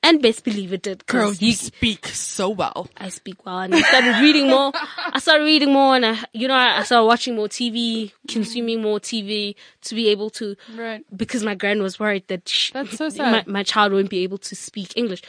And 0.04 0.20
best 0.22 0.44
believe 0.44 0.74
it 0.74 0.82
did. 0.82 1.06
Girl, 1.06 1.32
you 1.34 1.54
speak 1.54 2.08
so 2.08 2.50
well. 2.50 2.90
I 2.98 3.10
speak 3.10 3.46
well 3.46 3.60
and 3.60 3.76
I 3.76 3.82
started 3.82 4.20
reading 4.20 4.50
more. 4.50 4.72
I 4.76 5.20
started 5.20 5.44
reading 5.44 5.72
more 5.72 5.96
and 5.96 6.06
I, 6.06 6.18
you 6.34 6.48
know, 6.48 6.56
I 6.56 6.82
started 6.84 7.06
watching 7.06 7.36
more 7.36 7.48
TV, 7.48 8.12
consuming 8.28 8.82
more 8.82 9.00
TV 9.00 9.54
to 9.84 9.94
be 9.96 10.10
able 10.10 10.32
to, 10.32 10.56
Right. 10.76 11.06
because 11.16 11.44
my 11.44 11.54
grand 11.54 11.84
was 11.84 12.00
worried 12.00 12.28
that 12.30 12.50
sh 12.50 12.72
That's 12.72 12.98
so 12.98 13.06
my, 13.06 13.10
sad. 13.10 13.48
my 13.48 13.62
child 13.64 13.94
won't 13.94 14.10
be 14.10 14.24
able 14.24 14.40
to 14.40 14.56
speak 14.56 14.92
English. 14.98 15.22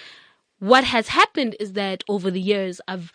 What 0.59 0.85
has 0.85 1.09
happened 1.09 1.55
is 1.61 1.75
that 1.75 2.03
over 2.09 2.31
the 2.31 2.41
years, 2.41 2.81
I've 2.89 3.13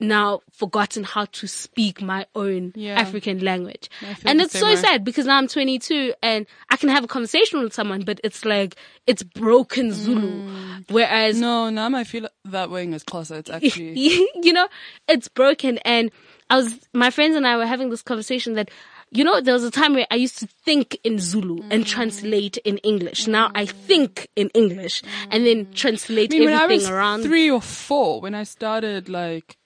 now 0.00 0.40
forgotten 0.50 1.04
how 1.04 1.26
to 1.26 1.46
speak 1.46 2.00
my 2.00 2.26
own 2.34 2.72
Yeah. 2.74 2.98
African 2.98 3.40
language. 3.40 3.90
And 4.24 4.40
it's 4.40 4.58
so 4.58 4.66
way. 4.66 4.76
sad 4.76 5.04
because 5.04 5.26
now 5.26 5.36
I'm 5.36 5.46
22 5.46 6.14
and 6.22 6.46
I 6.70 6.76
can 6.76 6.88
have 6.88 7.04
a 7.04 7.08
conversation 7.08 7.62
with 7.62 7.74
someone, 7.74 8.02
but 8.02 8.20
it's 8.24 8.44
like, 8.44 8.76
it's 9.06 9.22
broken 9.22 9.90
mm. 9.90 9.92
Zulu. 9.92 10.30
Mm. 10.30 10.90
Whereas 10.90 11.38
No, 11.38 11.70
now 11.70 11.94
I 11.94 12.04
feel 12.04 12.28
that 12.46 12.70
way 12.70 12.84
in 12.84 12.90
this 12.90 13.02
class. 13.02 13.30
It's 13.40 13.50
actually. 13.50 13.98
you 14.42 14.52
know, 14.52 14.68
it's 15.08 15.28
broken. 15.28 15.78
And 15.78 16.10
I 16.48 16.56
was, 16.56 16.74
my 16.92 17.10
friends 17.10 17.36
and 17.36 17.46
I 17.46 17.56
were 17.56 17.66
having 17.66 17.90
this 17.90 18.02
conversation 18.02 18.54
that, 18.54 18.70
you 19.12 19.24
know, 19.24 19.40
there 19.40 19.54
was 19.54 19.64
a 19.64 19.70
time 19.70 19.94
where 19.94 20.06
I 20.10 20.16
used 20.16 20.38
to 20.38 20.46
think 20.46 20.98
in 21.04 21.18
Zulu 21.18 21.62
and 21.70 21.84
mm. 21.84 21.86
translate 21.86 22.56
in 22.58 22.78
English. 22.78 23.26
Now 23.26 23.50
I 23.54 23.66
mm. 23.66 23.70
think 23.70 24.28
in 24.36 24.48
English 24.50 25.02
and 25.30 25.44
then 25.46 25.72
translate 25.72 26.32
I 26.32 26.38
mean, 26.38 26.48
everything 26.48 26.78
was 26.78 26.90
around. 26.90 27.22
three 27.22 27.50
or 27.50 27.60
four, 27.60 28.20
when 28.20 28.34
I 28.34 28.44
started 28.44 29.08
like 29.08 29.56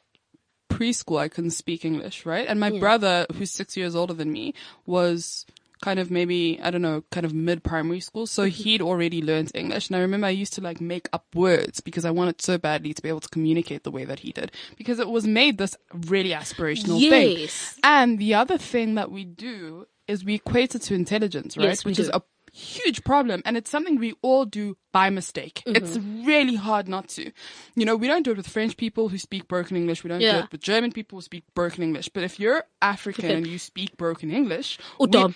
preschool, 0.76 1.18
I 1.20 1.28
couldn't 1.28 1.50
speak 1.52 1.84
English, 1.84 2.26
right? 2.26 2.46
And 2.48 2.58
my 2.60 2.70
brother, 2.78 3.26
who's 3.34 3.50
six 3.50 3.76
years 3.76 3.94
older 3.94 4.14
than 4.14 4.32
me, 4.32 4.54
was 4.86 5.46
kind 5.82 5.98
of 5.98 6.10
maybe, 6.10 6.58
I 6.62 6.70
don't 6.70 6.80
know, 6.82 7.02
kind 7.10 7.26
of 7.26 7.34
mid 7.34 7.62
primary 7.62 8.00
school. 8.00 8.26
So 8.26 8.42
Mm-hmm. 8.44 8.62
he'd 8.62 8.82
already 8.82 9.20
learned 9.20 9.50
English. 9.54 9.88
And 9.88 9.96
I 9.96 10.00
remember 10.00 10.26
I 10.26 10.30
used 10.30 10.54
to 10.54 10.60
like 10.62 10.80
make 10.80 11.08
up 11.12 11.26
words 11.34 11.80
because 11.80 12.04
I 12.06 12.10
wanted 12.10 12.40
so 12.40 12.56
badly 12.58 12.94
to 12.94 13.02
be 13.02 13.08
able 13.10 13.20
to 13.20 13.28
communicate 13.28 13.82
the 13.84 13.90
way 13.90 14.04
that 14.06 14.20
he 14.20 14.32
did 14.32 14.50
because 14.78 14.98
it 14.98 15.08
was 15.10 15.26
made 15.26 15.58
this 15.58 15.76
really 15.92 16.30
aspirational 16.30 16.98
thing. 17.10 17.38
Yes. 17.38 17.78
And 17.84 18.18
the 18.18 18.34
other 18.34 18.56
thing 18.56 18.94
that 18.94 19.10
we 19.10 19.24
do 19.24 19.86
is 20.08 20.24
we 20.24 20.34
equate 20.34 20.74
it 20.74 20.82
to 20.82 20.94
intelligence, 20.94 21.56
right? 21.56 21.64
Yes, 21.68 21.84
we 21.84 21.90
Which 21.90 21.96
do. 21.96 22.02
is 22.02 22.10
a 22.14 22.22
huge 22.54 23.02
problem. 23.04 23.42
And 23.44 23.56
it's 23.56 23.70
something 23.70 23.96
we 23.98 24.14
all 24.22 24.44
do 24.44 24.76
by 24.92 25.10
mistake. 25.10 25.62
Mm-hmm. 25.66 25.76
It's 25.76 25.98
really 26.26 26.54
hard 26.54 26.88
not 26.88 27.08
to. 27.10 27.30
You 27.74 27.84
know, 27.84 27.96
we 27.96 28.06
don't 28.06 28.22
do 28.22 28.30
it 28.30 28.36
with 28.36 28.46
French 28.48 28.76
people 28.76 29.08
who 29.08 29.18
speak 29.18 29.48
broken 29.48 29.76
English. 29.76 30.04
We 30.04 30.08
don't 30.08 30.20
do 30.20 30.26
it 30.26 30.52
with 30.52 30.60
German 30.60 30.92
people 30.92 31.18
who 31.18 31.22
speak 31.22 31.44
broken 31.54 31.82
English. 31.82 32.08
But 32.10 32.22
if 32.22 32.38
you're 32.38 32.64
African 32.80 33.24
Okay. 33.24 33.34
and 33.34 33.46
you 33.46 33.58
speak 33.58 33.96
broken 33.96 34.30
English, 34.30 34.78
Or 34.98 35.06
we- 35.06 35.12
dumb. 35.12 35.34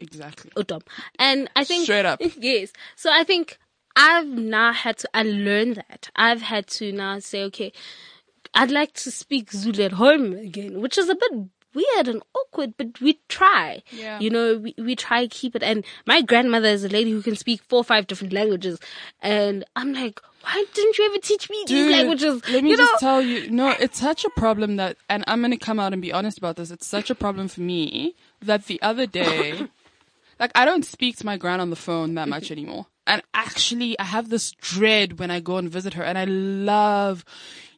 Exactly. 0.00 0.50
or 0.56 0.62
dumb. 0.62 0.82
And 1.18 1.50
I 1.54 1.64
think 1.64 1.84
Straight 1.84 2.06
up. 2.06 2.20
yes. 2.38 2.72
So 2.94 3.10
I 3.12 3.24
think 3.24 3.58
I've 3.94 4.26
now 4.26 4.72
had 4.72 4.96
to 4.98 5.08
unlearn 5.12 5.74
that. 5.74 6.08
I've 6.16 6.40
had 6.42 6.66
to 6.78 6.92
now 6.92 7.18
say, 7.18 7.42
okay, 7.44 7.72
I'd 8.54 8.70
like 8.70 8.94
to 8.94 9.10
speak 9.10 9.52
Zulu 9.52 9.82
at 9.84 9.92
home 9.92 10.32
again, 10.32 10.80
which 10.80 10.96
is 10.96 11.08
a 11.10 11.14
bit 11.14 11.32
weird 11.76 12.08
and 12.08 12.22
awkward, 12.34 12.74
but 12.76 13.00
we 13.00 13.20
try. 13.28 13.82
Yeah. 13.90 14.18
You 14.18 14.30
know, 14.30 14.58
we, 14.58 14.74
we 14.78 14.96
try 14.96 15.22
to 15.22 15.28
keep 15.28 15.54
it. 15.54 15.62
And 15.62 15.84
my 16.06 16.22
grandmother 16.22 16.68
is 16.68 16.82
a 16.82 16.88
lady 16.88 17.10
who 17.12 17.22
can 17.22 17.36
speak 17.36 17.62
four 17.68 17.80
or 17.80 17.84
five 17.84 18.06
different 18.06 18.32
languages. 18.32 18.80
And 19.20 19.64
I'm 19.76 19.92
like, 19.92 20.20
why 20.42 20.64
didn't 20.74 20.98
you 20.98 21.06
ever 21.06 21.18
teach 21.18 21.50
me 21.50 21.64
these 21.66 21.90
languages? 21.90 22.42
Let 22.48 22.64
me 22.64 22.70
you 22.70 22.76
just 22.76 22.94
know? 22.94 22.98
tell 22.98 23.22
you, 23.22 23.50
no, 23.50 23.74
it's 23.78 24.00
such 24.00 24.24
a 24.24 24.30
problem 24.30 24.76
that, 24.76 24.96
and 25.08 25.24
I'm 25.26 25.40
going 25.40 25.50
to 25.50 25.56
come 25.56 25.78
out 25.78 25.92
and 25.92 26.00
be 26.00 26.12
honest 26.12 26.38
about 26.38 26.56
this. 26.56 26.70
It's 26.70 26.86
such 26.86 27.10
a 27.10 27.14
problem 27.14 27.48
for 27.48 27.60
me 27.60 28.14
that 28.40 28.66
the 28.66 28.80
other 28.80 29.06
day, 29.06 29.68
like 30.40 30.52
I 30.54 30.64
don't 30.64 30.84
speak 30.84 31.16
to 31.18 31.26
my 31.26 31.36
gran 31.36 31.60
on 31.60 31.70
the 31.70 31.76
phone 31.76 32.14
that 32.14 32.28
much 32.28 32.50
anymore. 32.56 32.86
And 33.06 33.22
actually, 33.34 33.98
I 33.98 34.04
have 34.04 34.28
this 34.28 34.50
dread 34.52 35.18
when 35.18 35.30
I 35.30 35.40
go 35.40 35.56
and 35.56 35.70
visit 35.70 35.94
her 35.94 36.02
and 36.02 36.18
I 36.18 36.24
love, 36.24 37.24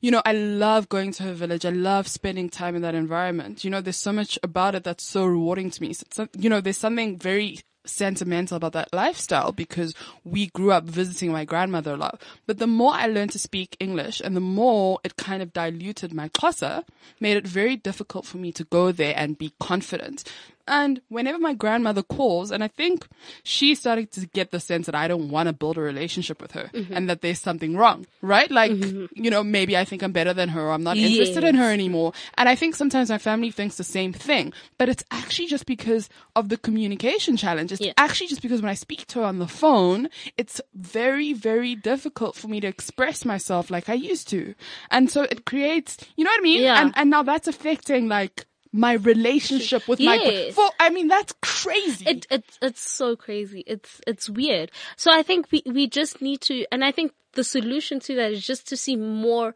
you 0.01 0.11
know, 0.11 0.22
I 0.24 0.33
love 0.33 0.89
going 0.89 1.12
to 1.12 1.22
her 1.24 1.35
village. 1.35 1.66
I 1.66 1.70
love 1.70 2.09
spending 2.09 2.49
time 2.49 2.74
in 2.74 2.83
that 2.83 2.95
environment. 2.95 3.64
You 3.64 3.70
know, 3.70 3.81
there's 3.81 3.97
so 3.97 4.12
much 4.12 4.39
about 4.43 4.74
it 4.74 4.85
that's 4.85 5.05
so 5.05 5.26
rewarding 5.26 5.70
to 5.70 5.83
me. 5.83 5.93
So, 6.11 6.29
you 6.39 6.49
know, 6.49 6.61
there's 6.61 6.79
something 6.79 7.18
very 7.18 7.61
sentimental 7.89 8.57
about 8.57 8.72
that 8.72 8.93
lifestyle 8.93 9.53
because 9.53 9.95
we 10.24 10.49
grew 10.49 10.72
up 10.72 10.85
visiting 10.85 11.33
my 11.33 11.45
grandmother 11.45 11.95
a 11.95 11.97
lot. 11.97 12.22
But 12.47 12.59
the 12.59 12.66
more 12.66 12.93
I 12.93 13.07
learned 13.07 13.33
to 13.33 13.39
speak 13.39 13.76
English 13.81 14.20
and 14.20 14.37
the 14.37 14.41
more 14.41 15.01
it 15.05 15.16
kind 15.16 15.43
of 15.43 15.53
diluted 15.53 16.12
my 16.12 16.29
Xhosa, 16.29 16.85
made 17.20 17.37
it 17.37 17.47
very 17.47 17.76
difficult 17.76 18.26
for 18.26 18.37
me 18.37 18.53
to 18.53 18.64
go 18.64 18.93
there 18.93 19.14
and 19.16 19.39
be 19.39 19.53
confident. 19.61 20.24
And 20.69 21.01
whenever 21.09 21.39
my 21.39 21.55
grandmother 21.55 22.03
calls, 22.03 22.51
and 22.51 22.62
I 22.62 22.69
think 22.69 23.07
she's 23.43 23.81
starting 23.81 24.07
to 24.09 24.27
get 24.27 24.51
the 24.51 24.61
sense 24.61 24.87
that 24.87 24.95
I 24.95 25.09
don't 25.09 25.31
want 25.31 25.49
to 25.49 25.53
build 25.53 25.79
a 25.79 25.81
relationship 25.81 26.41
with 26.41 26.53
her 26.53 26.71
mm-hmm. 26.73 26.93
and 26.93 27.09
that 27.09 27.23
there's 27.23 27.41
something 27.41 27.77
wrong, 27.77 28.07
right? 28.23 28.51
Like, 28.51 28.73
mm-hmm. 28.73 29.07
you 29.14 29.31
know, 29.31 29.43
maybe 29.43 29.77
I 29.77 29.85
think 29.85 30.03
I'm 30.03 30.12
better 30.12 30.35
than 30.35 30.51
her 30.51 30.62
or 30.62 30.73
I'm 30.73 30.83
not 30.83 30.97
interested 30.97 31.45
in 31.45 31.55
her 31.55 31.73
anymore. 31.73 32.12
And 32.37 32.49
I 32.49 32.55
think 32.55 32.75
sometimes 32.75 33.11
my 33.11 33.19
family 33.19 33.51
thinks 33.51 33.77
the 33.77 33.85
same 33.85 34.12
thing, 34.12 34.53
but 34.77 34.89
it's 34.89 35.05
actually 35.11 35.49
just 35.49 35.66
because 35.66 36.09
of 36.37 36.49
the 36.49 36.57
communication 36.57 37.37
challenge. 37.37 37.73
It's 37.73 37.81
Yeah. 37.81 37.93
actually 37.97 38.29
just 38.29 38.43
because 38.43 38.61
when 38.61 38.71
I 38.71 38.75
speak 38.75 39.07
to 39.09 39.21
her 39.21 39.25
on 39.25 39.39
the 39.39 39.49
phone, 39.49 40.09
it's 40.37 40.61
very, 40.75 41.33
very 41.33 41.75
difficult 41.75 42.37
for 42.37 42.49
me 42.49 42.61
to 42.61 42.66
express 42.66 43.25
myself 43.25 43.71
like 43.71 43.89
I 43.89 43.95
used 43.95 44.29
to. 44.29 44.55
And 44.91 45.11
so 45.11 45.23
it 45.23 45.47
creates, 45.47 45.97
you 46.16 46.25
know 46.25 46.31
what 46.31 46.41
I 46.41 46.43
mean? 46.43 46.62
Yeah. 46.62 46.83
And, 46.83 46.93
and 46.97 47.11
now 47.11 47.23
that's 47.23 47.49
affecting 47.49 48.09
like 48.09 48.47
my 48.73 48.95
relationship 48.95 49.89
with 49.89 50.01
my, 50.01 50.51
for, 50.55 50.71
I 50.79 50.91
mean, 50.91 51.09
that's 51.09 51.35
crazy. 51.43 52.05
It, 52.07 52.27
it's 52.31 52.59
it's 52.61 52.81
so 52.81 53.16
crazy. 53.16 53.64
It's 53.66 54.01
it's 54.07 54.29
weird. 54.29 54.71
So 54.97 55.11
I 55.12 55.23
think 55.23 55.51
we 55.51 55.62
we 55.66 55.89
just 55.89 56.21
need 56.21 56.41
to, 56.43 56.66
and 56.71 56.85
I 56.85 56.93
think 56.93 57.12
the 57.33 57.45
solution 57.45 58.01
to 58.01 58.14
that 58.16 58.33
is 58.33 58.47
just 58.47 58.69
to 58.69 58.77
see 58.77 58.97
more 58.97 59.55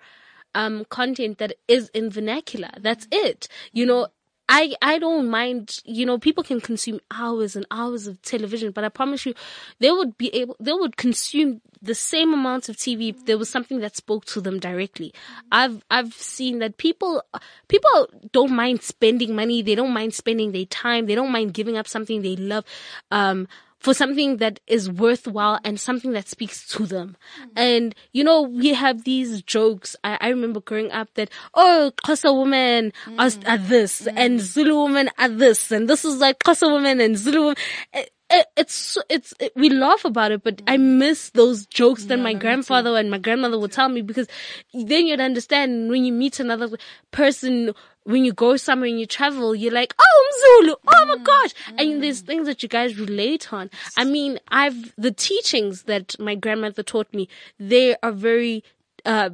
um 0.55 0.85
content 0.89 1.39
that 1.39 1.55
is 1.69 1.89
in 1.95 2.11
vernacular. 2.11 2.71
That's 2.81 3.07
it. 3.11 3.49
You 3.73 3.87
know. 3.87 4.09
I, 4.55 4.75
I 4.83 4.99
don't 4.99 5.31
mind, 5.31 5.79
you 5.87 6.05
know, 6.05 6.19
people 6.19 6.45
can 6.45 6.61
consume 6.61 7.01
hours 7.11 7.57
and 7.57 7.65
hours 7.71 8.07
of 8.07 8.21
television, 8.21 8.71
but 8.71 8.85
I 8.85 8.91
promise 8.91 9.25
you, 9.25 9.33
they 9.79 9.91
would 9.91 10.19
be 10.19 10.29
able, 10.35 10.57
they 10.61 10.75
would 10.75 10.99
consume 10.99 11.63
the 11.81 11.95
same 11.95 12.35
amount 12.35 12.69
of 12.69 12.77
TV 12.77 13.09
if 13.09 13.25
there 13.25 13.39
was 13.39 13.49
something 13.49 13.81
that 13.81 13.97
spoke 13.97 14.27
to 14.27 14.43
them 14.43 14.61
directly. 14.61 15.15
I've, 15.51 15.83
I've 15.91 16.13
seen 16.13 16.59
that 16.59 16.77
people, 16.77 17.25
people 17.69 18.11
don't 18.33 18.53
mind 18.53 18.83
spending 18.83 19.35
money. 19.35 19.63
They 19.63 19.75
don't 19.75 19.95
mind 19.95 20.13
spending 20.13 20.53
their 20.53 20.67
time. 20.67 21.07
They 21.07 21.15
don't 21.15 21.33
mind 21.33 21.55
giving 21.55 21.79
up 21.79 21.89
something 21.89 22.21
they 22.21 22.37
love, 22.37 22.67
um, 23.11 23.49
for 23.83 23.93
something 23.93 24.37
that 24.37 24.61
is 24.67 24.89
worthwhile 24.89 25.59
and 25.65 25.79
something 25.79 26.13
that 26.13 26.29
speaks 26.29 26.67
to 26.69 26.87
them. 26.87 27.17
And, 27.57 27.95
you 28.13 28.23
know, 28.23 28.43
we 28.43 28.75
have 28.75 29.05
these 29.05 29.43
jokes. 29.43 29.97
I, 30.05 30.19
I 30.21 30.29
remember 30.29 30.61
growing 30.61 30.93
up 30.93 31.13
that, 31.15 31.31
oh, 31.55 31.91
Xhosa 32.05 32.41
women 32.41 32.93
are, 33.19 33.31
are 33.47 33.59
this 33.59 34.03
mm. 34.03 34.13
and 34.17 34.41
Zulu 34.41 34.85
women 34.85 35.11
are 35.19 35.29
this 35.29 35.73
and 35.73 35.89
this 35.89 36.05
is 36.05 36.19
like 36.19 36.39
Xhosa 36.39 36.73
women 36.73 37.01
and 37.01 37.19
Zulu 37.19 37.41
women. 37.41 37.57
Eh, 37.93 38.05
It- 38.33 38.39
it- 38.39 38.49
it's 38.57 38.99
it's 39.09 39.35
it, 39.41 39.53
we 39.57 39.69
laugh 39.69 40.05
about 40.05 40.33
it, 40.33 40.43
but 40.43 40.63
I 40.67 40.77
miss 40.77 41.31
those 41.31 41.67
jokes 41.67 42.05
that 42.07 42.19
my 42.19 42.35
grandfather 42.35 42.97
and 42.97 43.11
my 43.11 43.19
grandmother 43.19 43.59
would 43.59 43.73
tell 43.73 43.89
me 43.89 44.03
because 44.03 44.29
then 44.73 45.07
you'd 45.07 45.21
understand 45.21 45.91
when 45.91 46.05
you 46.05 46.13
meet 46.13 46.41
another 46.41 46.77
person 47.11 47.75
when 48.05 48.25
you 48.25 48.33
go 48.33 48.57
somewhere 48.57 48.89
and 48.89 48.99
you 48.99 49.07
travel, 49.07 49.55
you're 49.55 49.73
like, 49.73 49.95
oh, 49.99 50.25
I'm 50.25 50.65
Zulu. 50.65 50.77
Oh 50.89 51.07
my 51.07 51.15
mm-hmm. 51.15 51.23
gosh. 51.23 51.55
And 51.69 51.79
mm-hmm. 51.79 52.01
there's 52.01 52.21
things 52.21 52.47
that 52.47 52.63
you 52.63 52.69
guys 52.69 52.99
relate 52.99 53.53
on. 53.53 53.71
I 53.97 54.05
mean, 54.05 54.41
I've, 54.49 54.93
the 54.97 55.13
teachings 55.13 55.85
that 55.85 56.19
my 56.19 56.35
grandmother 56.35 56.83
taught 56.83 57.13
me, 57.15 57.29
they 57.61 57.97
are 58.03 58.13
very, 58.13 58.65
uh, 59.05 59.31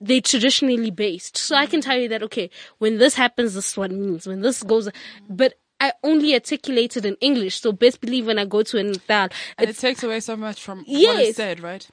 they 0.00 0.20
traditionally 0.20 0.90
based. 0.90 1.36
So 1.36 1.56
I 1.56 1.66
can 1.66 1.80
mm-hmm. 1.80 1.90
tell 1.90 1.98
you 1.98 2.08
that, 2.08 2.22
okay, 2.24 2.50
when 2.78 2.98
this 2.98 3.14
happens, 3.14 3.54
this 3.54 3.76
one 3.76 4.00
means. 4.00 4.26
When 4.26 4.40
this 4.40 4.62
goes, 4.62 4.88
but 5.28 5.54
I 5.80 5.92
only 6.04 6.34
articulate 6.34 6.96
it 6.96 7.04
in 7.06 7.16
English. 7.20 7.60
So 7.60 7.72
best 7.72 8.00
believe 8.00 8.26
when 8.26 8.38
I 8.38 8.44
go 8.44 8.62
to 8.62 8.78
an 8.78 8.92
Natal, 8.92 9.28
and 9.58 9.70
it 9.70 9.76
takes 9.78 10.02
away 10.02 10.20
so 10.20 10.36
much 10.36 10.62
from 10.62 10.78
what 10.80 10.88
Yes. 10.88 11.28
is 11.30 11.36
said, 11.36 11.60
right? 11.60 11.88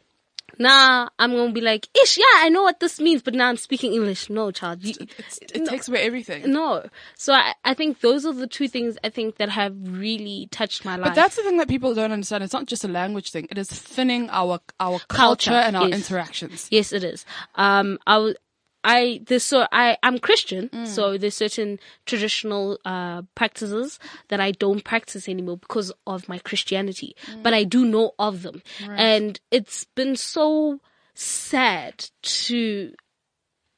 nah, 0.59 1.07
I'm 1.19 1.31
going 1.33 1.49
to 1.49 1.53
be 1.53 1.61
like, 1.61 1.87
ish, 2.03 2.17
yeah, 2.17 2.23
I 2.37 2.49
know 2.49 2.63
what 2.63 2.79
this 2.79 2.99
means, 2.99 3.21
but 3.21 3.33
now 3.35 3.47
I'm 3.49 3.57
speaking 3.57 3.93
English. 3.93 4.29
No, 4.29 4.49
child. 4.49 4.83
You, 4.83 4.93
It's, 5.17 5.39
it 5.41 5.65
takes 5.65 5.87
away 5.87 6.01
everything. 6.01 6.51
no. 6.51 6.83
So 7.15 7.33
I, 7.33 7.53
I 7.63 7.73
think 7.75 7.99
those 7.99 8.25
are 8.25 8.33
the 8.33 8.47
two 8.47 8.67
things 8.67 8.97
I 9.03 9.09
think 9.09 9.35
that 9.37 9.49
have 9.49 9.75
really 9.87 10.47
touched 10.51 10.83
my 10.83 10.95
life. 10.95 11.09
But 11.09 11.15
that's 11.15 11.35
the 11.35 11.43
thing 11.43 11.57
that 11.57 11.67
people 11.67 11.93
don't 11.93 12.11
understand. 12.11 12.43
It's 12.43 12.53
not 12.53 12.65
just 12.65 12.83
a 12.83 12.87
language 12.87 13.29
thing. 13.31 13.47
It 13.51 13.57
is 13.57 13.67
thinning 13.69 14.29
our 14.31 14.59
our 14.79 14.99
culture, 14.99 15.51
Culture, 15.51 15.51
and 15.53 15.75
our 15.77 15.89
yes. 15.89 15.97
interactions. 15.99 16.67
Yes, 16.71 16.91
it 16.91 17.03
is. 17.03 17.25
Um, 17.55 17.99
I 18.07 18.17
was, 18.17 18.35
I, 18.83 19.21
there's 19.25 19.43
so, 19.43 19.67
I, 19.71 19.97
I'm 20.03 20.17
Christian, 20.19 20.69
Mm. 20.69 20.87
so 20.87 21.17
there's 21.17 21.35
certain 21.35 21.79
traditional, 22.05 22.77
uh, 22.85 23.23
practices 23.35 23.99
that 24.29 24.39
I 24.39 24.51
don't 24.51 24.83
practice 24.83 25.27
anymore 25.27 25.57
because 25.57 25.91
of 26.05 26.29
my 26.29 26.39
Christianity, 26.39 27.15
Mm. 27.25 27.43
but 27.43 27.53
I 27.53 27.63
do 27.63 27.85
know 27.85 28.13
of 28.19 28.43
them. 28.43 28.61
And 28.87 29.39
it's 29.51 29.83
been 29.95 30.15
so 30.15 30.79
sad 31.13 32.05
to 32.21 32.93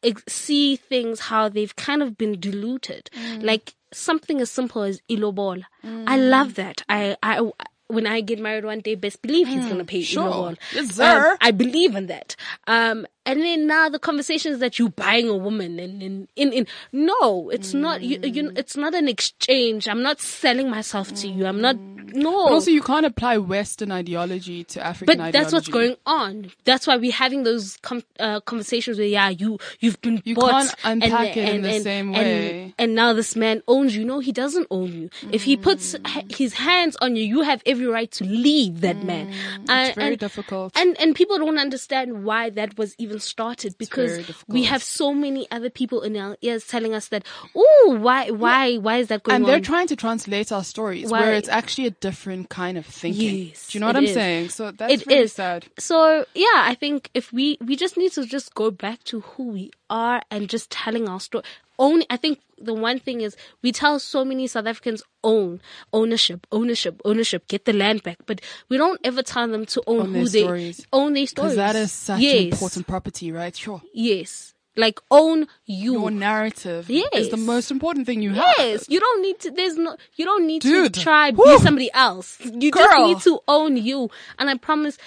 ex- 0.04 0.24
see 0.28 0.76
things 0.76 1.20
how 1.22 1.50
they've 1.50 1.76
kind 1.76 2.02
of 2.04 2.18
been 2.18 2.39
diluted. 2.39 3.10
Mm. 3.16 3.43
Like 3.43 3.74
something 3.91 4.39
as 4.41 4.52
simple 4.52 4.84
as 4.84 5.02
ilobolo. 5.10 5.64
I 5.84 6.18
love 6.18 6.56
that. 6.56 6.84
I, 6.88 7.18
I, 7.24 7.50
when 7.88 8.06
I 8.06 8.22
get 8.22 8.39
married 8.39 8.66
one 8.66 8.82
day, 8.82 8.93
best 8.95 9.22
believe 9.24 9.47
he's 9.47 9.66
gonna 9.66 9.84
pay 9.86 10.02
Mm. 10.02 10.06
sure. 10.06 10.24
ilobolo. 10.30 10.58
Yes, 10.74 10.95
sir. 10.95 11.32
Um, 11.32 11.38
I 11.41 11.52
believe 11.52 11.95
in 11.95 12.06
that. 12.08 12.36
Um, 12.68 13.08
and 13.32 13.41
then 13.41 13.67
now 13.67 13.89
the 13.89 13.99
conversations 13.99 14.59
that 14.59 14.80
you 14.80 14.89
buying 14.89 15.30
a 15.30 15.36
woman 15.36 15.80
and 15.80 16.01
in, 16.01 16.27
in, 16.36 16.53
in, 16.53 16.67
no, 16.91 17.49
it's 17.49 17.73
not, 17.73 18.01
you, 18.01 18.19
you, 18.23 18.51
it's 18.55 18.75
not 18.77 18.93
an 18.95 19.07
exchange. 19.07 19.88
I'm 19.88 20.01
not 20.01 20.19
selling 20.19 20.69
myself 20.69 21.13
to 21.15 21.27
you. 21.27 21.45
I'm 21.45 21.61
not, 21.61 21.77
no. 21.77 22.45
But 22.45 22.53
also, 22.53 22.71
you 22.71 22.82
can't 22.82 23.05
apply 23.05 23.38
Western 23.38 23.91
ideology 23.91 24.63
to 24.65 24.86
African 24.86 25.05
But 25.17 25.21
ideology. 25.23 25.32
that's 25.43 25.53
what's 25.53 25.67
going 25.67 25.95
on. 26.05 26.51
That's 26.65 26.88
why 26.88 26.97
we're 26.97 27.11
having 27.11 27.43
those 27.43 27.77
com- 27.82 28.03
uh, 28.19 28.39
conversations 28.41 28.97
where, 28.97 29.07
yeah, 29.07 29.30
you 29.30 29.59
you've 29.80 30.01
been 30.01 30.21
You 30.25 30.36
bought 30.36 30.51
can't 30.51 30.75
unpack 31.03 31.38
it 31.38 31.49
in 31.55 31.61
the 31.61 31.80
same 31.82 32.11
way. 32.13 32.73
And 32.80 32.95
now 32.95 33.13
this 33.13 33.36
man 33.36 33.61
owns 33.67 33.95
you. 33.95 34.05
No, 34.05 34.19
he 34.19 34.32
doesn't 34.32 34.67
own 34.71 34.91
you. 34.91 35.09
If 35.32 35.43
he 35.43 35.55
puts 35.57 35.93
Mm. 35.93 36.36
his 36.36 36.53
hands 36.53 36.95
on 37.01 37.15
you, 37.15 37.23
you 37.23 37.41
have 37.41 37.61
every 37.65 37.86
right 37.86 38.09
to 38.11 38.23
leave 38.23 38.82
that 38.82 39.03
man. 39.03 39.27
And, 39.69 39.91
Mm. 39.91 39.95
very 39.95 40.07
and- 40.11 40.19
difficult. 40.19 40.73
And 40.75 40.99
and 40.99 41.15
people 41.15 41.38
don't 41.38 41.57
understand 41.59 42.23
why 42.23 42.49
that 42.51 42.77
was 42.77 42.95
even 42.97 43.18
started 43.20 43.78
because 43.78 44.20
we 44.47 44.63
have 44.63 44.82
so 44.84 45.13
many 45.13 45.49
other 45.51 45.70
people 45.70 46.01
in 46.01 46.15
our 46.17 46.38
ears 46.41 46.65
telling 46.67 46.93
us 46.93 47.07
that, 47.09 47.26
oh, 47.55 47.97
why 47.99 48.30
why 48.32 48.78
why 48.78 48.97
is 48.97 49.07
that 49.09 49.24
going 49.24 49.36
and 49.36 49.45
on? 49.45 49.49
they're 49.51 49.59
trying 49.59 49.88
to 49.88 49.95
translate 49.95 50.51
our 50.51 50.63
stories 50.63 51.09
Why- 51.11 51.22
where 51.22 51.34
it's 51.34 51.49
actually 51.49 51.88
a 51.88 51.91
different 51.91 52.49
kind 52.49 52.78
of 52.78 52.86
thinking. 52.86 53.47
Yes, 53.49 53.70
Do 53.70 53.78
you 53.78 53.80
know 53.82 53.88
what 53.88 53.95
I'm 53.97 54.03
is. 54.05 54.13
saying? 54.13 54.49
So 54.49 54.72
that's 54.72 54.93
It 54.93 55.05
really 55.07 55.22
is. 55.24 55.34
sad. 55.34 55.65
So 55.78 56.26
yeah, 56.34 56.45
I 56.55 56.76
think 56.76 57.09
if 57.13 57.32
we 57.34 57.57
we 57.61 57.76
just 57.76 57.97
need 57.97 58.11
to 58.13 58.26
just 58.26 58.53
go 58.55 58.72
back 58.72 59.03
to 59.05 59.22
who 59.22 59.43
we 59.49 59.72
are 59.89 60.22
and 60.32 60.49
just 60.49 60.70
telling 60.70 61.07
our 61.09 61.20
story. 61.20 61.43
Only 61.80 62.05
I 62.09 62.17
think 62.17 62.39
the 62.57 62.73
one 62.73 62.99
thing 62.99 63.21
is 63.21 63.38
we 63.61 63.71
tell 63.71 63.99
so 63.99 64.25
many 64.25 64.45
South 64.47 64.67
Africans 64.67 65.01
own 65.23 65.61
ownership, 65.93 66.45
ownership, 66.51 67.01
ownership, 67.05 67.47
get 67.47 67.63
the 67.63 67.71
land 67.73 68.03
back, 68.03 68.17
but 68.25 68.41
we 68.67 68.77
don't 68.77 68.99
ever 69.05 69.23
tell 69.23 69.47
them 69.47 69.65
to 69.67 69.82
own, 69.88 70.01
Own 70.01 70.05
who 70.07 70.13
their 70.13 70.23
they 70.27 70.43
stories. 70.43 70.88
own 70.91 71.13
their 71.13 71.25
stories. 71.25 71.53
Because 71.53 71.55
that 71.55 71.75
is 71.77 71.91
such 71.93 72.19
yes. 72.19 72.51
important 72.51 72.86
property, 72.86 73.32
right? 73.32 73.55
Sure. 73.55 73.82
Yes. 73.93 74.53
Like 74.75 74.99
own 75.09 75.47
you. 75.65 75.93
Your 75.93 76.11
narrative 76.11 76.89
is 76.89 77.30
the 77.30 77.38
most 77.38 77.71
important 77.71 78.05
thing 78.05 78.21
you 78.21 78.32
have. 78.34 78.53
Yes, 78.57 78.86
you 78.88 78.99
don't 78.99 79.21
need 79.21 79.39
to. 79.41 79.51
There's 79.51 79.77
no. 79.77 79.97
You 80.15 80.25
don't 80.25 80.45
need 80.45 80.61
Dude. 80.61 80.93
to 80.93 81.01
try 81.01 81.32
Whew. 81.32 81.57
be 81.57 81.63
somebody 81.63 81.89
else. 81.93 82.39
You 82.45 82.71
just 82.71 82.89
Girl. 82.89 83.07
need 83.07 83.19
to 83.21 83.39
own 83.47 83.75
you. 83.75 84.09
And 84.38 84.49
I 84.49 84.55
promise, 84.57 84.97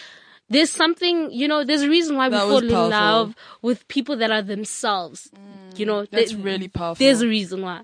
there's 0.53 0.71
something. 0.71 1.31
You 1.33 1.49
know, 1.49 1.65
there's 1.65 1.83
a 1.83 1.89
reason 1.89 2.17
why 2.17 2.29
we 2.29 2.37
fall 2.37 2.59
in 2.59 2.69
love 2.91 3.35
with 3.63 3.87
people 3.89 4.17
that 4.19 4.31
are 4.31 4.43
themselves. 4.43 5.31
you 5.77 5.87
know, 5.87 6.07
That's 6.11 6.33
there- 6.33 6.41
really 6.43 6.69
powerful. 6.69 7.05
There's 7.05 7.23
a 7.23 7.29
reason 7.29 7.63
why. 7.63 7.83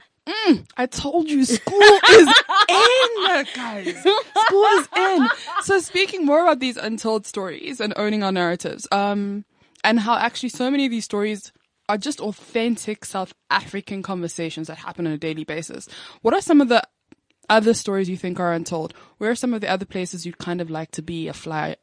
I 0.77 0.85
told 0.87 1.31
you, 1.31 1.43
school 1.47 1.81
is 2.11 2.29
in, 2.69 3.47
guys. 3.55 3.97
School 3.97 4.64
is 4.79 4.89
in. 4.95 5.29
So 5.62 5.79
speaking 5.81 6.27
more 6.27 6.43
about 6.43 6.61
these 6.61 6.77
untold 6.77 7.25
stories 7.27 7.81
and 7.81 7.95
owning 7.97 8.23
our 8.23 8.31
narratives, 8.33 8.87
um, 8.93 9.47
and 9.83 9.99
how 10.01 10.16
actually 10.16 10.51
so 10.51 10.71
many 10.71 10.85
of 10.85 10.91
these 10.91 11.07
stories 11.07 11.51
are 11.89 11.97
just 11.97 12.21
authentic 12.21 13.07
South 13.07 13.33
African 13.49 14.03
conversations 14.03 14.66
that 14.66 14.77
happen 14.77 15.07
on 15.07 15.14
a 15.14 15.19
daily 15.19 15.45
basis. 15.45 15.89
What 16.21 16.35
are 16.35 16.43
some 16.43 16.61
of 16.61 16.69
the 16.69 16.83
other 17.49 17.73
stories 17.73 18.11
you 18.11 18.19
think 18.19 18.39
are 18.39 18.53
untold? 18.53 18.93
Where 19.16 19.31
are 19.31 19.35
some 19.35 19.55
of 19.55 19.62
the 19.62 19.69
other 19.71 19.87
places 19.87 20.27
you'd 20.27 20.37
kind 20.37 20.61
of 20.61 20.69
like 20.69 20.91
to 20.91 21.01
be 21.03 21.29
a 21.29 21.33
fly 21.33 21.77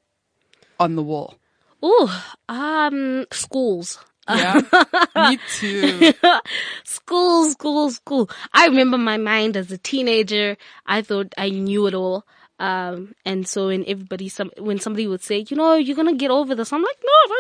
on 0.80 0.96
the 0.96 1.04
wall? 1.04 1.36
Oh, 1.84 2.10
um, 2.50 3.26
schools. 3.32 4.00
Yeah, 4.28 4.60
me 5.16 5.38
too. 5.58 6.14
school, 6.84 7.46
school, 7.52 7.92
school. 7.92 8.30
I 8.54 8.66
remember 8.68 8.98
my 8.98 9.18
mind 9.18 9.56
as 9.56 9.72
a 9.72 9.78
teenager. 9.78 10.58
I 10.86 11.02
thought 11.04 11.34
I 11.38 11.50
knew 11.50 11.86
it 11.88 11.94
all. 11.94 12.26
Um, 12.58 13.14
and 13.26 13.46
so 13.48 13.68
when 13.68 13.84
everybody, 13.86 14.30
some, 14.30 14.50
when 14.58 14.80
somebody 14.80 15.08
would 15.08 15.22
say, 15.22 15.46
you 15.50 15.58
know, 15.58 15.76
you're 15.76 15.96
gonna 15.96 16.16
get 16.16 16.32
over 16.32 16.56
this, 16.56 16.72
I'm 16.74 16.82
like, 16.82 16.98
no, 17.04 17.36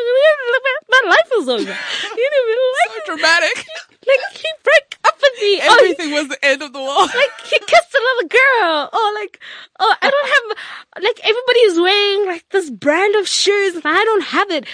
my 0.92 1.10
life 1.10 1.32
is 1.40 1.48
over. 1.50 1.62
You 2.18 2.30
didn't 2.32 2.50
even 2.50 3.06
So 3.06 3.16
dramatic. 3.16 3.66
like 4.06 4.38
he 4.38 4.48
broke 4.64 4.96
up 5.26 5.32
with 5.34 5.41
me. 5.41 5.59
Oh, 5.63 5.78
Everything 5.82 6.11
was 6.13 6.28
the 6.30 6.45
end 6.45 6.61
of 6.61 6.73
the 6.73 6.80
world. 6.80 7.09
like 7.15 7.41
he 7.43 7.59
kissed 7.59 7.95
another 7.95 8.28
girl. 8.30 8.89
Oh, 8.93 9.17
like, 9.19 9.39
oh, 9.80 9.95
I 10.01 10.09
don't 10.09 10.28
have, 10.28 11.03
like 11.03 11.19
everybody 11.23 11.59
is 11.59 11.80
wearing 11.80 12.26
like 12.28 12.45
this 12.49 12.69
brand 12.69 13.15
of 13.15 13.28
shoes 13.28 13.76
and 13.76 13.86
I 13.86 14.03
don't 14.03 14.23
have 14.23 14.51
it. 14.51 14.65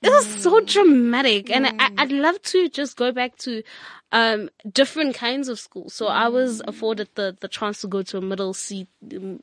It 0.00 0.10
was 0.10 0.26
so 0.42 0.60
dramatic. 0.60 1.50
And 1.50 1.66
I, 1.66 1.90
I'd 1.98 2.12
love 2.12 2.40
to 2.42 2.68
just 2.68 2.96
go 2.96 3.10
back 3.10 3.36
to, 3.38 3.64
um, 4.12 4.48
different 4.70 5.14
kinds 5.14 5.48
of 5.48 5.58
schools. 5.58 5.92
So 5.92 6.06
I 6.06 6.28
was 6.28 6.62
afforded 6.66 7.08
the, 7.14 7.36
the 7.40 7.48
chance 7.48 7.80
to 7.80 7.88
go 7.88 8.02
to 8.02 8.18
a 8.18 8.20
middle 8.20 8.54
C, 8.54 8.86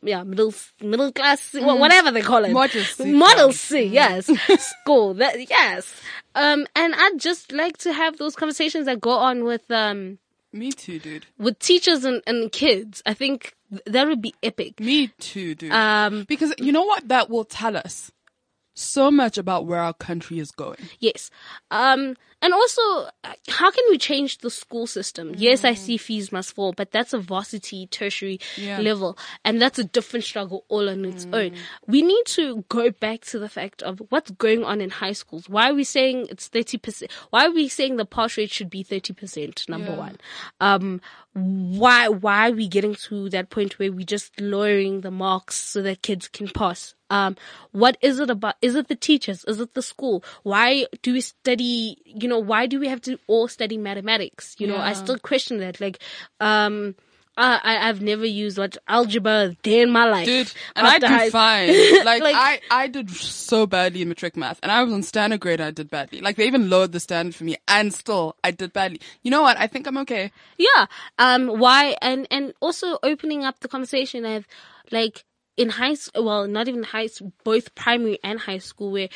yeah, 0.02 0.24
middle, 0.24 0.54
middle 0.82 1.12
class, 1.12 1.54
whatever 1.54 2.12
they 2.12 2.22
call 2.22 2.46
it. 2.46 2.52
Model 2.52 2.84
C 2.84 3.12
Model. 3.12 3.52
C, 3.52 3.84
yes. 3.84 4.32
School. 4.82 5.16
That, 5.16 5.50
yes. 5.50 5.94
Um, 6.34 6.66
and 6.76 6.96
I'd 6.96 7.20
just 7.20 7.52
like 7.52 7.78
to 7.80 7.94
have 7.94 8.18
those 8.18 8.36
conversations 8.36 8.86
that 8.86 9.02
go 9.02 9.12
on 9.12 9.44
with, 9.44 9.70
um, 9.70 10.20
Me 10.56 10.72
too, 10.72 11.00
dude. 11.00 11.26
with 11.38 11.60
teachers 11.60 12.06
and, 12.06 12.22
and 12.26 12.52
kids. 12.52 13.04
I 13.06 13.14
think 13.14 13.54
that 13.86 14.08
would 14.08 14.22
be 14.22 14.34
epic. 14.42 14.80
Me 14.80 15.08
too, 15.20 15.54
dude. 15.54 15.72
Um, 15.72 16.24
because 16.28 16.54
you 16.58 16.72
know 16.72 16.84
what? 16.84 17.08
That 17.10 17.30
will 17.30 17.44
tell 17.44 17.76
us 17.76 18.12
so 18.76 19.10
much 19.10 19.38
about 19.38 19.66
where 19.66 19.80
our 19.80 19.94
country 19.94 20.38
is 20.40 20.52
going. 20.52 20.78
yes. 21.00 21.32
Um, 21.72 22.16
and 22.42 22.54
also, 22.54 22.82
how 23.50 23.72
can 23.72 23.84
we 23.90 23.98
change 23.98 24.40
the 24.40 24.52
school 24.52 24.86
system? 24.86 25.34
Yes, 25.36 25.66
I 25.66 25.74
see 25.74 25.98
fees 25.98 26.32
must 26.32 26.54
fall, 26.54 26.74
but 26.74 26.92
that's 26.92 27.12
a 27.14 27.18
varsity 27.18 27.88
tertiary 27.88 28.40
Yeah. 28.58 28.80
level. 28.82 29.18
And 29.44 29.60
that's 29.60 29.80
a 29.80 29.84
different 29.84 30.26
struggle 30.26 30.64
all 30.68 30.88
on 30.88 31.06
its 31.06 31.26
own. 31.34 31.54
We 31.88 32.04
need 32.04 32.26
to 32.28 32.64
go 32.70 32.92
back 32.92 33.22
to 33.32 33.40
the 33.40 33.50
fact 33.50 33.82
of 33.82 34.00
what's 34.10 34.30
going 34.32 34.64
on 34.64 34.80
in 34.80 34.92
high 34.92 35.14
schools. 35.14 35.50
Why 35.50 35.72
are 35.72 35.74
we 35.74 35.84
saying 35.86 36.28
it's 36.30 36.48
30%? 36.50 37.10
Why 37.32 37.46
are 37.48 37.52
we 37.52 37.68
saying 37.68 37.96
the 37.96 38.06
pass 38.06 38.38
rate 38.38 38.52
should 38.52 38.70
be 38.70 38.84
30%? 38.84 39.68
Number 39.68 39.92
Yeah. 39.94 39.98
one. 39.98 40.18
Um, 40.60 41.02
why, 41.36 42.08
why 42.08 42.50
are 42.50 42.54
we 42.54 42.70
getting 42.70 42.96
to 42.96 43.30
that 43.30 43.50
point 43.50 43.78
where 43.78 43.92
we're 43.92 44.06
just 44.06 44.40
lowering 44.40 45.02
the 45.02 45.12
marks 45.12 45.56
so 45.56 45.82
that 45.82 46.02
kids 46.02 46.30
can 46.30 46.48
pass? 46.48 46.96
Um, 47.10 47.36
what 47.72 47.98
is 48.02 48.20
it 48.20 48.30
about? 48.30 48.56
Is 48.62 48.76
it 48.76 48.88
the 48.88 48.96
teachers? 48.96 49.44
Is 49.46 49.60
it 49.60 49.74
the 49.74 49.82
school? 49.82 50.24
Why 50.44 50.86
do 51.02 51.12
we 51.12 51.20
study, 51.20 51.98
you 52.06 52.30
know, 52.30 52.40
why 52.40 52.68
do 52.68 52.80
we 52.80 52.88
have 52.88 53.02
to 53.02 53.20
all 53.28 53.50
study 53.50 53.78
mathematics? 53.78 54.56
You 54.60 54.68
know, 54.68 54.78
I 54.78 54.94
still 54.94 55.20
question 55.20 55.58
that. 55.58 55.82
Like, 55.82 56.00
um, 56.40 56.96
I, 57.38 57.60
I, 57.64 57.90
I've 57.90 58.02
never 58.02 58.26
used 58.26 58.58
what 58.58 58.78
algebra 58.88 59.32
a 59.50 59.50
day 59.62 59.82
in 59.82 59.92
my 59.92 60.06
life. 60.10 60.26
Dude, 60.26 60.52
and 60.76 60.88
I 60.88 61.00
do 61.00 61.08
high- 61.08 61.30
fine. 61.30 61.70
Like, 62.06 62.22
Like- 62.24 62.36
I, 62.36 62.62
I 62.72 62.88
did 62.88 63.10
so 63.10 63.66
badly 63.66 64.02
in 64.02 64.08
matric 64.10 64.38
math 64.38 64.60
and 64.64 64.72
I 64.72 64.82
was 64.84 64.94
on 64.94 65.04
standard 65.04 65.40
grade 65.42 65.60
I 65.60 65.72
did 65.72 65.90
badly. 65.90 66.22
Like 66.22 66.38
they 66.38 66.48
even 66.48 66.70
lowered 66.70 66.92
the 66.94 67.00
standard 67.00 67.36
for 67.36 67.44
me 67.44 67.58
and 67.68 67.94
still 67.94 68.36
I 68.44 68.52
did 68.52 68.72
badly. 68.74 69.02
You 69.24 69.32
know 69.32 69.42
what? 69.42 69.58
I 69.58 69.68
think 69.68 69.86
I'm 69.88 69.98
okay. 70.00 70.32
Yeah. 70.58 70.86
Um, 71.20 71.48
why, 71.60 71.96
and, 72.02 72.28
and 72.32 72.54
also 72.62 73.00
opening 73.04 73.44
up 73.44 73.60
the 73.60 73.68
conversation 73.68 74.24
of 74.26 74.48
like, 74.92 75.26
in 75.58 75.70
high 75.70 75.94
school, 75.94 76.26
well, 76.26 76.48
not 76.48 76.68
even 76.68 76.84
high 76.84 77.08
school, 77.08 77.32
both 77.46 77.74
primary 77.76 78.20
and 78.26 78.38
high 78.42 78.58
school, 78.58 78.92
where 78.92 79.08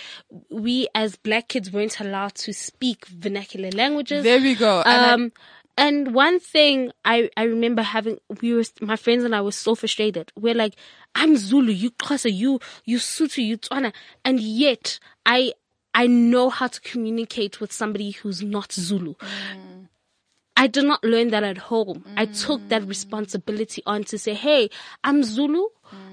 we 0.50 0.88
as 0.96 1.18
black 1.18 1.50
kids 1.50 1.70
weren't 1.70 2.00
allowed 2.00 2.34
to 2.36 2.54
speak 2.54 3.06
vernacular 3.08 3.70
languages. 3.72 4.24
There 4.24 4.40
we 4.40 4.56
go. 4.56 4.82
I- 4.86 5.12
Um, 5.12 5.34
and 5.80 6.14
one 6.14 6.42
thing 6.42 6.92
I, 7.06 7.30
I 7.38 7.44
remember 7.44 7.82
having, 7.82 8.20
we 8.42 8.54
were, 8.54 8.66
my 8.82 8.98
friends 8.98 9.24
and 9.24 9.34
I 9.34 9.40
were 9.40 9.54
so 9.54 9.76
frustrated. 9.76 10.32
We're 10.38 10.54
like, 10.54 10.76
I'm 11.16 11.38
Zulu, 11.38 11.72
you 11.72 11.92
Xhosa, 11.92 12.32
you, 12.32 12.60
you 12.84 12.98
Sotho, 12.98 13.44
you 13.44 13.58
Tswana. 13.58 13.94
And 14.26 14.42
yet, 14.42 15.00
I, 15.26 15.54
I 15.94 16.08
know 16.08 16.50
how 16.50 16.68
to 16.68 16.82
communicate 16.82 17.62
with 17.62 17.72
somebody 17.72 18.12
who's 18.12 18.44
not 18.44 18.74
Zulu. 18.74 19.16
I 20.58 20.68
did 20.68 20.84
not 20.84 21.02
learn 21.06 21.30
that 21.30 21.46
at 21.46 21.58
home. 21.58 22.04
I 22.18 22.26
took 22.26 22.68
that 22.68 22.82
mm. 22.82 22.90
responsibility 22.90 23.82
on 23.86 24.04
to 24.04 24.20
say, 24.20 24.34
hey, 24.34 24.70
I'm 25.06 25.24
Zulu. 25.24 25.68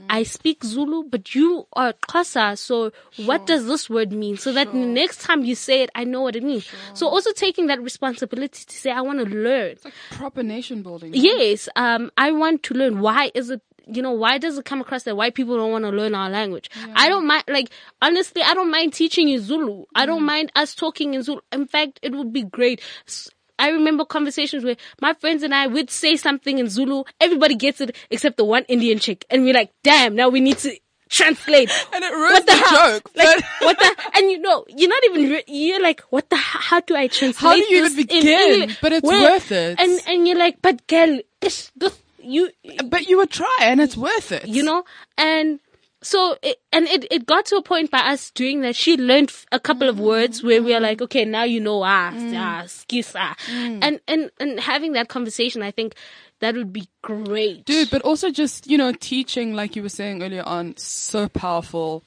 I 0.08 0.22
speak 0.22 0.62
Zulu, 0.62 1.04
but 1.10 1.34
you 1.34 1.66
are 1.72 1.92
Xhosa. 2.08 2.56
So 2.56 2.92
what 3.24 3.44
does 3.46 3.66
this 3.66 3.90
word 3.90 4.12
mean? 4.12 4.36
So 4.36 4.52
that 4.52 4.70
the 4.70 4.78
next 4.78 5.20
time 5.22 5.44
you 5.44 5.56
say 5.56 5.82
it, 5.82 5.90
I 5.96 6.04
know 6.04 6.20
what 6.22 6.36
it 6.36 6.44
means. 6.44 6.68
So 6.94 7.08
also 7.08 7.32
taking 7.32 7.66
that 7.66 7.82
responsibility 7.82 8.64
to 8.66 8.76
say, 8.76 8.90
I 8.92 9.00
want 9.00 9.18
to 9.18 9.24
learn. 9.26 9.72
it's 9.72 9.84
like 9.84 9.94
proper 10.12 10.42
nation 10.44 10.82
building. 10.82 11.10
Yes, 11.12 11.68
um, 11.74 12.10
I 12.16 12.30
want 12.30 12.62
to 12.64 12.74
learn. 12.74 13.00
Why 13.00 13.30
is 13.34 13.50
it? 13.50 13.60
You 13.88 14.02
know, 14.02 14.10
why 14.12 14.38
does 14.38 14.58
it 14.58 14.64
come 14.64 14.80
across 14.80 15.04
that 15.04 15.16
white 15.16 15.34
people 15.34 15.56
don't 15.56 15.70
want 15.70 15.84
to 15.84 15.90
learn 15.90 16.12
our 16.14 16.28
language? 16.28 16.68
I 16.96 17.08
don't 17.08 17.24
mind, 17.24 17.44
like, 17.48 17.70
honestly, 18.02 18.42
I 18.42 18.52
don't 18.54 18.68
mind 18.70 18.92
teaching 18.94 19.28
you 19.28 19.38
Zulu. 19.38 19.84
I 19.94 20.06
don't 20.06 20.24
mind 20.24 20.50
us 20.56 20.74
talking 20.74 21.14
in 21.14 21.22
Zulu. 21.22 21.40
In 21.52 21.66
fact, 21.68 22.00
it 22.02 22.12
would 22.12 22.32
be 22.32 22.42
great. 22.42 22.80
I 23.59 23.70
remember 23.70 24.04
conversations 24.04 24.64
where 24.64 24.76
my 25.00 25.14
friends 25.14 25.42
and 25.42 25.54
I 25.54 25.66
would 25.66 25.90
say 25.90 26.16
something 26.16 26.59
in 26.59 26.68
Zulu. 26.68 27.04
Everybody 27.20 27.54
gets 27.54 27.80
it 27.80 27.96
except 28.11 28.36
the 28.36 28.44
one 28.44 28.64
Indian 28.68 28.98
chick. 28.98 29.24
And 29.30 29.44
we're 29.44 29.54
like, 29.54 29.72
damn, 29.82 30.14
now 30.14 30.28
we 30.28 30.40
need 30.40 30.59
to 30.59 30.76
translate. 31.09 31.70
And 31.94 32.04
it 32.04 32.12
ruins 32.12 32.32
what 32.34 32.46
the, 32.46 32.52
the 32.52 32.59
hell? 32.59 32.92
joke, 32.92 33.11
Like, 33.14 33.26
but- 33.36 33.44
what 33.66 33.78
the, 33.78 33.96
and 34.16 34.30
you 34.30 34.38
know, 34.40 34.64
you're 34.68 34.88
not 34.90 35.04
even, 35.07 35.30
re- 35.30 35.44
you're 35.46 35.80
like, 35.82 36.00
what 36.11 36.28
the, 36.30 36.36
how 36.36 36.80
do 36.80 36.96
I 36.96 37.07
translate 37.07 37.36
How 37.36 37.54
do 37.54 37.61
you 37.74 37.84
even 37.86 37.98
in 38.00 38.07
begin? 38.07 38.76
But 38.82 38.92
it's 38.92 39.07
Where- 39.07 39.32
worth 39.32 39.52
it. 39.52 39.80
And, 39.80 40.00
and 40.07 40.26
you're 40.28 40.38
like, 40.38 40.61
but 40.62 40.86
girl, 40.86 41.20
this, 41.40 41.70
this, 41.76 41.96
you, 42.20 42.50
But 42.86 43.07
you 43.07 43.18
would 43.18 43.30
try 43.30 43.57
and 43.62 43.80
it's 43.80 43.96
worth 43.96 44.32
it. 44.32 44.48
you 44.48 44.64
know, 44.64 44.84
and 45.16 45.61
so 46.03 46.36
it, 46.42 46.59
and 46.72 46.86
it, 46.86 47.07
it 47.11 47.26
got 47.26 47.47
to 47.47 47.57
a 47.57 47.62
point 47.62 47.90
by 47.90 47.99
us 48.01 48.30
doing 48.30 48.61
that. 48.61 48.76
She 48.76 48.97
learned 48.97 49.32
a 49.51 49.59
couple 49.59 49.88
of 49.88 49.99
words 49.99 50.42
where 50.42 50.62
we 50.62 50.74
are 50.74 50.80
like, 50.80 51.01
okay, 51.03 51.24
now 51.24 51.44
you 51.44 51.61
know 51.61 51.82
ah, 51.82 52.12
ah, 52.14 52.64
skis 52.66 53.14
ah, 53.16 53.34
and 53.49 54.01
and 54.07 54.30
and 54.38 54.61
having 54.61 54.92
that 54.92 55.09
conversation, 55.09 55.62
I 55.62 55.70
think 55.70 55.94
that 56.40 56.55
would 56.55 56.72
be 56.72 56.88
great, 57.03 57.64
Dude, 57.64 57.90
but 57.90 58.03
also 58.03 58.30
just, 58.30 58.66
you 58.66 58.76
know, 58.76 58.92
teaching, 58.92 59.55
like 59.55 59.74
you 59.74 59.82
were 59.82 59.88
saying 59.88 60.22
earlier 60.22 60.42
on, 60.44 60.76
so 60.76 61.28
powerful. 61.28 62.05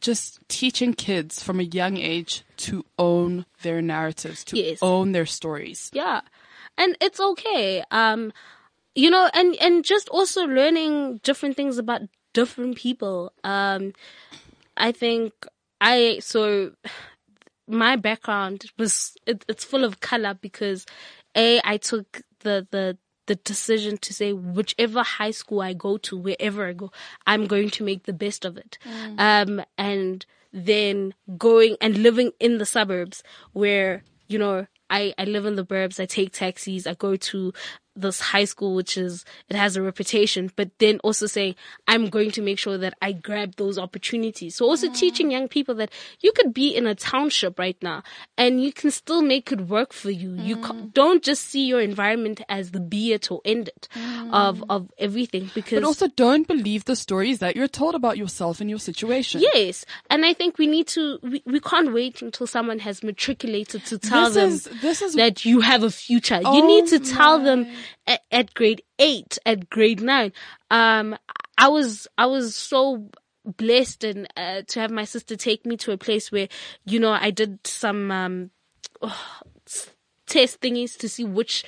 Just 0.00 0.46
teaching 0.48 0.92
kids 0.92 1.42
from 1.42 1.58
a 1.58 1.62
young 1.62 1.96
age 1.96 2.44
to 2.58 2.84
own 2.98 3.46
their 3.62 3.80
narratives, 3.80 4.44
to 4.44 4.58
Yes. 4.58 4.78
own 4.82 5.12
their 5.12 5.24
stories. 5.24 5.90
Yeah. 5.94 6.20
And 6.76 6.94
it's 7.00 7.18
okay. 7.18 7.82
Um, 7.90 8.34
you 8.94 9.08
know, 9.08 9.30
and, 9.32 9.56
and 9.56 9.82
just 9.82 10.10
also 10.10 10.44
learning 10.44 11.20
different 11.22 11.56
things 11.56 11.78
about 11.78 12.02
different 12.40 12.76
people. 12.76 13.32
Um, 13.42 13.82
I 14.76 14.92
think 14.92 15.32
I, 15.80 16.18
so 16.20 16.72
my 17.66 17.96
background 17.96 18.66
was, 18.78 19.16
it, 19.26 19.44
it's 19.48 19.64
full 19.64 19.84
of 19.84 20.00
color 20.00 20.34
because 20.34 20.84
A, 21.34 21.60
I 21.64 21.78
took 21.78 22.22
the, 22.40 22.66
the, 22.70 22.98
the 23.26 23.36
decision 23.36 23.96
to 23.98 24.12
say 24.12 24.32
whichever 24.32 25.02
high 25.02 25.32
school 25.32 25.60
I 25.62 25.72
go 25.72 25.96
to, 25.98 26.16
wherever 26.16 26.68
I 26.68 26.74
go, 26.74 26.92
I'm 27.26 27.46
going 27.46 27.70
to 27.70 27.84
make 27.84 28.02
the 28.04 28.12
best 28.12 28.44
of 28.44 28.56
it. 28.56 28.78
Um, 29.18 29.62
and 29.78 30.26
then 30.52 31.14
going 31.36 31.76
and 31.80 31.98
living 31.98 32.32
in 32.38 32.58
the 32.58 32.66
suburbs 32.66 33.22
where, 33.52 34.02
you 34.28 34.38
know, 34.38 34.66
I, 34.88 35.14
I 35.18 35.24
live 35.24 35.46
in 35.46 35.56
the 35.56 35.66
burbs, 35.66 35.98
I 35.98 36.06
take 36.06 36.32
taxis, 36.32 36.86
I 36.86 36.94
go 36.94 37.16
to 37.16 37.52
this 37.96 38.20
high 38.20 38.44
school, 38.44 38.74
which 38.74 38.96
is, 38.96 39.24
it 39.48 39.56
has 39.56 39.76
a 39.76 39.82
reputation, 39.82 40.50
but 40.56 40.70
then 40.78 40.98
also 41.00 41.26
saying, 41.26 41.54
I'm 41.88 42.08
going 42.08 42.30
to 42.32 42.42
make 42.42 42.58
sure 42.58 42.78
that 42.78 42.94
I 43.00 43.12
grab 43.12 43.56
those 43.56 43.78
opportunities. 43.78 44.54
So 44.56 44.66
also 44.66 44.88
mm. 44.88 44.94
teaching 44.94 45.30
young 45.30 45.48
people 45.48 45.74
that 45.76 45.90
you 46.20 46.32
could 46.32 46.52
be 46.52 46.74
in 46.74 46.86
a 46.86 46.94
township 46.94 47.58
right 47.58 47.76
now 47.82 48.02
and 48.36 48.62
you 48.62 48.72
can 48.72 48.90
still 48.90 49.22
make 49.22 49.50
it 49.50 49.62
work 49.62 49.92
for 49.92 50.10
you. 50.10 50.34
You 50.34 50.58
ca- 50.58 50.74
mm. 50.74 50.92
don't 50.92 51.22
just 51.22 51.48
see 51.48 51.66
your 51.66 51.80
environment 51.80 52.42
as 52.48 52.70
the 52.72 52.80
be 52.80 53.12
it 53.12 53.30
or 53.30 53.40
end 53.44 53.68
it 53.68 53.88
of, 54.30 54.58
mm. 54.58 54.64
of 54.68 54.90
everything 54.98 55.50
because 55.54 55.80
But 55.80 55.84
also 55.84 56.08
don't 56.08 56.46
believe 56.46 56.84
the 56.84 56.96
stories 56.96 57.38
that 57.38 57.56
you're 57.56 57.68
told 57.68 57.94
about 57.94 58.18
yourself 58.18 58.60
and 58.60 58.68
your 58.68 58.78
situation. 58.78 59.40
Yes, 59.40 59.84
and 60.10 60.24
I 60.24 60.34
think 60.34 60.58
we 60.58 60.66
need 60.66 60.86
to. 60.88 61.18
We, 61.22 61.42
we 61.46 61.60
can't 61.60 61.92
wait 61.92 62.22
until 62.22 62.46
someone 62.46 62.78
has 62.80 63.02
matriculated 63.02 63.84
to 63.86 63.98
tell 63.98 64.26
This 64.30 64.34
them 64.34 64.48
is- 64.50 64.64
this 64.82 65.02
is- 65.02 65.14
that 65.14 65.44
you 65.44 65.60
have 65.60 65.82
a 65.82 65.90
future. 65.90 66.40
Oh 66.44 66.56
you 66.56 66.66
need 66.66 66.86
to 66.88 66.98
tell 66.98 67.38
them 67.38 67.66
at, 68.06 68.22
at 68.30 68.54
grade 68.54 68.82
eight, 68.98 69.38
at 69.46 69.68
grade 69.70 70.00
nine. 70.00 70.32
Um, 70.70 71.16
I 71.58 71.68
was 71.68 72.06
I 72.18 72.26
was 72.26 72.54
so 72.54 73.08
blessed 73.44 74.04
and 74.04 74.26
uh, 74.36 74.62
to 74.66 74.80
have 74.80 74.90
my 74.90 75.04
sister 75.04 75.36
take 75.36 75.64
me 75.64 75.76
to 75.78 75.92
a 75.92 75.96
place 75.96 76.32
where 76.32 76.48
you 76.84 76.98
know 76.98 77.12
I 77.12 77.30
did 77.30 77.66
some 77.66 78.10
um 78.10 78.50
s- 79.66 79.90
test 80.26 80.60
thingies 80.60 80.96
to 80.98 81.08
see 81.08 81.24
which 81.24 81.64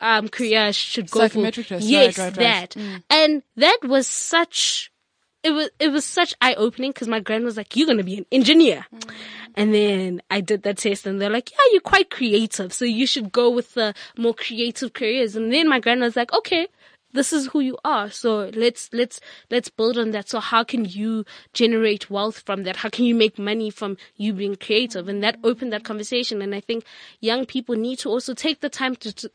um 0.00 0.28
career 0.28 0.60
I 0.66 0.70
should 0.72 1.10
go 1.10 1.20
for. 1.28 1.50
Test, 1.50 1.86
Yes, 1.86 2.18
right, 2.18 2.36
right. 2.36 2.36
that. 2.36 2.76
And 3.10 3.42
that 3.56 3.78
was 3.84 4.06
such 4.06 4.90
it 5.42 5.50
was 5.52 5.70
it 5.78 5.88
was 5.88 6.04
such 6.04 6.34
eye 6.40 6.54
opening 6.54 6.90
because 6.90 7.06
my 7.06 7.20
grand 7.20 7.44
was 7.44 7.56
like, 7.56 7.76
"You're 7.76 7.86
gonna 7.86 8.02
be 8.02 8.16
an 8.18 8.26
engineer," 8.32 8.86
and 9.54 9.74
then 9.74 10.22
I 10.30 10.40
did 10.40 10.62
that 10.62 10.78
test, 10.78 11.06
and 11.06 11.20
they're 11.20 11.30
like, 11.30 11.50
"Yeah, 11.50 11.72
you're 11.72 11.80
quite 11.80 12.10
creative, 12.10 12.72
so 12.72 12.84
you 12.84 13.06
should 13.06 13.32
go 13.32 13.50
with 13.50 13.74
the 13.74 13.94
more 14.16 14.34
creative 14.34 14.92
careers." 14.92 15.36
And 15.36 15.52
then 15.52 15.68
my 15.68 15.80
grand 15.80 16.00
was 16.00 16.16
like, 16.16 16.32
"Okay." 16.32 16.68
This 17.12 17.32
is 17.32 17.46
who 17.46 17.60
you 17.60 17.78
are. 17.84 18.10
So 18.10 18.50
let's, 18.54 18.90
let's, 18.92 19.20
let's 19.48 19.70
build 19.70 19.96
on 19.98 20.10
that. 20.10 20.28
So 20.28 20.40
how 20.40 20.64
can 20.64 20.84
you 20.84 21.24
generate 21.52 22.10
wealth 22.10 22.40
from 22.44 22.64
that? 22.64 22.74
How 22.74 22.88
can 22.88 23.04
you 23.04 23.14
make 23.14 23.38
money 23.38 23.70
from 23.70 23.96
you 24.16 24.32
being 24.32 24.56
creative? 24.56 25.08
And 25.08 25.22
that 25.22 25.38
opened 25.44 25.72
that 25.72 25.84
conversation. 25.84 26.42
And 26.42 26.56
I 26.56 26.58
think 26.58 26.84
young 27.20 27.46
people 27.46 27.76
need 27.76 28.00
to 28.00 28.08
also 28.08 28.34
take 28.34 28.62
the 28.62 28.68
time 28.68 28.96
to, 28.96 29.12
to 29.12 29.30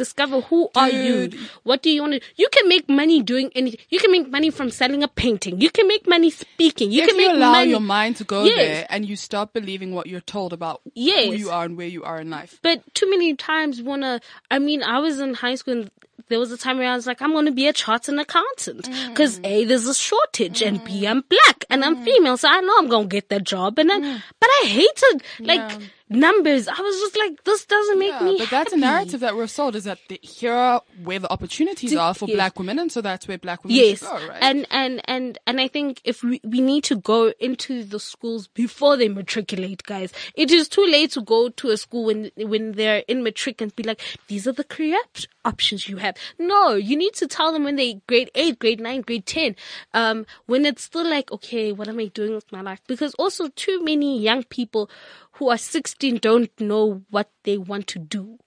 discover 0.00 0.40
who 0.48 0.60
are 0.74 0.90
you. 0.90 1.30
What 1.62 1.82
do 1.82 1.90
you 1.90 2.00
want 2.02 2.14
to 2.14 2.20
you 2.36 2.48
can 2.56 2.68
make 2.68 2.88
money 2.88 3.22
doing 3.22 3.50
anything 3.54 3.80
you 3.90 3.98
can 3.98 4.10
make 4.16 4.28
money 4.36 4.50
from 4.50 4.70
selling 4.70 5.02
a 5.02 5.08
painting 5.08 5.60
you 5.60 5.70
can 5.70 5.86
make 5.92 6.08
money 6.14 6.30
speaking 6.30 6.90
you 6.90 7.02
if 7.02 7.08
can 7.08 7.18
you 7.18 7.28
make 7.28 7.36
allow 7.36 7.52
money 7.52 7.70
your 7.70 7.80
mind 7.80 8.16
to 8.16 8.24
go 8.24 8.44
Yes. 8.44 8.56
there 8.56 8.86
and 8.88 9.06
you 9.06 9.16
stop 9.16 9.52
believing 9.52 9.94
what 9.94 10.06
you're 10.06 10.28
told 10.36 10.52
about 10.52 10.80
who 10.94 11.00
you 11.44 11.50
are 11.50 11.64
and 11.64 11.76
where 11.76 11.86
you 11.96 12.02
are 12.04 12.20
in 12.20 12.30
life. 12.30 12.58
but 12.62 12.82
too 12.94 13.08
many 13.10 13.34
times 13.34 13.82
wanna 13.82 14.20
i 14.50 14.58
mean 14.58 14.82
i 14.82 14.98
was 14.98 15.20
in 15.20 15.34
high 15.34 15.54
school 15.54 15.74
and 15.74 15.90
there 16.28 16.38
was 16.38 16.52
a 16.52 16.58
time 16.58 16.78
where 16.78 16.90
i 16.90 16.94
was 16.94 17.06
like 17.06 17.20
i'm 17.20 17.32
gonna 17.32 17.50
be 17.50 17.66
a 17.66 17.72
chartered 17.72 18.18
accountant. 18.18 18.84
Mm. 18.88 19.08
Because 19.08 19.40
a 19.44 19.64
there's 19.64 19.86
a 19.86 19.94
shortage 19.94 20.62
and 20.62 20.82
b 20.84 21.02
mm. 21.02 21.10
i'm 21.10 21.22
black 21.28 21.64
and 21.70 21.84
i'm 21.84 21.96
mm. 21.96 22.04
female 22.04 22.36
so 22.36 22.48
i 22.48 22.60
know 22.60 22.74
i'm 22.78 22.88
gonna 22.88 23.06
get 23.06 23.28
that 23.30 23.44
job 23.44 23.78
and 23.78 23.90
then 23.90 24.22
but 24.40 24.50
i 24.60 24.66
hated 24.66 25.22
like 25.40 25.80
numbers 26.10 26.66
i 26.68 26.80
was 26.80 26.96
just 26.98 27.16
like 27.16 27.42
this 27.44 27.64
doesn't 27.66 27.98
make 27.98 28.10
Yeah, 28.10 28.24
me 28.24 28.36
but 28.38 28.50
that's 28.50 28.72
a 28.72 28.76
narrative 28.76 29.20
that 29.20 29.36
we're 29.36 29.46
sold 29.46 29.76
is 29.76 29.84
that 29.84 29.98
the, 30.08 30.18
here 30.22 30.52
are 30.52 30.82
where 31.04 31.20
the 31.20 31.30
opportunities 31.32 31.94
are 31.94 32.12
for 32.14 32.26
yes. 32.28 32.34
black 32.36 32.58
women, 32.58 32.78
and 32.78 32.90
so 32.90 33.00
that's 33.00 33.28
where 33.28 33.38
black 33.38 33.62
women 33.64 33.76
Yes, 33.76 34.00
go, 34.02 34.12
right? 34.28 34.38
and 34.42 34.66
and 34.70 35.00
and 35.04 35.38
and 35.46 35.60
I 35.60 35.68
think 35.68 36.00
if 36.04 36.22
we 36.22 36.40
we 36.44 36.60
need 36.60 36.84
to 36.84 36.96
go 36.96 37.32
into 37.38 37.84
the 37.84 38.00
schools 38.00 38.48
before 38.48 38.96
they 38.96 39.08
matriculate, 39.08 39.84
guys. 39.84 40.12
It 40.34 40.50
is 40.50 40.68
too 40.68 40.84
late 40.84 41.12
to 41.12 41.22
go 41.22 41.48
to 41.48 41.70
a 41.70 41.76
school 41.76 42.04
when 42.06 42.30
when 42.36 42.72
they're 42.72 43.04
in 43.06 43.22
matric 43.22 43.60
and 43.60 43.74
be 43.76 43.84
like, 43.84 44.00
these 44.28 44.46
are 44.48 44.52
the 44.52 44.64
career 44.64 44.98
options 45.44 45.88
you 45.88 45.96
have. 45.98 46.16
No, 46.38 46.74
you 46.74 46.96
need 46.96 47.14
to 47.14 47.26
tell 47.26 47.52
them 47.52 47.64
when 47.64 47.76
they 47.76 47.94
grade 48.06 48.30
eight, 48.34 48.58
grade 48.58 48.80
nine, 48.80 49.02
grade 49.02 49.26
ten, 49.26 49.56
um, 49.94 50.26
when 50.46 50.66
it's 50.66 50.82
still 50.82 51.08
like, 51.08 51.30
okay, 51.32 51.72
what 51.72 51.88
am 51.88 51.98
I 51.98 52.06
doing 52.06 52.34
with 52.34 52.50
my 52.52 52.60
life? 52.60 52.80
Because 52.86 53.14
also 53.14 53.48
too 53.48 53.82
many 53.84 54.20
young 54.20 54.42
people 54.44 54.90
who 55.40 55.48
are 55.48 55.58
16 55.58 56.18
don't 56.18 56.60
know 56.60 57.02
what 57.08 57.30
they 57.44 57.56
want 57.56 57.86
to 57.88 57.98
do. 57.98 58.38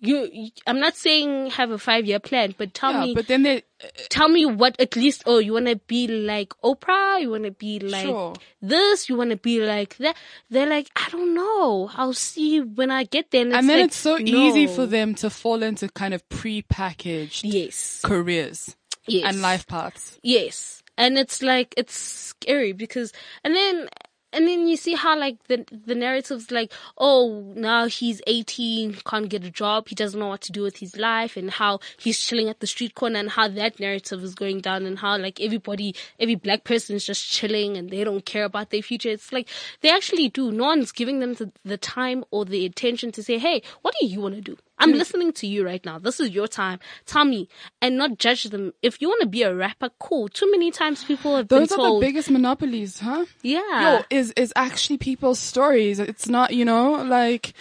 You, 0.00 0.50
I'm 0.66 0.78
not 0.78 0.96
saying 0.96 1.50
have 1.50 1.70
a 1.70 1.78
five 1.78 2.06
year 2.06 2.18
plan, 2.20 2.54
but 2.58 2.74
tell 2.74 2.92
yeah, 2.92 3.04
me 3.04 3.14
but 3.14 3.26
then 3.26 3.42
they 3.44 3.62
tell 4.10 4.28
me 4.28 4.46
what 4.46 4.80
at 4.80 4.94
least 4.94 5.24
oh 5.26 5.38
you 5.38 5.52
want 5.54 5.66
to 5.66 5.76
be 5.76 6.06
like 6.06 6.50
oprah? 6.62 7.20
You 7.20 7.30
want 7.30 7.44
to 7.44 7.50
be 7.52 7.80
like 7.80 8.04
Sure. 8.06 8.34
this? 8.60 9.08
You 9.08 9.16
want 9.16 9.30
to 9.30 9.36
be 9.36 9.64
like 9.64 9.96
that? 9.98 10.16
They're 10.50 10.68
like 10.68 10.88
i 10.94 11.08
don't 11.10 11.34
know. 11.34 11.90
I'll 11.94 12.12
see 12.12 12.60
when 12.60 12.92
i 12.92 13.04
get 13.04 13.30
there. 13.30 13.42
And, 13.42 13.52
and 13.54 13.68
then 13.68 13.78
like, 13.78 13.86
it's 13.86 13.96
so 13.96 14.18
easy 14.18 14.68
for 14.68 14.86
them 14.86 15.14
to 15.16 15.30
fall 15.30 15.62
into 15.62 15.88
kind 15.88 16.14
of 16.14 16.28
pre-packaged 16.28 17.44
yes. 17.44 18.00
careers 18.04 18.76
yes. 19.06 19.24
and 19.24 19.42
life 19.42 19.66
paths. 19.66 20.18
yes. 20.22 20.82
And 20.96 21.16
it's 21.16 21.42
like 21.42 21.74
it's 21.76 21.94
scary 21.94 22.72
because 22.72 23.12
and 23.44 23.54
then 23.54 23.88
and 24.32 24.46
then 24.46 24.66
you 24.66 24.76
see 24.76 24.94
how 24.94 25.18
like 25.18 25.42
the 25.44 25.64
the 25.86 25.94
narratives 25.94 26.50
like 26.50 26.72
oh 26.98 27.52
now 27.54 27.86
he's 27.86 28.20
18 28.26 28.94
can't 29.04 29.28
get 29.28 29.44
a 29.44 29.50
job 29.50 29.88
he 29.88 29.94
doesn't 29.94 30.20
know 30.20 30.28
what 30.28 30.40
to 30.42 30.52
do 30.52 30.62
with 30.62 30.78
his 30.78 30.96
life 30.96 31.36
and 31.36 31.50
how 31.50 31.78
he's 31.98 32.18
chilling 32.18 32.48
at 32.48 32.60
the 32.60 32.66
street 32.66 32.94
corner 32.94 33.18
and 33.18 33.30
how 33.30 33.48
that 33.48 33.80
narrative 33.80 34.22
is 34.22 34.34
going 34.34 34.60
down 34.60 34.84
and 34.86 34.98
how 34.98 35.16
like 35.16 35.40
everybody 35.40 35.94
every 36.20 36.34
black 36.34 36.64
person 36.64 36.96
is 36.96 37.06
just 37.06 37.30
chilling 37.30 37.76
and 37.76 37.90
they 37.90 38.04
don't 38.04 38.24
care 38.24 38.44
about 38.44 38.70
their 38.70 38.82
future. 38.82 39.08
It's 39.10 39.32
like 39.32 39.48
they 39.80 39.90
actually 39.90 40.28
do. 40.28 40.52
No 40.52 40.64
one's 40.64 40.92
giving 40.92 41.20
them 41.20 41.34
the, 41.34 41.50
the 41.64 41.78
time 41.78 42.24
or 42.30 42.44
the 42.44 42.66
attention 42.66 43.12
to 43.12 43.22
say 43.22 43.38
hey 43.38 43.62
what 43.82 43.94
do 44.00 44.06
you 44.06 44.20
want 44.20 44.34
to 44.34 44.40
do 44.40 44.56
I'm 44.78 44.92
listening 44.92 45.32
to 45.34 45.46
you 45.46 45.64
right 45.64 45.84
now. 45.84 45.98
This 45.98 46.20
is 46.20 46.30
your 46.30 46.46
time. 46.48 46.78
Tell 47.06 47.24
me 47.24 47.48
and 47.82 47.96
not 47.96 48.18
judge 48.18 48.44
them. 48.44 48.72
If 48.82 49.00
you 49.02 49.08
want 49.08 49.20
to 49.22 49.26
be 49.28 49.42
a 49.42 49.54
rapper, 49.54 49.90
cool. 49.98 50.28
Too 50.28 50.50
many 50.50 50.70
times 50.70 51.04
people 51.04 51.36
have 51.36 51.48
Those 51.48 51.68
been 51.68 51.76
told. 51.76 51.80
Those 51.80 51.96
are 51.96 52.00
the 52.00 52.06
biggest 52.06 52.30
monopolies, 52.30 53.00
huh? 53.00 53.24
yeah. 53.42 53.98
Yo, 53.98 54.02
is 54.10 54.32
is 54.32 54.52
actually 54.56 54.98
people's 54.98 55.38
stories. 55.38 55.98
It's 55.98 56.28
not, 56.28 56.52
you 56.54 56.64
know, 56.64 57.02
like 57.02 57.52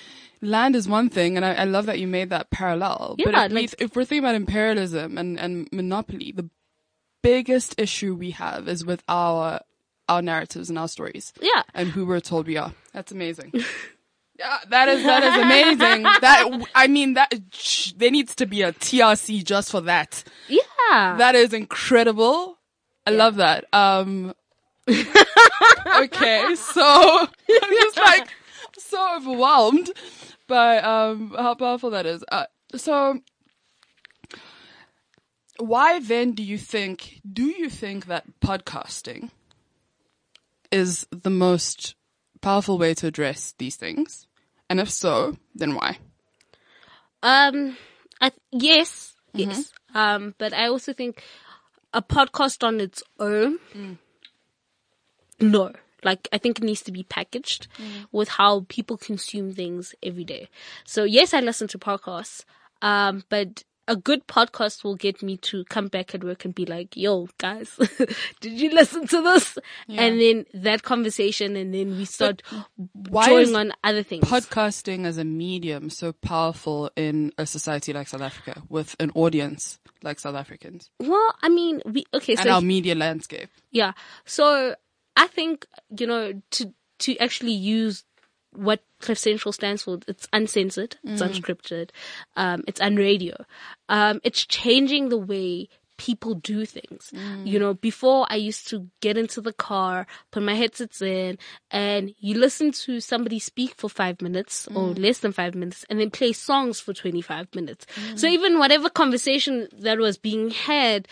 land 0.42 0.76
is 0.76 0.88
one 0.88 1.10
thing, 1.10 1.36
and 1.36 1.46
I, 1.46 1.54
I 1.54 1.64
love 1.64 1.88
that 1.88 2.00
you 2.00 2.08
made 2.08 2.30
that 2.30 2.50
parallel. 2.52 3.16
but 3.18 3.34
Yeah, 3.34 3.46
if, 3.46 3.52
we, 3.52 3.62
like- 3.62 3.76
if 3.80 3.96
we're 3.96 4.06
thinking 4.06 4.24
about 4.26 4.36
imperialism 4.36 5.18
and 5.18 5.40
and 5.40 5.68
monopoly, 5.72 6.32
the 6.32 6.50
biggest 7.24 7.76
issue 7.80 8.14
we 8.16 8.32
have 8.32 8.68
is 8.68 8.86
with 8.86 9.04
our 9.08 9.62
our 10.10 10.22
narratives 10.22 10.70
and 10.70 10.80
our 10.80 10.88
stories. 10.88 11.34
Yeah. 11.42 11.64
and 11.74 11.90
who 11.90 12.06
we're 12.06 12.22
told 12.22 12.48
we 12.48 12.56
are. 12.58 12.74
That's 12.94 13.12
amazing. 13.12 13.52
Yeah, 14.40 14.58
that 14.70 14.88
is 14.88 15.04
that 15.04 15.24
is 15.24 15.36
amazing. 15.36 16.04
that 16.22 16.68
I 16.76 16.88
mean 16.88 17.14
that 17.16 17.34
sh- 17.52 17.94
there 17.98 18.12
needs 18.12 18.36
to 18.36 18.46
be 18.46 18.62
a 18.62 18.72
TRC 18.72 19.44
just 19.44 19.72
for 19.72 19.82
that. 19.82 20.24
Yeah. 20.48 21.16
That 21.18 21.36
is 21.36 21.54
incredible. 21.54 22.58
I 23.06 23.12
love 23.12 23.36
that. 23.38 23.66
Um 23.74 24.34
Okay, 24.88 26.56
so 26.56 26.84
I'm 27.50 27.72
just 27.72 27.98
like 27.98 28.30
so 28.78 29.16
overwhelmed 29.18 29.92
by 30.48 30.78
um 30.80 31.36
how 31.38 31.56
powerful 31.56 31.90
that 31.92 32.06
is. 32.06 32.24
Uh, 32.32 32.46
so 32.76 33.20
why 35.60 36.00
then 36.00 36.34
do 36.34 36.44
you 36.44 36.58
think 36.58 37.22
do 37.32 37.46
you 37.48 37.70
think 37.70 38.06
that 38.06 38.26
podcasting 38.40 39.32
is 40.72 41.08
the 41.12 41.30
most 41.32 41.96
powerful 42.42 42.78
way 42.78 42.94
to 42.94 43.08
address 43.08 43.54
these 43.58 43.76
things? 43.76 44.27
And 44.70 44.80
if 44.80 44.90
so, 44.90 45.38
then 45.56 45.76
why? 45.76 45.98
Um, 47.24 47.78
I, 48.22 48.32
yes, 48.52 49.14
Mm-hmm. 49.34 49.50
yes. 49.50 49.72
Um, 49.94 50.34
but 50.38 50.54
I 50.54 50.68
also 50.68 50.94
think 50.94 51.22
a 51.94 52.02
podcast 52.02 52.66
on 52.66 52.80
its 52.80 53.04
own, 53.20 53.60
Mm. 53.76 53.98
no. 55.40 55.74
Like, 56.04 56.28
I 56.32 56.38
think 56.38 56.60
it 56.60 56.64
needs 56.64 56.82
to 56.84 56.92
be 56.92 57.04
packaged 57.04 57.68
Mm. 57.78 58.08
with 58.12 58.30
how 58.30 58.66
people 58.70 58.98
consume 58.98 59.54
things 59.54 59.96
every 60.04 60.24
day. 60.24 60.48
So 60.86 61.04
yes, 61.04 61.34
I 61.34 61.40
listen 61.42 61.68
to 61.70 61.78
podcasts. 61.80 62.44
Um, 62.82 63.24
but 63.30 63.64
a 63.88 63.96
good 63.96 64.28
podcast 64.28 64.84
will 64.84 64.96
get 64.96 65.24
me 65.24 65.38
to 65.38 65.64
come 65.66 65.88
back 65.88 66.14
at 66.14 66.24
work 66.24 66.46
and 66.46 66.54
be 66.54 66.66
like, 66.66 66.96
yo, 66.96 67.28
guys, 67.38 67.80
did 68.42 68.54
you 68.54 68.72
listen 68.72 69.08
to 69.08 69.22
this? 69.22 69.58
And 69.90 70.20
then 70.20 70.46
that 70.54 70.84
conversation 70.84 71.56
and 71.56 71.74
then 71.74 71.98
we 71.98 72.06
start 72.06 72.44
drawing 73.02 73.56
on 73.56 73.72
other 73.84 74.04
things. 74.04 74.26
podcasting 74.26 75.06
as 75.06 75.18
a 75.18 75.24
medium 75.24 75.90
so 75.90 76.12
powerful 76.12 76.92
in 76.96 77.32
a 77.38 77.46
society 77.46 77.94
like 77.94 78.08
South 78.08 78.22
Africa 78.22 78.62
with 78.70 78.96
an 79.00 79.12
audience 79.16 79.80
like 80.04 80.20
South 80.20 80.36
Africans 80.36 80.92
well, 81.00 81.36
I 81.42 81.50
mean, 81.50 81.82
we, 81.86 82.06
okay, 82.14 82.36
so 82.36 82.42
and 82.42 82.50
our 82.50 82.62
media 82.62 82.96
landscape? 82.96 83.50
Yeah. 83.72 83.94
So 84.26 84.76
I 85.16 85.28
think, 85.28 85.66
you 85.98 86.08
know, 86.08 86.42
to, 86.52 86.74
to 87.00 87.18
actually 87.18 87.54
use 87.54 88.04
what 88.58 88.82
Cliff 89.00 89.18
Central 89.18 89.52
stands 89.52 89.84
for, 89.84 90.00
it's 90.08 90.28
uncensored, 90.34 90.98
it's 91.04 91.22
mm. 91.22 91.30
unscripted, 91.30 91.90
um, 92.36 92.64
it's 92.68 92.80
unradio. 92.80 93.46
Um, 93.90 94.20
it's 94.24 94.46
changing 94.46 95.10
the 95.10 95.18
way 95.18 95.70
people 95.98 96.36
do 96.36 96.66
things. 96.66 97.12
Mm. 97.14 97.48
You 97.48 97.60
know, 97.60 97.74
before 97.74 98.26
I 98.30 98.36
used 98.36 98.68
to 98.70 98.88
get 99.02 99.18
into 99.18 99.42
the 99.42 99.54
car, 99.54 100.08
put 100.32 100.44
my 100.44 100.54
headsets 100.54 101.02
in, 101.02 101.38
and 101.72 102.14
you 102.20 102.38
listen 102.38 102.72
to 102.72 103.00
somebody 103.00 103.40
speak 103.40 103.76
for 103.76 103.90
five 103.90 104.22
minutes 104.22 104.68
or 104.68 104.90
mm. 104.90 105.00
less 105.00 105.20
than 105.20 105.32
five 105.32 105.56
minutes, 105.56 105.86
and 105.90 106.00
then 106.00 106.12
play 106.12 106.34
songs 106.34 106.80
for 106.80 106.94
25 106.94 107.54
minutes. 107.54 107.86
So 108.16 108.28
even 108.28 108.60
whatever 108.60 108.90
conversation 108.90 109.68
that 109.80 109.98
was 109.98 110.18
being 110.18 110.52
had, 110.52 111.08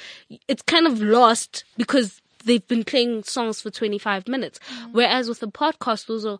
it's 0.47 0.61
kind 0.61 0.87
of 0.87 1.01
lost 1.01 1.63
because 1.77 2.21
they've 2.45 2.67
been 2.67 2.83
playing 2.83 3.23
songs 3.23 3.61
for 3.61 3.71
25 3.71 4.27
minutes. 4.27 4.59
Whereas 4.91 5.27
with 5.27 5.43
a 5.43 5.47
podcast, 5.47 6.05
those 6.05 6.25
are 6.25 6.39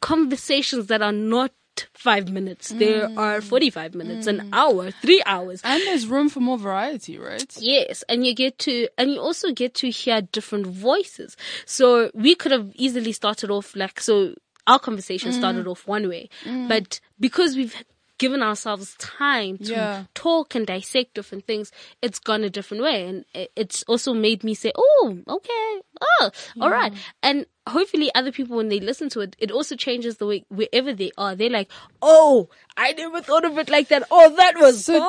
conversations 0.00 0.86
that 0.86 1.02
are 1.02 1.12
not 1.12 1.52
five 1.92 2.30
minutes. 2.30 2.70
There 2.70 3.08
mm. 3.08 3.18
are 3.18 3.40
45 3.40 3.94
minutes, 3.94 4.26
an 4.26 4.40
mm. 4.40 4.48
hour, 4.52 4.90
three 4.90 5.22
hours. 5.26 5.60
And 5.64 5.82
there's 5.82 6.06
room 6.06 6.28
for 6.28 6.40
more 6.40 6.58
variety, 6.58 7.18
right? 7.18 7.54
Yes, 7.58 8.02
and 8.08 8.24
you 8.26 8.34
get 8.34 8.58
to, 8.60 8.88
and 8.96 9.10
you 9.10 9.20
also 9.20 9.52
get 9.52 9.74
to 9.74 9.90
hear 9.90 10.22
different 10.22 10.66
voices. 10.66 11.36
So 11.64 12.10
we 12.14 12.34
could 12.34 12.52
have 12.52 12.72
easily 12.74 13.12
started 13.12 13.50
off 13.50 13.76
like, 13.76 14.00
so 14.00 14.34
our 14.66 14.78
conversation 14.78 15.32
started 15.32 15.66
mm. 15.66 15.70
off 15.70 15.86
one 15.86 16.08
way, 16.08 16.28
but 16.68 17.00
because 17.20 17.56
we've 17.56 17.84
given 18.18 18.42
ourselves 18.42 18.94
time 18.98 19.58
to 19.58 19.72
Yeah. 19.72 20.04
talk 20.14 20.54
and 20.54 20.66
dissect 20.66 21.14
different 21.14 21.46
things, 21.46 21.70
it's 22.00 22.18
gone 22.18 22.44
a 22.44 22.50
different 22.50 22.82
way. 22.82 23.04
And 23.06 23.24
it's 23.54 23.82
also 23.84 24.14
made 24.14 24.42
me 24.42 24.54
say, 24.54 24.72
oh, 24.74 25.18
okay, 25.28 25.80
oh, 26.00 26.30
all 26.60 26.70
right. 26.70 26.92
And 27.22 27.46
hopefully 27.68 28.10
other 28.14 28.32
people, 28.32 28.56
when 28.56 28.68
they 28.68 28.80
listen 28.80 29.08
to 29.10 29.20
it, 29.20 29.36
it 29.38 29.50
also 29.50 29.76
changes 29.76 30.16
the 30.16 30.26
way, 30.26 30.44
wherever 30.48 30.92
they 30.94 31.12
are. 31.18 31.34
They're 31.36 31.50
like, 31.50 31.70
oh, 32.00 32.48
I 32.76 32.92
never 32.92 33.20
thought 33.20 33.44
of 33.44 33.58
it 33.58 33.68
like 33.68 33.88
that. 33.88 34.04
Oh, 34.10 34.34
that 34.36 34.54
was 34.58 34.84
So 34.84 34.92
do 34.94 34.98
you, 34.98 35.04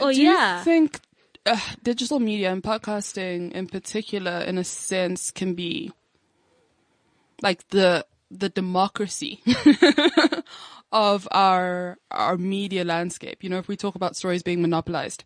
oh, 0.00 0.12
do 0.12 0.20
yeah. 0.22 0.58
you 0.58 0.64
think 0.64 1.00
uh, 1.46 1.58
digital 1.82 2.18
media 2.18 2.50
and 2.52 2.62
podcasting 2.62 3.52
in 3.52 3.66
particular, 3.66 4.38
in 4.40 4.58
a 4.58 4.64
sense, 4.64 5.30
can 5.30 5.54
be 5.54 5.92
like 7.42 7.66
the 7.68 8.04
the 8.32 8.48
democracy 8.48 9.42
of 10.92 11.28
our 11.30 11.98
our 12.10 12.36
media 12.36 12.84
landscape? 12.84 13.42
You 13.42 13.50
know, 13.50 13.58
if 13.58 13.68
we 13.68 13.76
talk 13.76 13.94
about 13.94 14.16
stories 14.16 14.42
being 14.42 14.62
monopolized, 14.62 15.24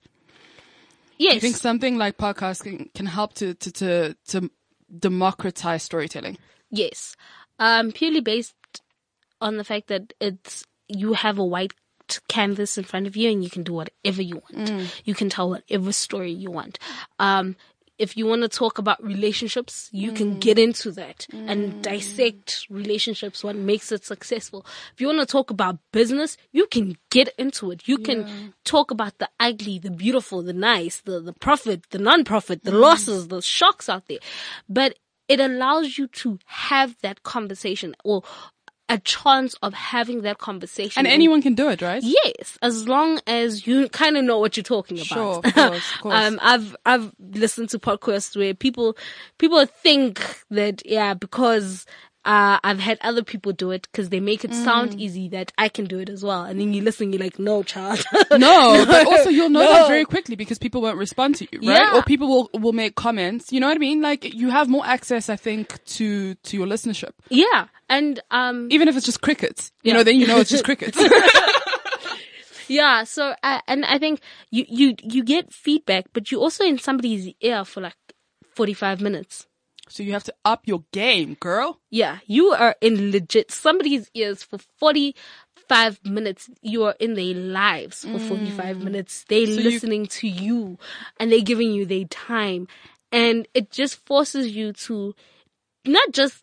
yes. 1.19 1.37
I 1.37 1.39
think 1.39 1.57
something 1.57 1.97
like 1.97 2.17
podcasting 2.17 2.93
can 2.95 3.07
help 3.07 3.35
to 3.35 3.55
to 3.55 3.73
to, 3.73 4.17
to 4.29 4.51
democratize 4.99 5.83
storytelling. 5.83 6.39
Yes. 6.71 7.17
Um, 7.59 7.93
purely 7.93 8.21
based 8.21 8.55
on 9.41 9.57
the 9.57 9.65
fact 9.65 9.89
that 9.89 10.13
it's, 10.21 10.65
you 10.89 11.13
have 11.13 11.39
a 11.39 11.45
white 11.45 11.73
canvas 12.29 12.77
in 12.77 12.85
front 12.85 13.07
of 13.07 13.17
you 13.17 13.31
and 13.31 13.43
you 13.43 13.51
can 13.51 13.63
do 13.63 13.73
whatever 13.73 14.23
you 14.23 14.37
want. 14.37 14.91
You 15.05 15.15
can 15.15 15.31
tell 15.31 15.51
whatever 15.51 15.93
story 15.93 16.33
you 16.33 16.51
want. 16.51 16.79
Um, 17.19 17.57
if 17.99 18.17
you 18.17 18.27
want 18.27 18.43
to 18.43 18.49
talk 18.49 18.79
about 18.79 19.03
relationships, 19.03 19.89
you 19.93 20.13
can 20.13 20.35
mm. 20.35 20.41
get 20.41 20.59
into 20.59 20.91
that 20.93 21.27
and 21.33 21.75
mm. 21.75 21.83
dissect 21.83 22.67
relationships, 22.69 23.45
what 23.45 23.57
makes 23.57 23.93
it 23.93 24.05
successful. 24.05 24.67
If 24.93 25.01
you 25.01 25.07
want 25.07 25.21
to 25.21 25.27
talk 25.27 25.51
about 25.51 25.79
business, 25.93 26.37
you 26.53 26.67
can 26.67 26.97
get 27.11 27.33
into 27.39 27.71
it. 27.71 27.87
You 27.87 27.99
can 27.99 28.55
talk 28.65 28.91
about 28.91 29.19
the 29.19 29.29
ugly, 29.39 29.79
the 29.79 29.91
beautiful, 29.91 30.43
the 30.43 30.53
nice, 30.53 31.01
the, 31.03 31.21
the 31.21 31.33
profit, 31.33 31.91
the 31.91 31.99
non-profit, 31.99 32.65
the 32.65 32.73
mm. 32.73 32.81
losses, 32.81 33.29
the 33.29 33.41
shocks 33.41 33.89
out 33.89 34.07
there. 34.09 34.19
But 34.69 34.99
it 35.29 35.41
allows 35.41 35.97
you 35.97 36.09
to 36.09 36.39
have 36.47 36.97
that 37.03 37.23
conversation 37.23 37.95
or 38.05 38.23
a 38.89 38.99
chance 38.99 39.55
of 39.63 39.73
having 39.73 40.23
that 40.23 40.39
conversation. 40.39 40.99
And 41.01 41.07
anyone 41.07 41.41
can 41.41 41.55
do 41.55 41.69
it, 41.69 41.81
right? 41.81 42.03
Yes, 42.03 42.59
as 42.63 42.87
long 42.87 43.21
as 43.27 43.67
you 43.67 43.89
kind 43.89 44.17
of 44.17 44.25
know 44.25 44.39
what 44.39 44.57
you're 44.57 44.65
talking 44.65 44.99
about. 44.99 45.07
Sure, 45.07 45.41
of 45.45 45.55
course, 45.55 45.93
of 45.95 46.01
course. 46.03 46.15
um, 46.15 46.39
I've 46.43 46.77
I've 46.85 47.13
listened 47.19 47.71
to 47.71 47.79
podcasts 47.79 48.37
where 48.37 48.55
people 48.55 48.97
people 49.39 49.65
think 49.67 50.21
that 50.51 50.83
yeah 50.85 51.15
because. 51.15 51.87
Uh, 52.25 52.59
I've 52.65 52.79
had 52.81 52.99
other 53.03 53.23
people 53.23 53.53
do 53.53 53.71
it 53.71 53.83
because 53.93 54.09
they 54.09 54.19
make 54.21 54.45
it 54.45 54.51
Mm. 54.51 54.65
sound 54.65 55.01
easy 55.01 55.29
that 55.29 55.53
I 55.59 55.69
can 55.69 55.85
do 55.85 55.99
it 55.99 56.09
as 56.09 56.23
well. 56.25 56.45
And 56.45 56.59
then 56.59 56.73
you 56.73 56.81
listen, 56.83 57.13
you're 57.13 57.21
like, 57.23 57.39
no, 57.39 57.63
child. 57.63 58.03
No, 58.31 58.85
but 58.87 59.07
also 59.13 59.29
you'll 59.29 59.51
know 59.51 59.61
No. 59.61 59.73
that 59.73 59.89
very 59.89 60.07
quickly 60.07 60.35
because 60.35 60.59
people 60.59 60.81
won't 60.81 60.97
respond 60.97 61.35
to 61.37 61.45
you, 61.53 61.59
right? 61.69 61.77
Yeah. 61.83 61.95
Or 61.95 62.03
people 62.03 62.29
will 62.29 62.51
will 62.59 62.73
make 62.73 62.95
comments. 62.95 63.53
You 63.53 63.61
know 63.61 63.69
what 63.69 63.77
I 63.77 63.79
mean? 63.79 64.01
Like 64.01 64.25
you 64.35 64.49
have 64.51 64.69
more 64.71 64.87
access, 64.87 65.29
I 65.29 65.37
think, 65.37 65.85
to 65.97 66.35
to 66.35 66.57
your 66.57 66.67
listenership, 66.67 67.13
yeah. 67.29 67.67
And, 67.91 68.19
um, 68.31 68.69
even 68.71 68.89
if 68.89 68.97
it's 68.97 69.05
just 69.05 69.21
crickets. 69.21 69.71
You 69.83 69.91
Yeah. 69.91 69.99
know, 69.99 70.03
then 70.05 70.19
you 70.19 70.27
know 70.27 70.39
it's 70.41 70.49
just 70.51 70.65
crickets. 70.71 70.97
Yeah, 72.67 73.05
so 73.05 73.35
uh, 73.43 73.61
and 73.69 73.85
I 73.85 73.99
think 73.99 74.21
you 74.51 74.65
you 74.67 74.95
you 75.03 75.23
get 75.23 75.53
feedback, 75.53 76.07
but 76.15 76.31
you're 76.33 76.41
also 76.41 76.65
in 76.65 76.79
somebody's 76.79 77.35
ear 77.43 77.63
for 77.67 77.83
like 77.83 77.97
forty 78.57 78.73
five 78.73 79.03
minutes. 79.03 79.47
So 79.89 80.03
you 80.03 80.13
have 80.13 80.25
to 80.25 80.35
up 80.45 80.63
your 80.67 80.85
game, 80.93 81.35
girl. 81.41 81.81
Yeah, 81.91 82.19
you 82.27 82.51
are 82.51 82.77
in 82.81 83.11
legit 83.11 83.51
somebody's 83.51 84.11
ears 84.15 84.43
for 84.43 84.59
forty 84.79 85.15
five 85.69 85.99
minutes. 86.05 86.51
You 86.63 86.85
are 86.85 86.95
in 87.01 87.15
their 87.15 87.35
lives 87.35 88.05
for 88.05 88.19
forty 88.19 88.51
five 88.51 88.79
minutes. 88.83 89.25
They're 89.29 89.41
you- 89.41 89.63
listening 89.63 90.07
to 90.07 90.29
you, 90.29 90.79
and 91.19 91.31
they're 91.33 91.41
giving 91.41 91.73
you 91.73 91.85
their 91.87 92.05
time, 92.05 92.69
and 93.13 93.47
it 93.55 93.71
just 93.71 94.05
forces 94.07 94.55
you 94.55 94.73
to 94.73 95.15
not 95.87 96.13
just 96.13 96.43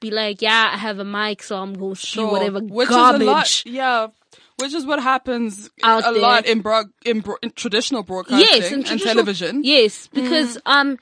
be 0.00 0.10
like, 0.10 0.42
yeah, 0.42 0.70
I 0.72 0.76
have 0.76 0.98
a 0.98 1.04
mic, 1.04 1.42
so 1.42 1.56
I'm 1.56 1.74
going 1.74 1.94
to 1.94 2.00
spew 2.00 2.26
whatever 2.26 2.58
which 2.60 2.88
garbage. 2.88 3.22
is 3.22 3.28
a 3.28 3.30
lot. 3.30 3.62
Yeah. 3.66 4.06
Which 4.60 4.74
is 4.74 4.84
what 4.84 5.02
happens 5.02 5.70
Out 5.82 6.06
a 6.06 6.12
there. 6.12 6.20
lot 6.22 6.46
in, 6.46 6.60
broad, 6.60 6.86
in, 7.04 7.20
bro- 7.20 7.36
in 7.42 7.50
traditional 7.52 8.02
broadcasting 8.02 8.40
yes, 8.62 8.70
in 8.72 8.86
and 8.86 9.00
television. 9.00 9.62
Yes, 9.64 10.08
because 10.12 10.58
um, 10.66 10.98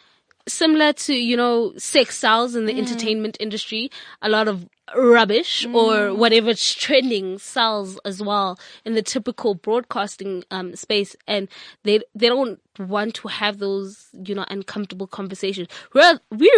similar 0.49 0.93
to 0.93 1.15
you 1.15 1.37
know 1.37 1.73
sex 1.77 2.19
sells 2.19 2.55
Mm. 2.55 2.59
in 2.59 2.65
the 2.67 2.79
entertainment 2.79 3.37
industry, 3.41 3.91
a 4.23 4.29
lot 4.29 4.49
of 4.49 4.69
rubbish 4.97 5.65
Mm. 5.67 5.75
or 5.75 6.15
whatever's 6.15 6.75
trending 6.75 7.39
sells 7.39 7.99
as 8.05 8.21
well 8.23 8.59
in 8.85 8.95
the 8.95 9.03
typical 9.03 9.55
broadcasting 9.55 10.43
um 10.51 10.75
space, 10.77 11.15
and 11.27 11.49
they 11.85 12.01
they 12.15 12.29
don't 12.29 12.59
want 12.79 13.15
to 13.17 13.29
have 13.29 13.59
those 13.59 14.09
you 14.25 14.35
know 14.35 14.45
uncomfortable 14.49 15.07
conversations. 15.07 15.69
Well, 15.95 16.21
we 16.31 16.51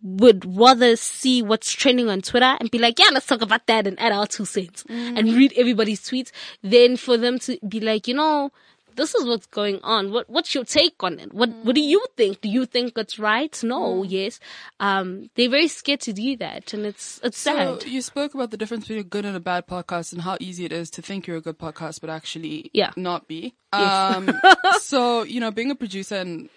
would 0.00 0.44
rather 0.56 0.94
see 0.94 1.42
what's 1.42 1.72
trending 1.72 2.08
on 2.08 2.20
Twitter 2.22 2.56
and 2.60 2.70
be 2.70 2.78
like, 2.78 3.00
yeah, 3.00 3.08
let's 3.12 3.26
talk 3.26 3.42
about 3.42 3.66
that 3.66 3.84
and 3.84 3.98
add 3.98 4.12
our 4.12 4.28
two 4.28 4.44
cents 4.44 4.84
Mm. 4.88 5.18
and 5.18 5.34
read 5.34 5.52
everybody's 5.56 6.00
tweets 6.00 6.30
than 6.62 6.96
for 6.96 7.16
them 7.16 7.40
to 7.40 7.58
be 7.66 7.80
like, 7.80 8.06
you 8.06 8.14
know, 8.14 8.52
this 8.98 9.14
is 9.14 9.24
what's 9.24 9.46
going 9.46 9.80
on. 9.82 10.12
What 10.12 10.28
what's 10.28 10.54
your 10.54 10.64
take 10.64 11.02
on 11.02 11.18
it? 11.18 11.32
What 11.32 11.48
what 11.64 11.74
do 11.74 11.80
you 11.80 12.04
think? 12.18 12.42
Do 12.42 12.50
you 12.50 12.66
think 12.66 12.98
it's 12.98 13.18
right? 13.18 13.58
No, 13.62 14.02
Mm. 14.02 14.06
yes. 14.10 14.40
Um, 14.80 15.30
they're 15.34 15.48
very 15.48 15.68
scared 15.68 16.00
to 16.00 16.12
do 16.12 16.36
that, 16.36 16.74
and 16.74 16.84
it's 16.84 17.18
it's 17.24 17.38
So 17.38 17.78
sad. 17.78 17.88
you 17.88 18.02
spoke 18.02 18.34
about 18.34 18.50
the 18.50 18.58
difference 18.58 18.84
between 18.84 19.00
a 19.00 19.04
good 19.04 19.24
and 19.24 19.34
a 19.36 19.40
bad 19.40 19.66
podcast 19.66 20.12
and 20.12 20.20
how 20.22 20.36
easy 20.40 20.66
it 20.66 20.72
is 20.72 20.90
to 20.90 21.00
think 21.02 21.26
you're 21.26 21.38
a 21.38 21.40
good 21.48 21.58
podcast 21.58 22.02
but 22.02 22.10
actually 22.10 22.70
Yeah. 22.74 22.90
not 22.96 23.26
be. 23.28 23.54
Yes. 23.72 24.16
Um, 24.16 24.40
so, 24.80 25.22
you 25.22 25.40
know, 25.40 25.50
being 25.50 25.70
a 25.70 25.74
producer 25.74 26.16
and 26.16 26.48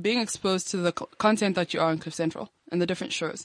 being 0.00 0.18
exposed 0.20 0.70
to 0.70 0.78
the 0.78 0.92
content 0.92 1.54
that 1.56 1.72
you 1.74 1.80
are 1.80 1.90
on 1.90 1.98
Cliff 1.98 2.14
Central 2.14 2.50
and 2.72 2.80
the 2.80 2.86
different 2.86 3.12
shows, 3.12 3.44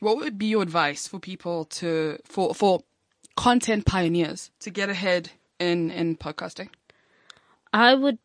what 0.00 0.16
would 0.18 0.36
be 0.38 0.46
your 0.46 0.62
advice 0.62 1.08
for 1.08 1.18
people 1.18 1.64
to, 1.80 2.18
for, 2.24 2.54
for 2.54 2.82
content 3.36 3.86
pioneers 3.86 4.50
to 4.60 4.70
get 4.70 4.88
ahead 4.90 5.30
in, 5.58 5.90
in 5.90 6.16
podcasting? 6.16 6.68
I 7.72 7.94
would, 7.94 8.18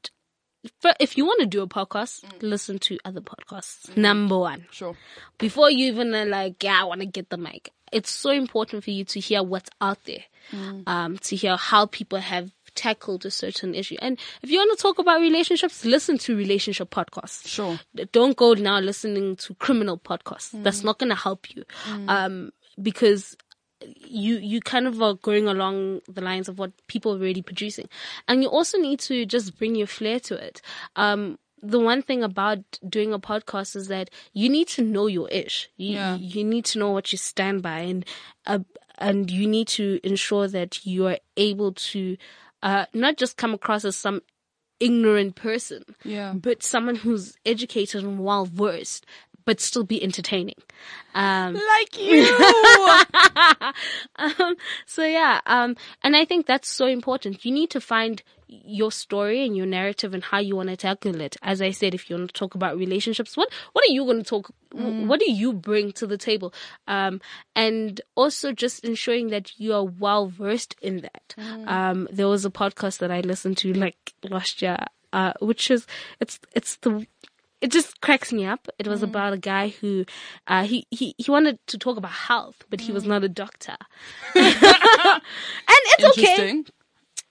if 1.00 1.18
you 1.18 1.26
want 1.26 1.40
to 1.42 1.46
do 1.48 1.62
a 1.62 1.68
podcast, 1.68 2.22
Mm. 2.24 2.42
listen 2.42 2.80
to 2.80 2.98
other 3.06 3.22
podcasts. 3.22 3.96
Number 3.98 4.38
one. 4.38 4.66
Sure. 4.72 4.96
before 5.38 5.70
you 5.72 5.88
even 5.92 6.14
are 6.14 6.26
like, 6.26 6.64
yeah, 6.64 6.82
I 6.82 6.84
want 6.86 7.02
to 7.02 7.08
get 7.08 7.30
the 7.30 7.38
mic. 7.38 7.72
It's 7.92 8.10
so 8.12 8.30
important 8.30 8.84
for 8.84 8.92
you 8.92 9.04
to 9.06 9.20
hear 9.20 9.44
what's 9.44 9.70
out 9.82 9.98
there, 10.06 10.24
um, 10.88 11.18
to 11.18 11.36
hear 11.36 11.58
how 11.58 11.88
people 11.88 12.20
have 12.20 12.52
tackled 12.74 13.26
a 13.26 13.32
certain 13.32 13.76
issue. 13.76 13.98
And 14.02 14.18
if 14.42 14.50
you 14.50 14.60
want 14.60 14.78
to 14.78 14.82
talk 14.82 14.98
about 14.98 15.20
relationships, 15.20 15.84
listen 15.84 16.18
to 16.20 16.38
relationship 16.38 16.90
podcasts. 16.90 17.46
Sure. 17.48 17.80
Don't 18.14 18.38
go 18.38 18.54
now 18.54 18.80
listening 18.80 19.36
to 19.38 19.54
criminal 19.56 19.98
podcasts. 19.98 20.52
That's 20.64 20.84
not 20.86 21.00
going 21.00 21.10
to 21.10 21.16
help 21.16 21.54
you, 21.54 21.66
um, 22.08 22.52
because 22.82 23.36
you 23.96 24.38
you 24.38 24.62
kind 24.62 24.88
of 24.88 25.02
are 25.02 25.14
going 25.16 25.48
along 25.48 26.02
the 26.08 26.22
lines 26.22 26.48
of 26.50 26.60
what 26.60 26.72
people 26.88 27.14
are 27.14 27.18
already 27.20 27.42
producing, 27.42 27.88
and 28.28 28.42
you 28.44 28.50
also 28.50 28.78
need 28.78 29.00
to 29.02 29.26
just 29.26 29.58
bring 29.58 29.76
your 29.76 29.88
flair 29.88 30.20
to 30.22 30.36
it. 30.36 30.62
Um, 30.96 31.38
the 31.64 31.80
one 31.80 32.02
thing 32.02 32.24
about 32.24 32.60
doing 32.88 33.14
a 33.14 33.20
podcast 33.20 33.76
is 33.76 33.88
that 33.88 34.10
you 34.34 34.50
need 34.50 34.68
to 34.70 34.82
know 34.82 35.06
your 35.08 35.30
ish. 35.30 35.70
You, 35.78 35.94
Yeah. 35.96 36.16
you 36.18 36.44
need 36.44 36.66
to 36.66 36.80
know 36.80 36.92
what 36.92 37.12
you 37.12 37.18
stand 37.18 37.62
by, 37.62 37.80
and 37.80 38.06
uh, 38.48 38.60
and 38.98 39.30
you 39.32 39.48
need 39.48 39.68
to 39.70 40.00
ensure 40.04 40.48
that 40.48 40.86
you 40.86 41.08
are 41.08 41.20
able 41.38 41.74
to 41.74 42.18
uh, 42.64 42.86
not 42.94 43.18
just 43.18 43.38
come 43.38 43.54
across 43.54 43.86
as 43.86 43.96
some 43.96 44.22
ignorant 44.80 45.36
person, 45.36 45.84
Yeah. 46.04 46.34
but 46.34 46.64
someone 46.64 46.96
who's 46.96 47.38
educated 47.46 48.04
and 48.04 48.20
well 48.24 48.46
versed, 48.46 49.06
but 49.46 49.60
still 49.60 49.84
be 49.84 50.02
entertaining. 50.04 50.56
Um, 51.14 51.54
Like 51.54 51.98
you! 52.00 53.04
um, 54.16 54.56
so 54.86 55.04
yeah, 55.04 55.42
um, 55.46 55.76
and 56.04 56.16
I 56.16 56.26
think 56.26 56.46
that's 56.46 56.70
so 56.70 56.86
important. 56.88 57.46
You 57.46 57.52
need 57.52 57.70
to 57.72 57.82
find 57.82 58.22
your 58.52 58.92
story 58.92 59.46
and 59.46 59.56
your 59.56 59.66
narrative 59.66 60.14
and 60.14 60.24
how 60.24 60.40
you 60.40 60.56
want 60.58 60.70
to 60.70 60.76
tackle 60.76 61.22
it. 61.22 61.38
As 61.42 61.62
I 61.62 61.72
said, 61.72 61.94
if 61.94 62.10
you 62.10 62.18
want 62.18 62.34
to 62.34 62.34
talk 62.34 62.54
about 62.54 62.78
relationships, 62.78 63.38
what 63.38 63.50
what 63.72 63.84
are 63.86 63.94
you 63.94 64.04
going 64.04 64.18
to 64.18 64.24
talk? 64.24 64.52
Mm. 64.76 65.08
What 65.08 65.20
do 65.20 65.32
you 65.32 65.54
bring 65.54 65.94
to 65.94 66.08
the 66.08 66.18
table? 66.18 66.54
Um, 66.88 67.22
and 67.56 68.02
also 68.16 68.52
just 68.52 68.84
ensuring 68.84 69.30
that 69.30 69.58
you 69.60 69.74
are 69.74 69.86
well 69.86 70.28
versed 70.28 70.76
in 70.82 70.98
that. 71.02 71.36
Mm. 71.38 71.68
Um, 71.68 72.08
there 72.12 72.28
was 72.28 72.46
a 72.46 72.50
podcast 72.52 73.00
that 73.00 73.12
I 73.12 73.22
listened 73.22 73.58
to 73.60 73.74
like 73.74 74.14
last 74.30 74.62
year, 74.62 74.78
uh, 75.14 75.34
which 75.40 75.72
is 75.72 75.88
it's 76.20 76.40
it's 76.54 76.76
the 76.78 77.08
it 77.62 77.72
just 77.72 78.02
cracks 78.02 78.32
me 78.34 78.46
up. 78.46 78.68
It 78.80 78.86
Mm. 78.88 78.90
was 78.90 79.04
about 79.04 79.34
a 79.34 79.38
guy 79.38 79.70
who, 79.70 80.06
uh, 80.48 80.64
he, 80.64 80.86
he, 80.92 81.14
he 81.18 81.32
wanted 81.32 81.60
to 81.68 81.78
talk 81.78 81.98
about 81.98 82.12
health, 82.12 82.64
but 82.70 82.80
Mm. 82.80 82.84
he 82.84 82.92
was 82.92 83.06
not 83.06 83.24
a 83.24 83.30
doctor. 83.30 83.78
and 84.36 85.22
it's 85.98 86.18
okay. 86.20 86.64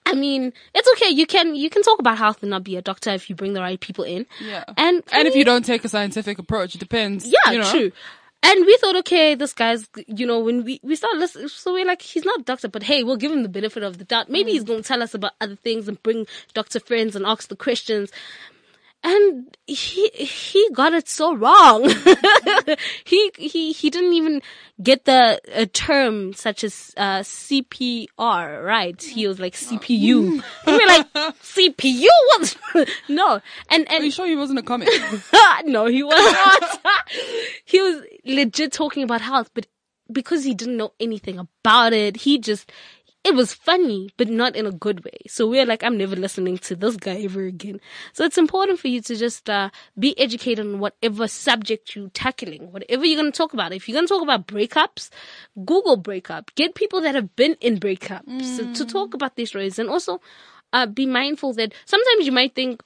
I 0.05 0.13
mean, 0.13 0.51
it's 0.73 0.89
okay. 0.93 1.09
You 1.13 1.25
can, 1.27 1.55
you 1.55 1.69
can 1.69 1.83
talk 1.83 1.99
about 1.99 2.17
health 2.17 2.41
and 2.41 2.49
not 2.49 2.63
be 2.63 2.75
a 2.75 2.81
doctor 2.81 3.11
if 3.11 3.29
you 3.29 3.35
bring 3.35 3.53
the 3.53 3.61
right 3.61 3.79
people 3.79 4.03
in. 4.03 4.25
Yeah. 4.39 4.63
And, 4.77 5.03
And 5.11 5.27
if 5.27 5.35
you 5.35 5.43
don't 5.45 5.63
take 5.63 5.83
a 5.85 5.89
scientific 5.89 6.39
approach, 6.39 6.75
it 6.75 6.79
depends. 6.79 7.25
yeah, 7.25 7.51
you 7.51 7.59
know? 7.59 7.71
true. 7.71 7.91
And 8.43 8.65
we 8.65 8.75
thought, 8.77 8.95
okay, 8.95 9.35
this 9.35 9.53
guy's, 9.53 9.87
you 10.07 10.25
know, 10.25 10.39
when 10.39 10.63
we, 10.63 10.79
we 10.81 10.95
started 10.95 11.19
listening, 11.19 11.47
so 11.49 11.73
we're 11.73 11.85
like, 11.85 12.01
he's 12.01 12.25
not 12.25 12.39
a 12.39 12.43
doctor, 12.43 12.67
but 12.67 12.81
hey, 12.81 13.03
we'll 13.03 13.15
give 13.15 13.31
him 13.31 13.43
the 13.43 13.49
benefit 13.49 13.83
of 13.83 13.99
the 13.99 14.03
doubt. 14.03 14.29
Maybe 14.31 14.49
Mm. 14.49 14.53
he's 14.53 14.63
going 14.63 14.81
to 14.81 14.87
tell 14.87 15.03
us 15.03 15.13
about 15.13 15.33
other 15.39 15.55
things 15.55 15.87
and 15.87 16.01
bring 16.01 16.25
doctor 16.55 16.79
friends 16.79 17.15
and 17.15 17.23
ask 17.23 17.49
the 17.49 17.55
questions. 17.55 18.09
And 19.03 19.57
he, 19.65 20.09
he 20.09 20.69
got 20.73 20.93
it 20.93 21.09
so 21.09 21.35
wrong. 21.35 21.89
he, 23.03 23.31
he, 23.37 23.71
he 23.71 23.89
didn't 23.89 24.13
even 24.13 24.43
get 24.81 25.05
the 25.05 25.41
a 25.51 25.65
term 25.65 26.33
such 26.33 26.63
as, 26.63 26.93
uh, 26.97 27.19
CPR, 27.21 28.63
right? 28.63 29.01
He 29.01 29.27
was 29.27 29.39
like 29.39 29.53
CPU. 29.53 30.33
and 30.33 30.43
we're 30.67 30.87
like, 30.87 31.11
CPU? 31.13 32.05
What? 32.27 32.89
no. 33.09 33.41
And, 33.69 33.89
and, 33.91 34.01
Are 34.01 34.05
you 34.05 34.11
sure 34.11 34.27
he 34.27 34.35
wasn't 34.35 34.59
a 34.59 34.63
comic? 34.63 34.89
no, 35.65 35.87
he 35.87 36.03
was 36.03 36.33
not. 36.33 36.79
he 37.65 37.81
was 37.81 38.03
legit 38.23 38.71
talking 38.71 39.01
about 39.01 39.21
health, 39.21 39.49
but 39.55 39.65
because 40.11 40.43
he 40.43 40.53
didn't 40.53 40.77
know 40.77 40.93
anything 40.99 41.39
about 41.39 41.93
it, 41.93 42.17
he 42.17 42.37
just, 42.37 42.71
it 43.23 43.35
was 43.35 43.53
funny, 43.53 44.09
but 44.17 44.29
not 44.29 44.55
in 44.55 44.65
a 44.65 44.71
good 44.71 45.05
way. 45.05 45.17
So 45.27 45.47
we're 45.47 45.65
like, 45.65 45.83
I'm 45.83 45.97
never 45.97 46.15
listening 46.15 46.57
to 46.59 46.75
this 46.75 46.95
guy 46.95 47.21
ever 47.21 47.43
again. 47.45 47.79
So 48.13 48.25
it's 48.25 48.37
important 48.37 48.79
for 48.79 48.87
you 48.87 49.01
to 49.01 49.15
just, 49.15 49.49
uh, 49.49 49.69
be 49.97 50.17
educated 50.19 50.65
on 50.65 50.79
whatever 50.79 51.27
subject 51.27 51.95
you're 51.95 52.09
tackling, 52.09 52.71
whatever 52.71 53.05
you're 53.05 53.21
going 53.21 53.31
to 53.31 53.37
talk 53.37 53.53
about. 53.53 53.73
If 53.73 53.87
you're 53.87 53.95
going 53.95 54.07
to 54.07 54.13
talk 54.13 54.23
about 54.23 54.47
breakups, 54.47 55.09
Google 55.65 55.97
breakup, 55.97 56.53
get 56.55 56.73
people 56.73 57.01
that 57.01 57.15
have 57.15 57.35
been 57.35 57.55
in 57.61 57.79
breakups 57.79 58.57
to, 58.57 58.73
to 58.73 58.85
talk 58.85 59.13
about 59.13 59.35
these 59.35 59.49
stories 59.49 59.77
and 59.77 59.89
also, 59.89 60.19
uh, 60.73 60.85
be 60.85 61.05
mindful 61.05 61.53
that 61.53 61.73
sometimes 61.85 62.25
you 62.25 62.31
might 62.31 62.55
think, 62.55 62.81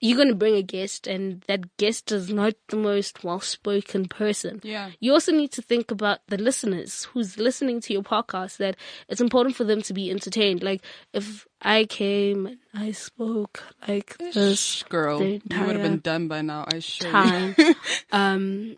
you're 0.00 0.16
going 0.16 0.28
to 0.28 0.34
bring 0.34 0.54
a 0.54 0.62
guest 0.62 1.06
and 1.06 1.42
that 1.46 1.76
guest 1.76 2.10
is 2.10 2.30
not 2.30 2.54
the 2.68 2.76
most 2.76 3.22
well-spoken 3.22 4.08
person. 4.08 4.60
Yeah. 4.64 4.90
You 4.98 5.12
also 5.12 5.30
need 5.32 5.52
to 5.52 5.62
think 5.62 5.90
about 5.90 6.20
the 6.28 6.38
listeners 6.38 7.04
who's 7.12 7.38
listening 7.38 7.80
to 7.82 7.92
your 7.92 8.02
podcast 8.02 8.56
that 8.56 8.76
it's 9.08 9.20
important 9.20 9.56
for 9.56 9.64
them 9.64 9.82
to 9.82 9.92
be 9.92 10.10
entertained. 10.10 10.62
Like 10.62 10.82
if 11.12 11.46
I 11.60 11.84
came 11.84 12.46
and 12.46 12.58
I 12.74 12.92
spoke 12.92 13.62
like 13.86 14.16
this 14.18 14.82
Girl, 14.84 15.22
you 15.22 15.40
would 15.50 15.76
have 15.76 15.82
been 15.82 15.98
done 16.00 16.28
by 16.28 16.40
now, 16.40 16.64
I 16.66 16.78
should. 16.78 17.06
time, 17.08 17.54
um, 18.12 18.76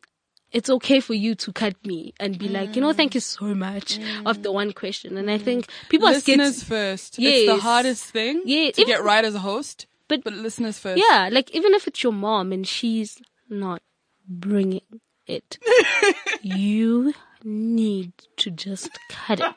it's 0.51 0.69
okay 0.69 1.01
for 1.01 1.15
you 1.15 1.35
to 1.37 1.53
cut 1.53 1.77
me 1.87 2.13
and 2.21 2.39
be 2.39 2.49
like, 2.49 2.75
you 2.77 2.83
know, 2.83 2.93
thank 2.93 3.15
you 3.15 3.21
so 3.21 3.55
much 3.55 3.99
of 4.27 4.43
the 4.43 4.53
one 4.53 4.73
question. 4.73 5.17
And 5.17 5.31
I 5.31 5.39
think 5.39 5.69
people 5.89 6.09
are 6.09 6.15
scared. 6.21 6.41
Listeners 6.41 6.65
first. 6.65 7.17
It's 7.19 7.47
the 7.47 7.57
hardest 7.61 8.05
thing 8.05 8.43
Yeah, 8.45 8.71
to 8.73 8.81
even- 8.83 8.87
get 8.87 9.05
right 9.05 9.25
as 9.25 9.35
a 9.35 9.39
host. 9.39 9.87
But- 10.09 10.25
but 10.25 10.33
listeners 10.35 10.79
first. 10.79 11.03
Yeah, 11.09 11.29
like 11.33 11.51
even 11.53 11.75
if 11.75 11.87
it's 11.87 12.03
your 12.03 12.13
mom 12.13 12.53
and 12.53 12.67
she's 12.67 13.21
not 13.49 13.83
bringing 14.29 14.83
it, 15.27 15.59
you 16.43 17.15
need 17.45 18.13
to 18.37 18.51
just 18.51 18.91
cut 19.09 19.41
it. 19.41 19.55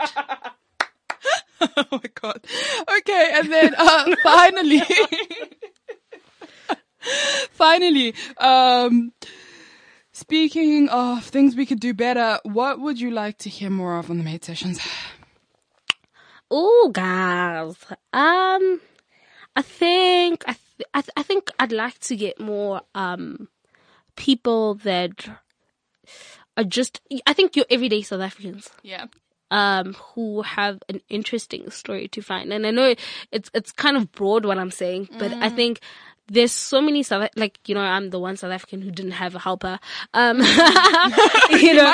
oh 1.62 1.86
my 1.91 2.10
god. 2.22 2.46
Okay, 2.98 3.32
and 3.34 3.52
then 3.52 3.76
uh, 3.78 4.16
finally, 4.24 4.82
finally, 7.52 8.14
um, 8.38 9.12
speaking 10.12 10.89
of 10.89 11.24
things 11.24 11.56
we 11.56 11.66
could 11.66 11.80
do 11.80 11.93
better, 11.93 12.39
what 12.43 12.80
would 12.80 13.00
you 13.00 13.12
like 13.12 13.38
to 13.39 13.50
hear 13.50 13.70
more 13.70 13.98
of 13.98 14.10
on 14.10 14.18
the 14.18 14.24
maid 14.24 14.43
sessions? 14.43 14.80
Oh, 16.52 16.89
guys. 16.93 17.76
Um, 18.14 18.80
I 19.56 19.62
think 19.62 20.43
I 20.47 20.53
th- 20.53 20.89
I, 20.93 21.01
th- 21.01 21.14
I 21.18 21.24
think 21.24 21.49
I'd 21.60 21.72
like 21.72 21.99
to 21.99 22.16
get 22.16 22.39
more 22.39 22.82
um 22.93 23.47
people 24.16 24.76
that 24.76 25.28
are 26.58 26.64
just. 26.64 27.01
I 27.28 27.34
think 27.34 27.56
your 27.56 27.66
everyday 27.70 28.01
South 28.01 28.22
Africans. 28.22 28.70
Yeah. 28.84 29.06
um, 29.51 29.93
who 29.93 30.41
have 30.41 30.80
an 30.89 31.01
interesting 31.10 31.70
story 31.70 32.08
to 32.10 32.22
find. 32.22 32.51
And 32.51 32.66
I 32.66 32.72
know 32.72 32.95
it's 33.32 33.49
it's 33.53 33.72
kind 33.72 33.95
of 33.97 34.12
broad 34.12 34.45
what 34.45 34.58
I'm 34.58 34.72
saying, 34.72 35.10
but 35.20 35.32
I 35.34 35.49
think 35.49 35.80
there's 36.28 36.51
so 36.51 36.82
many 36.82 37.03
South 37.03 37.30
like 37.36 37.60
you 37.68 37.76
know 37.76 37.82
I'm 37.82 38.10
the 38.10 38.20
one 38.20 38.36
South 38.38 38.51
African 38.51 38.82
who 38.82 38.89
didn't 38.91 39.12
have 39.12 39.36
a 39.36 39.39
helper. 39.39 39.80
Um, 40.14 40.38
you 41.51 41.74
know, 41.76 41.93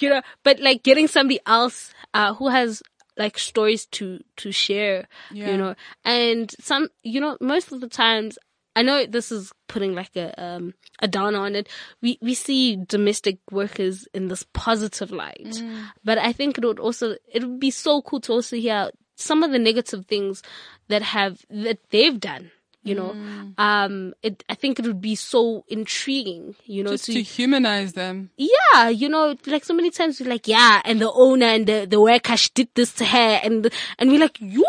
you 0.00 0.10
know, 0.10 0.22
but 0.42 0.58
like 0.60 0.82
getting 0.82 1.06
somebody 1.06 1.38
else 1.46 1.92
uh, 2.14 2.34
who 2.34 2.48
has 2.48 2.82
like 3.16 3.38
stories 3.38 3.86
to 3.86 4.20
to 4.38 4.52
share, 4.52 5.06
Yeah. 5.30 5.50
you 5.50 5.56
know, 5.58 5.74
and 6.04 6.50
some 6.60 6.88
you 7.02 7.20
know 7.20 7.36
most 7.40 7.72
of 7.72 7.80
the 7.80 7.88
times. 7.88 8.38
I 8.74 8.80
know 8.80 9.04
this 9.04 9.30
is 9.30 9.52
putting 9.68 9.94
like 9.94 10.16
a 10.16 10.32
um 10.42 10.72
a 11.00 11.06
down 11.06 11.34
on 11.34 11.54
it. 11.54 11.68
We 12.00 12.18
we 12.22 12.32
see 12.32 12.76
domestic 12.76 13.36
workers 13.50 14.08
in 14.14 14.28
this 14.28 14.46
positive 14.54 15.10
light, 15.12 15.62
but 16.02 16.16
I 16.16 16.32
think 16.32 16.56
it 16.56 16.64
would 16.64 16.80
also 16.80 17.16
it 17.30 17.42
would 17.44 17.60
be 17.60 17.70
so 17.70 18.00
cool 18.00 18.20
to 18.22 18.32
also 18.32 18.56
hear 18.56 18.90
some 19.14 19.42
of 19.42 19.50
the 19.52 19.58
negative 19.58 20.06
things 20.06 20.42
that 20.88 21.02
have 21.02 21.44
that 21.50 21.80
they've 21.90 22.18
done. 22.18 22.50
You 22.84 22.94
know, 22.96 23.16
um, 23.58 24.12
it 24.22 24.42
I 24.48 24.54
think 24.54 24.78
it 24.78 24.86
would 24.86 25.00
be 25.00 25.14
so 25.14 25.64
intriguing. 25.68 26.56
You 26.64 26.82
know, 26.82 26.90
Just 26.90 27.04
to 27.06 27.12
to 27.14 27.22
humanize 27.22 27.92
them. 27.92 28.30
yeah, 28.36 28.88
you 28.88 29.08
know, 29.08 29.36
like 29.46 29.64
so 29.64 29.74
many 29.74 29.90
times 29.90 30.20
we're 30.20 30.28
like, 30.28 30.48
yeah, 30.48 30.82
and 30.84 31.00
the 31.00 31.12
owner 31.12 31.46
and 31.46 31.66
the, 31.66 31.86
the 31.88 32.00
worker, 32.00 32.36
she 32.36 32.50
did 32.54 32.68
this 32.74 32.92
to 32.94 33.04
her, 33.04 33.40
and 33.44 33.70
and 33.98 34.10
we're 34.10 34.18
like, 34.20 34.40
you, 34.40 34.64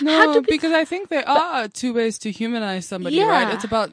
how 0.00 0.34
No, 0.34 0.42
because 0.42 0.72
I 0.72 0.84
think 0.84 1.08
there 1.08 1.28
are 1.28 1.66
two 1.68 1.92
ways 1.92 2.18
to 2.20 2.30
humanize 2.30 2.86
somebody, 2.86 3.20
right? 3.22 3.48
It's 3.54 3.64
about 3.64 3.92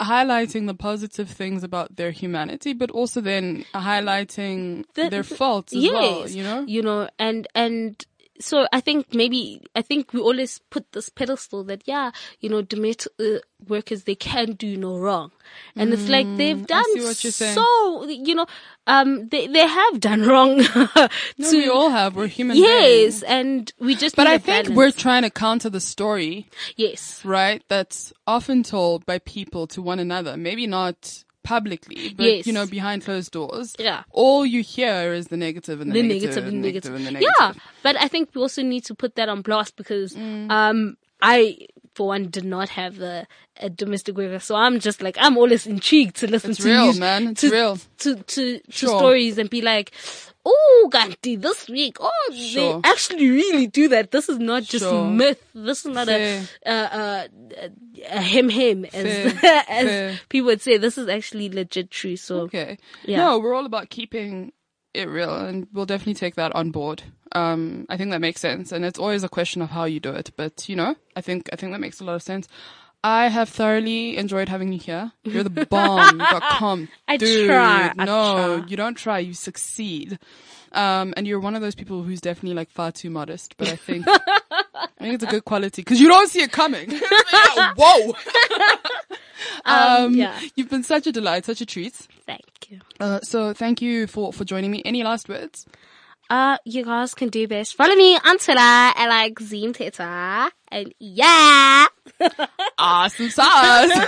highlighting 0.00 0.66
the 0.66 0.74
positive 0.74 1.30
things 1.30 1.62
about 1.64 1.96
their 1.96 2.10
humanity, 2.10 2.72
but 2.72 2.90
also 2.90 3.20
then 3.20 3.64
highlighting 3.74 4.84
The- 4.94 5.08
their 5.08 5.22
faults 5.22 5.72
as 5.74 5.82
well, 5.90 6.28
you 6.28 6.42
know? 6.42 6.64
you 6.66 6.82
know, 6.82 7.08
and 7.18 7.46
and 7.54 8.04
so 8.40 8.66
I 8.72 8.80
think 8.80 9.14
maybe 9.14 9.62
I 9.74 9.82
think 9.82 10.12
we 10.12 10.20
always 10.20 10.60
put 10.70 10.90
this 10.92 11.08
pedestal 11.08 11.64
that 11.64 11.82
yeah, 11.86 12.10
you 12.40 12.48
know, 12.48 12.62
domestic 12.62 13.12
uh, 13.20 13.38
workers 13.68 14.04
they 14.04 14.14
can 14.14 14.52
do 14.52 14.76
no 14.76 14.98
wrong, 14.98 15.30
and 15.76 15.92
it's 15.92 16.08
like 16.08 16.26
they've 16.36 16.66
done 16.66 16.84
Mm, 16.84 16.96
you're 16.96 17.14
saying. 17.14 17.54
so, 17.54 18.04
you 18.08 18.34
know, 18.34 18.46
um, 18.86 19.28
they 19.28 19.46
they 19.46 19.66
have 19.66 20.00
done 20.00 20.22
wrong. 20.28 20.58
No, 20.58 21.50
to, 21.50 21.56
we 21.56 21.68
all 21.68 21.90
have. 21.90 22.16
We're 22.16 22.26
human 22.26 22.56
beings. 22.56 22.66
yes, 22.68 23.20
beings. 23.20 23.22
and 23.22 23.72
we 23.78 23.94
just 23.94 24.16
But 24.16 24.26
I 24.26 24.38
think 24.38 24.64
balance. 24.66 24.76
we're 24.76 24.90
trying 24.90 25.22
to 25.22 25.30
counter 25.30 25.70
the 25.70 25.80
story, 25.80 26.48
yes, 26.76 27.24
right? 27.24 27.62
That's 27.68 28.12
often 28.26 28.62
told 28.62 29.06
by 29.06 29.18
people 29.20 29.66
to 29.68 29.80
one 29.82 29.98
another. 29.98 30.36
Maybe 30.36 30.66
not 30.66 31.23
publicly, 31.44 32.12
but 32.16 32.26
Yes. 32.26 32.46
you 32.46 32.52
know, 32.52 32.66
behind 32.66 33.04
closed 33.04 33.30
doors. 33.32 33.76
Yeah. 33.78 34.02
All 34.10 34.44
you 34.44 34.62
hear 34.62 35.12
is 35.14 35.28
the 35.28 35.36
negative 35.36 35.80
and 35.80 35.92
the, 35.92 36.02
the 36.02 36.08
negative, 36.08 36.44
negative 36.44 36.46
and 36.52 36.62
negative. 36.62 36.94
and 36.94 37.06
the 37.06 37.10
negative. 37.12 37.32
Yeah, 37.40 37.52
but 37.82 37.94
I 38.00 38.08
think 38.08 38.30
we 38.34 38.40
also 38.42 38.62
need 38.62 38.84
to 38.86 38.94
put 38.94 39.14
that 39.16 39.28
on 39.28 39.42
blast 39.42 39.76
because 39.76 40.14
Mm. 40.14 40.50
um 40.50 40.96
I 41.22 41.66
for 41.94 42.08
one 42.08 42.28
did 42.28 42.44
not 42.44 42.68
have 42.70 43.00
a, 43.00 43.26
a 43.58 43.70
domestic 43.70 44.16
worker, 44.16 44.38
so 44.40 44.54
I'm 44.56 44.80
just 44.80 45.00
like 45.02 45.16
I'm 45.20 45.36
always 45.38 45.66
intrigued 45.66 46.16
to 46.16 46.26
listen 46.30 46.50
It's 46.52 46.60
to 46.60 46.66
real, 46.66 46.92
you- 46.94 47.00
man. 47.00 47.28
It's 47.28 47.40
to, 47.42 47.50
real. 47.50 47.78
to 47.98 48.16
to, 48.16 48.58
to 48.58 48.60
Sure. 48.70 48.98
stories 48.98 49.38
and 49.38 49.48
be 49.50 49.62
like. 49.62 49.92
Oh, 50.46 50.90
Ganti, 50.92 51.40
this 51.40 51.70
week, 51.70 51.96
oh, 52.00 52.10
Sure. 52.34 52.82
they 52.82 52.90
actually 52.90 53.30
really 53.30 53.66
do 53.66 53.88
that. 53.88 54.10
This 54.10 54.28
is 54.28 54.38
not 54.38 54.62
just 54.62 54.84
Sure. 54.84 55.06
myth. 55.08 55.42
This 55.54 55.86
is 55.86 55.94
not 55.94 56.06
Fair. 56.06 56.44
a, 56.66 56.70
uh, 56.70 57.28
uh, 57.62 57.68
a 58.10 58.20
him 58.20 58.50
him, 58.50 58.84
as, 58.92 59.34
as 59.70 60.18
people 60.28 60.48
would 60.48 60.60
say. 60.60 60.76
This 60.76 60.98
is 60.98 61.08
actually 61.08 61.48
legit 61.48 61.90
true. 61.90 62.16
So, 62.16 62.40
Okay. 62.40 62.76
Yeah. 63.06 63.16
No, 63.24 63.38
we're 63.38 63.54
all 63.54 63.64
about 63.64 63.88
keeping 63.88 64.52
it 64.94 65.08
real 65.08 65.34
and 65.34 65.66
we'll 65.72 65.86
definitely 65.86 66.14
take 66.14 66.36
that 66.36 66.54
on 66.54 66.70
board. 66.70 67.02
Um, 67.32 67.86
I 67.88 67.96
think 67.96 68.10
that 68.12 68.20
makes 68.20 68.40
sense 68.40 68.72
and 68.72 68.84
it's 68.84 68.98
always 68.98 69.24
a 69.24 69.28
question 69.28 69.60
of 69.60 69.70
how 69.70 69.84
you 69.84 70.00
do 70.00 70.12
it, 70.12 70.30
but 70.36 70.68
you 70.68 70.76
know, 70.76 70.94
I 71.16 71.20
think, 71.20 71.48
I 71.52 71.56
think 71.56 71.72
that 71.72 71.80
makes 71.80 72.00
a 72.00 72.04
lot 72.04 72.14
of 72.14 72.22
sense. 72.22 72.48
I 73.04 73.28
have 73.28 73.50
thoroughly 73.50 74.16
enjoyed 74.16 74.48
having 74.48 74.72
you 74.72 74.78
here. 74.78 75.12
You're 75.24 75.44
the 75.44 75.66
bomb.com. 75.66 76.88
I 77.08 77.18
Dude, 77.18 77.46
try, 77.48 77.92
I 77.98 78.04
no, 78.06 78.60
try. 78.60 78.66
you 78.66 78.76
don't 78.78 78.94
try. 78.94 79.18
You 79.18 79.34
succeed. 79.34 80.18
Um, 80.72 81.12
and 81.16 81.26
you're 81.26 81.38
one 81.38 81.54
of 81.54 81.60
those 81.60 81.74
people 81.74 82.02
who's 82.02 82.22
definitely 82.22 82.54
like 82.56 82.70
far 82.70 82.90
too 82.92 83.10
modest, 83.10 83.56
but 83.58 83.68
I 83.68 83.76
think, 83.76 84.06
I 84.08 84.88
think 84.98 85.14
it's 85.14 85.22
a 85.22 85.26
good 85.26 85.44
quality 85.44 85.82
because 85.82 86.00
you 86.00 86.08
don't 86.08 86.28
see 86.30 86.40
it 86.42 86.50
coming. 86.50 86.90
Yeah, 87.56 87.74
Whoa. 87.76 88.14
Um, 89.64 90.14
yeah. 90.14 90.40
You've 90.56 90.70
been 90.70 90.82
such 90.82 91.06
a 91.06 91.12
delight, 91.12 91.44
such 91.44 91.60
a 91.60 91.66
treat. 91.66 91.92
Thank 92.26 92.42
you. 92.70 92.80
Uh, 92.98 93.20
so 93.20 93.52
thank 93.52 93.80
you 93.82 94.06
for, 94.06 94.32
for 94.32 94.44
joining 94.44 94.70
me. 94.70 94.82
Any 94.84 95.02
last 95.04 95.28
words? 95.28 95.66
Uh, 96.30 96.58
you 96.64 96.84
guys 96.84 97.14
can 97.14 97.28
do 97.28 97.46
best. 97.46 97.74
Follow 97.76 97.94
me 97.94 98.16
on 98.16 98.38
Twitter 98.38 98.58
at 98.60 99.06
like 99.08 99.38
Zim 99.40 99.72
Teta. 99.72 100.50
And 100.68 100.94
yeah. 100.98 101.86
Awesome 102.78 103.30
sauce. 103.30 103.90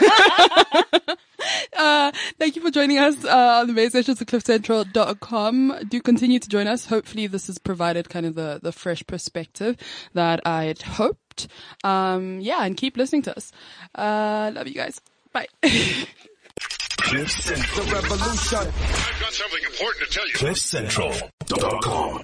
uh, 1.77 2.13
thank 2.39 2.57
you 2.57 2.63
for 2.63 2.71
joining 2.71 2.99
us 2.99 3.25
uh, 3.25 3.61
on 3.61 3.69
the 3.69 3.73
maid 3.73 3.93
sessions 3.93 4.21
of 4.21 4.27
cliffcentral.com. 4.27 5.79
Do 5.89 6.01
continue 6.01 6.39
to 6.39 6.49
join 6.49 6.67
us. 6.67 6.87
Hopefully 6.87 7.27
this 7.27 7.47
has 7.47 7.59
provided 7.59 8.09
kind 8.09 8.27
of 8.27 8.35
the, 8.35 8.59
the 8.63 8.73
fresh 8.73 9.07
perspective 9.07 9.77
that 10.15 10.41
I 10.45 10.65
had 10.65 10.83
hoped. 10.83 11.49
Um, 11.85 12.41
yeah, 12.41 12.65
and 12.65 12.77
keep 12.77 12.97
listening 12.97 13.23
to 13.23 13.37
us. 13.37 13.53
Uh, 13.95 14.51
love 14.53 14.67
you 14.67 14.75
guys. 14.75 15.01
Bye. 15.33 15.47
Cliff 17.07 17.31
Central. 17.31 17.87
The 17.87 17.95
revolution. 17.95 18.59
I've 18.59 19.21
got 19.21 19.33
something 19.33 19.63
important 19.65 20.09
to 20.09 20.13
tell 20.13 20.27
you. 20.27 20.35
CliffCentral.com. 20.35 22.23